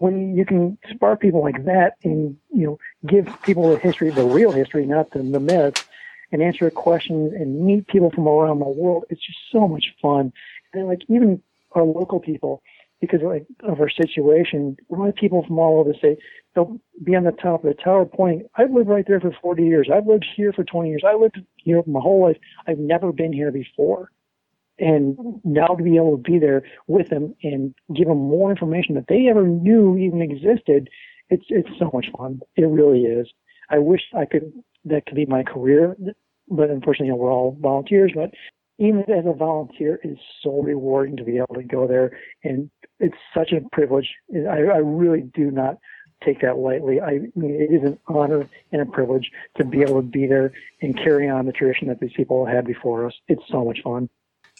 when 0.03 0.36
you 0.36 0.44
can 0.44 0.76
spark 0.90 1.20
people 1.20 1.42
like 1.42 1.64
that 1.64 1.92
and 2.03 2.36
you 2.53 2.66
know 2.66 2.78
give 3.07 3.24
people 3.42 3.70
the 3.70 3.78
history, 3.78 4.11
the 4.11 4.24
real 4.24 4.50
history, 4.50 4.84
not 4.84 5.09
the, 5.12 5.20
the 5.20 5.38
myths, 5.38 5.84
and 6.32 6.42
answer 6.42 6.68
questions 6.70 7.32
and 7.32 7.64
meet 7.64 7.86
people 7.86 8.11
from 8.11 8.26
around 8.26 8.59
the 8.59 8.64
world. 8.66 9.05
It's 9.11 9.24
just 9.24 9.38
so 9.53 9.68
much 9.68 9.84
fun. 10.03 10.32
And 10.74 10.88
like 10.88 11.03
even 11.09 11.40
our 11.70 11.84
local 11.84 12.18
people, 12.18 12.64
because 13.00 13.20
like 13.22 13.46
of 13.62 13.80
our 13.80 13.88
situation, 13.88 14.76
lot 14.90 15.09
of 15.09 15.14
people 15.14 15.44
from 15.46 15.61
all 15.61 15.78
over 15.78 15.92
the 15.92 15.98
state. 15.98 16.18
they'll 16.57 16.80
be 17.05 17.14
on 17.14 17.22
the 17.22 17.30
top 17.30 17.62
of 17.62 17.76
the 17.76 17.80
tower 17.80 18.05
pointing. 18.05 18.48
I've 18.57 18.72
lived 18.72 18.88
right 18.88 19.05
there 19.07 19.20
for 19.20 19.32
40 19.40 19.62
years. 19.62 19.88
I've 19.94 20.09
lived 20.09 20.26
here 20.34 20.53
for 20.53 20.64
20 20.64 20.88
years. 20.88 21.05
I 21.07 21.14
lived 21.14 21.40
here 21.59 21.80
my 21.86 22.00
whole 22.00 22.22
life. 22.26 22.38
I've 22.66 22.78
never 22.78 23.12
been 23.12 23.32
here 23.32 23.53
before 23.53 24.11
and 24.83 25.16
now 25.45 25.68
to 25.68 25.83
be 25.83 25.97
able 25.97 26.16
to 26.16 26.22
be 26.22 26.41
there 26.41 26.64
with 26.89 27.09
them 27.09 27.35
and 27.45 27.72
give 27.95 28.09
them 28.09 28.18
more 28.18 28.51
information 28.51 28.97
that 28.97 29.07
they 29.09 29.28
ever 29.28 29.47
knew 29.47 29.97
even 29.97 30.20
existed, 30.20 30.91
it's 31.30 31.45
it's 31.49 31.68
so 31.78 31.89
much 31.95 32.07
fun. 32.18 32.41
It 32.57 32.64
really 32.64 33.03
is. 33.03 33.28
I 33.70 33.78
wish 33.78 34.01
I 34.14 34.24
could 34.24 34.53
that 34.87 35.07
could 35.07 35.14
be 35.14 35.26
my 35.26 35.45
career, 35.45 35.97
but 36.49 36.68
unfortunately, 36.68 37.07
you 37.07 37.12
know, 37.12 37.16
we're 37.16 37.33
all 37.33 37.57
volunteers. 37.61 38.11
But 38.12 38.33
even 38.78 39.01
as 39.03 39.24
a 39.24 39.33
volunteer, 39.33 40.01
it's 40.03 40.20
so 40.43 40.61
rewarding 40.61 41.16
to 41.16 41.24
be 41.24 41.37
able 41.37 41.55
to 41.55 41.62
go 41.62 41.87
there, 41.87 42.18
and 42.43 42.68
it's 42.99 43.16
such 43.33 43.53
a 43.53 43.61
privilege. 43.70 44.11
I, 44.35 44.62
I 44.62 44.78
really 44.78 45.22
do 45.33 45.53
not 45.53 45.78
take 46.24 46.41
that 46.41 46.59
lightly. 46.59 47.01
I 47.01 47.20
mean, 47.37 47.55
it 47.55 47.72
is 47.72 47.85
an 47.85 47.99
honor 48.09 48.49
and 48.72 48.83
a 48.83 48.87
privilege 48.87 49.30
to 49.59 49.64
be 49.64 49.83
able 49.83 50.03
to 50.03 50.09
be 50.09 50.26
there 50.26 50.53
and 50.80 50.97
carry 50.97 51.28
on 51.28 51.47
the 51.47 51.53
tradition 51.53 51.87
that 51.89 52.01
these 52.01 52.12
people 52.16 52.47
had 52.47 52.66
before 52.66 53.07
us. 53.07 53.14
It's 53.28 53.43
so 53.49 53.64
much 53.64 53.80
fun. 53.85 54.09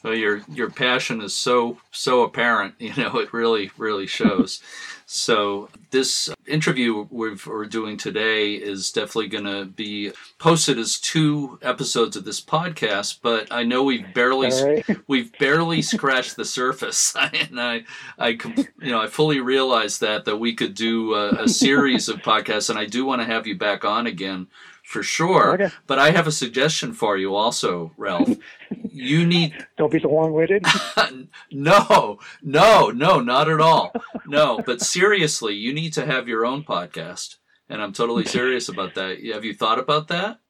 Well, 0.03 0.15
your 0.15 0.43
your 0.49 0.71
passion 0.71 1.21
is 1.21 1.35
so 1.35 1.79
so 1.91 2.23
apparent. 2.23 2.75
You 2.83 2.93
know, 2.97 3.19
it 3.19 3.33
really 3.33 3.71
really 3.79 4.07
shows. 4.07 4.61
so 5.07 5.69
this 5.91 6.31
interview 6.47 7.07
we're 7.11 7.67
doing 7.67 7.97
today 7.97 8.55
is 8.55 8.91
definitely 8.91 9.29
going 9.29 9.45
to 9.45 9.65
be 9.67 10.13
posted 10.39 10.79
as 10.79 10.99
two 10.99 11.59
episodes 11.63 12.17
of 12.17 12.25
this 12.25 12.41
podcast. 12.41 13.19
But 13.23 13.49
I 13.53 13.63
know 13.63 13.85
we've 13.85 14.13
barely 14.13 14.51
right. 14.51 14.85
we've 15.07 15.33
barely 15.39 15.81
scratched 15.95 16.37
the 16.37 16.45
surface, 16.45 17.15
and 17.33 17.61
I 17.61 17.85
I 18.19 18.39
you 18.81 18.91
know 18.91 19.01
I 19.01 19.07
fully 19.07 19.41
realize 19.41 20.01
that 20.01 20.25
that 20.25 20.39
we 20.39 20.55
could 20.55 20.75
do 20.75 21.15
a, 21.15 21.45
a 21.45 21.49
series 21.49 22.09
of 22.09 22.17
podcasts, 22.17 22.69
and 22.69 22.79
I 22.79 22.87
do 22.87 23.05
want 23.05 23.23
to 23.23 23.27
have 23.27 23.47
you 23.47 23.57
back 23.57 23.85
on 23.85 24.07
again 24.07 24.49
for 24.93 25.03
sure. 25.03 25.55
Okay. 25.55 25.75
But 25.87 25.99
I 25.99 26.11
have 26.11 26.27
a 26.27 26.33
suggestion 26.33 26.93
for 26.93 27.17
you 27.17 27.35
also, 27.35 27.93
Ralph. 27.97 28.29
you 28.91 29.25
need. 29.25 29.55
Don't 29.79 29.91
be 29.91 29.99
so 29.99 30.11
long 30.11 30.33
winded. 30.33 30.65
no, 31.51 32.19
no, 32.43 32.91
no, 32.91 33.21
not 33.21 33.49
at 33.49 33.61
all. 33.61 33.93
No, 34.27 34.61
but 34.65 34.83
seriously, 34.83 35.55
you 35.55 35.73
need 35.73 35.95
to 35.95 36.05
have 36.05 36.29
your 36.29 36.45
own 36.45 36.63
podcast. 36.63 37.37
And 37.69 37.83
I'm 37.83 37.95
totally 37.95 38.27
serious 38.27 38.69
about 38.69 38.95
that. 38.95 39.25
Have 39.33 39.47
you 39.47 39.55
thought 39.55 39.79
about 39.79 40.09
that? 40.09 40.41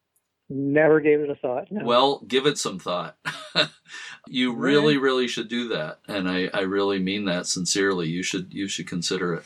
Never 0.49 1.01
gave 1.01 1.21
it 1.21 1.31
a 1.31 1.37
thought. 1.37 1.69
No. 1.71 1.85
Well, 1.85 2.21
give 2.27 2.47
it 2.47 2.59
some 2.59 2.81
thought. 2.81 3.17
you 4.27 4.53
really, 4.55 4.99
really 4.99 5.29
should 5.29 5.49
do 5.49 5.69
that. 5.69 6.01
And 6.09 6.29
I, 6.29 6.51
I 6.53 6.63
really 6.63 6.99
mean 6.99 7.27
that 7.27 7.47
sincerely. 7.47 8.09
You 8.09 8.25
should 8.25 8.53
you 8.53 8.67
should 8.67 8.89
consider 8.89 9.35
it. 9.35 9.45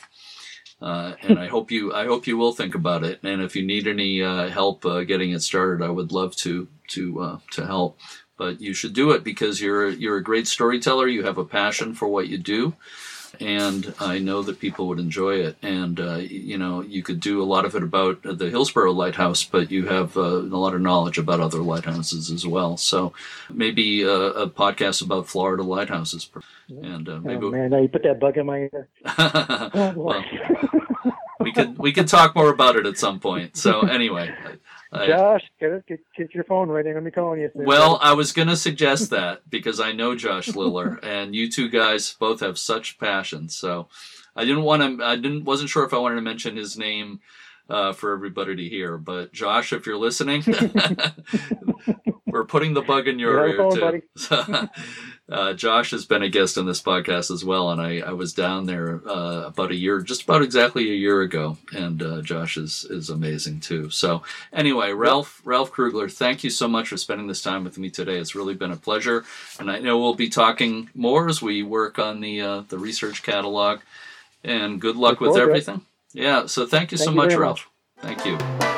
Uh, 0.81 1.13
and 1.23 1.39
I 1.39 1.47
hope 1.47 1.71
you 1.71 1.93
I 1.93 2.05
hope 2.05 2.27
you 2.27 2.37
will 2.37 2.53
think 2.53 2.75
about 2.75 3.03
it. 3.03 3.19
And 3.23 3.41
if 3.41 3.55
you 3.55 3.65
need 3.65 3.87
any 3.87 4.21
uh, 4.21 4.49
help 4.49 4.85
uh, 4.85 5.03
getting 5.03 5.31
it 5.31 5.41
started, 5.41 5.83
I 5.83 5.89
would 5.89 6.11
love 6.11 6.35
to 6.37 6.67
to 6.89 7.19
uh, 7.19 7.39
to 7.51 7.65
help. 7.65 7.99
But 8.37 8.61
you 8.61 8.75
should 8.75 8.93
do 8.93 9.11
it 9.11 9.23
because 9.23 9.59
you're 9.59 9.89
you're 9.89 10.17
a 10.17 10.23
great 10.23 10.47
storyteller. 10.47 11.07
You 11.07 11.23
have 11.23 11.39
a 11.39 11.45
passion 11.45 11.95
for 11.95 12.07
what 12.07 12.27
you 12.27 12.37
do, 12.37 12.73
and 13.39 13.93
I 13.99 14.19
know 14.19 14.41
that 14.43 14.59
people 14.59 14.87
would 14.87 14.99
enjoy 14.99 15.35
it. 15.35 15.57
And 15.61 15.99
uh, 15.99 16.15
you 16.15 16.57
know 16.57 16.81
you 16.81 17.03
could 17.03 17.19
do 17.19 17.41
a 17.41 17.45
lot 17.45 17.65
of 17.65 17.75
it 17.75 17.83
about 17.83 18.21
the 18.23 18.49
Hillsboro 18.49 18.91
Lighthouse, 18.91 19.43
but 19.43 19.71
you 19.71 19.87
have 19.87 20.17
uh, 20.17 20.21
a 20.21 20.57
lot 20.57 20.73
of 20.73 20.81
knowledge 20.81 21.17
about 21.17 21.39
other 21.39 21.59
lighthouses 21.59 22.31
as 22.31 22.45
well. 22.45 22.77
So 22.77 23.13
maybe 23.49 24.03
a, 24.03 24.11
a 24.11 24.49
podcast 24.49 25.01
about 25.01 25.27
Florida 25.27 25.63
lighthouses. 25.63 26.29
And 26.69 27.07
uh, 27.07 27.19
maybe 27.19 27.45
oh, 27.45 27.51
man, 27.51 27.69
now 27.71 27.81
you 27.81 27.87
put 27.87 28.03
that 28.03 28.19
bug 28.19 28.37
in 28.37 28.45
my 28.45 28.57
ear. 28.57 28.87
oh, 29.05 29.93
well, 29.95 30.23
we 31.39 31.51
could 31.51 31.77
we 31.77 31.91
could 31.93 32.07
talk 32.07 32.35
more 32.35 32.49
about 32.49 32.75
it 32.75 32.85
at 32.85 32.97
some 32.97 33.19
point. 33.19 33.57
So 33.57 33.81
anyway. 33.81 34.33
Josh, 34.93 35.43
get, 35.59 35.85
get, 35.85 35.99
get 36.15 36.33
your 36.33 36.45
phone 36.45 36.69
ready. 36.69 36.93
Let 36.93 37.03
me 37.03 37.11
calling 37.11 37.41
you. 37.41 37.51
Well, 37.53 37.99
I 38.01 38.13
was 38.13 38.31
going 38.31 38.47
to 38.47 38.55
suggest 38.55 39.09
that 39.09 39.49
because 39.49 39.79
I 39.79 39.91
know 39.91 40.15
Josh 40.15 40.55
Liller, 40.55 40.99
and 41.03 41.35
you 41.35 41.51
two 41.51 41.69
guys 41.69 42.15
both 42.19 42.39
have 42.39 42.57
such 42.57 42.97
passion. 42.97 43.49
So 43.49 43.89
I 44.35 44.45
didn't 44.45 44.63
want 44.63 44.99
to. 44.99 45.05
I 45.05 45.15
didn't. 45.15 45.43
wasn't 45.43 45.69
sure 45.69 45.85
if 45.85 45.93
I 45.93 45.97
wanted 45.97 46.15
to 46.15 46.21
mention 46.21 46.55
his 46.55 46.77
name 46.77 47.19
uh, 47.69 47.93
for 47.93 48.13
everybody 48.13 48.55
to 48.55 48.69
hear. 48.69 48.97
But 48.97 49.33
Josh, 49.33 49.73
if 49.73 49.85
you're 49.85 49.97
listening, 49.97 50.43
we're 52.25 52.45
putting 52.45 52.73
the 52.73 52.81
bug 52.81 53.07
in 53.07 53.19
your 53.19 53.47
ear 53.47 53.57
phone, 53.57 54.01
too. 54.19 54.69
Uh, 55.29 55.53
Josh 55.53 55.91
has 55.91 56.05
been 56.05 56.23
a 56.23 56.29
guest 56.29 56.57
on 56.57 56.65
this 56.65 56.81
podcast 56.81 57.31
as 57.31 57.43
well, 57.43 57.69
and 57.69 57.81
I, 57.81 57.99
I 57.99 58.11
was 58.11 58.33
down 58.33 58.65
there 58.65 59.01
uh, 59.07 59.43
about 59.47 59.71
a 59.71 59.75
year, 59.75 60.01
just 60.01 60.23
about 60.23 60.41
exactly 60.41 60.89
a 60.89 60.95
year 60.95 61.21
ago, 61.21 61.57
and 61.73 62.01
uh, 62.01 62.21
Josh 62.21 62.57
is 62.57 62.85
is 62.89 63.09
amazing 63.09 63.59
too. 63.59 63.89
So 63.89 64.23
anyway, 64.53 64.93
Ralph 64.93 65.41
Ralph 65.43 65.71
Krugler, 65.71 66.11
thank 66.11 66.43
you 66.43 66.49
so 66.49 66.67
much 66.67 66.87
for 66.87 66.97
spending 66.97 67.27
this 67.27 67.41
time 67.41 67.63
with 67.63 67.77
me 67.77 67.89
today. 67.89 68.17
It's 68.17 68.35
really 68.35 68.53
been 68.53 68.71
a 68.71 68.77
pleasure, 68.77 69.25
and 69.59 69.69
I 69.69 69.79
know 69.79 69.97
we'll 69.97 70.15
be 70.15 70.29
talking 70.29 70.89
more 70.95 71.27
as 71.27 71.41
we 71.41 71.61
work 71.61 71.99
on 71.99 72.21
the 72.21 72.41
uh, 72.41 72.61
the 72.69 72.79
research 72.79 73.23
catalog. 73.23 73.79
And 74.43 74.79
good 74.79 74.95
luck 74.95 75.19
with 75.19 75.35
everything. 75.35 75.81
Yeah. 76.13 76.45
So 76.45 76.65
thank 76.65 76.91
you 76.93 76.97
thank 76.97 77.05
so 77.05 77.11
you 77.11 77.17
much, 77.17 77.35
Ralph. 77.35 77.67
Much. 78.01 78.17
Thank 78.17 78.25
you. 78.25 78.76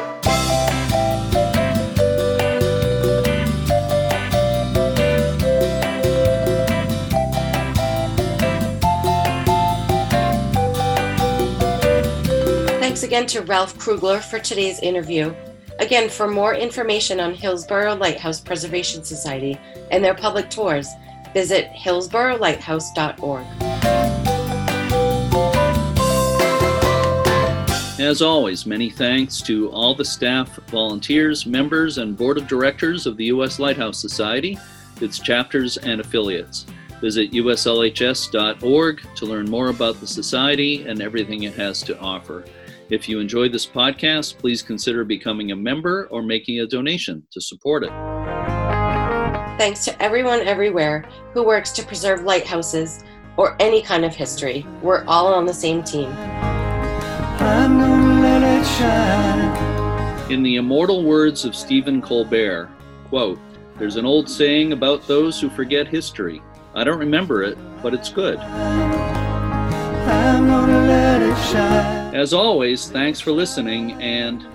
Thanks 12.99 13.07
again 13.07 13.27
to 13.27 13.41
Ralph 13.43 13.77
Krugler 13.77 14.21
for 14.21 14.39
today's 14.39 14.81
interview. 14.81 15.33
Again, 15.79 16.09
for 16.09 16.27
more 16.27 16.53
information 16.53 17.21
on 17.21 17.33
Hillsboro 17.33 17.95
Lighthouse 17.95 18.41
Preservation 18.41 19.05
Society 19.05 19.57
and 19.89 20.03
their 20.03 20.13
public 20.13 20.49
tours, 20.49 20.89
visit 21.33 21.71
hillsborolighthouse.org. 21.71 23.45
As 28.01 28.21
always, 28.21 28.65
many 28.65 28.89
thanks 28.89 29.41
to 29.43 29.69
all 29.69 29.95
the 29.95 30.03
staff, 30.03 30.53
volunteers, 30.67 31.45
members, 31.45 31.99
and 31.99 32.17
board 32.17 32.37
of 32.37 32.49
directors 32.49 33.07
of 33.07 33.15
the 33.15 33.27
U.S. 33.27 33.59
Lighthouse 33.59 33.97
Society, 33.97 34.59
its 34.99 35.19
chapters, 35.19 35.77
and 35.77 36.01
affiliates. 36.01 36.65
Visit 36.99 37.31
uslhs.org 37.31 39.01
to 39.15 39.25
learn 39.25 39.49
more 39.49 39.69
about 39.69 40.01
the 40.01 40.07
Society 40.07 40.85
and 40.85 41.01
everything 41.01 41.43
it 41.43 41.53
has 41.53 41.81
to 41.83 41.97
offer. 42.01 42.43
If 42.89 43.07
you 43.07 43.19
enjoyed 43.19 43.51
this 43.51 43.67
podcast, 43.67 44.39
please 44.39 44.63
consider 44.63 45.03
becoming 45.03 45.51
a 45.51 45.55
member 45.55 46.07
or 46.09 46.23
making 46.23 46.59
a 46.59 46.65
donation 46.65 47.21
to 47.31 47.39
support 47.39 47.83
it. 47.83 47.91
Thanks 49.59 49.85
to 49.85 50.01
everyone 50.01 50.39
everywhere 50.39 51.07
who 51.33 51.43
works 51.43 51.71
to 51.73 51.83
preserve 51.83 52.23
lighthouses 52.23 53.03
or 53.37 53.55
any 53.59 53.83
kind 53.83 54.05
of 54.05 54.15
history. 54.15 54.65
We're 54.81 55.05
all 55.05 55.31
on 55.31 55.45
the 55.45 55.53
same 55.53 55.83
team. 55.83 56.09
In 60.31 60.41
the 60.41 60.55
immortal 60.55 61.03
words 61.03 61.45
of 61.45 61.55
Stephen 61.55 62.01
Colbert, 62.01 62.71
quote, 63.09 63.37
There's 63.77 63.97
an 63.97 64.05
old 64.05 64.27
saying 64.27 64.73
about 64.73 65.05
those 65.07 65.39
who 65.39 65.51
forget 65.51 65.87
history. 65.87 66.41
I 66.73 66.83
don't 66.83 66.99
remember 66.99 67.43
it, 67.43 67.55
but 67.83 67.93
it's 67.93 68.09
good. 68.09 68.39
As 72.13 72.33
always, 72.33 72.89
thanks 72.89 73.19
for 73.19 73.31
listening 73.31 73.93
and 74.01 74.45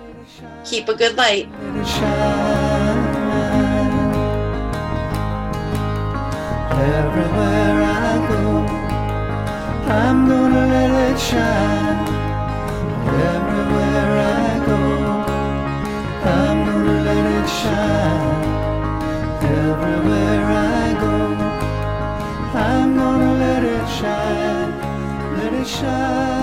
keep 0.65 0.89
a 0.89 0.95
good 0.95 1.15
light. 1.15 1.47
Everywhere 6.75 7.81
I 7.83 8.27
go, 8.29 8.65
I'm 9.91 10.27
gonna 10.27 10.67
let 10.67 10.91
it 11.11 11.19
shine. 11.19 12.07
Everywhere 13.31 14.11
I 14.19 14.65
go, 14.65 14.79
I'm 16.29 16.65
gonna 16.65 17.01
let 17.03 17.25
it 17.39 17.49
shine. 17.59 18.35
Everywhere 19.43 20.45
I 20.45 20.93
go, 20.99 21.15
I'm 22.59 22.95
gonna 22.95 23.33
let 23.39 23.63
it 23.63 23.75
it 23.75 23.89
shine, 23.89 24.71
let 25.37 25.53
it 25.53 25.53
shine, 25.53 25.53
let 25.53 25.53
it 25.53 25.67
shine. 25.67 26.34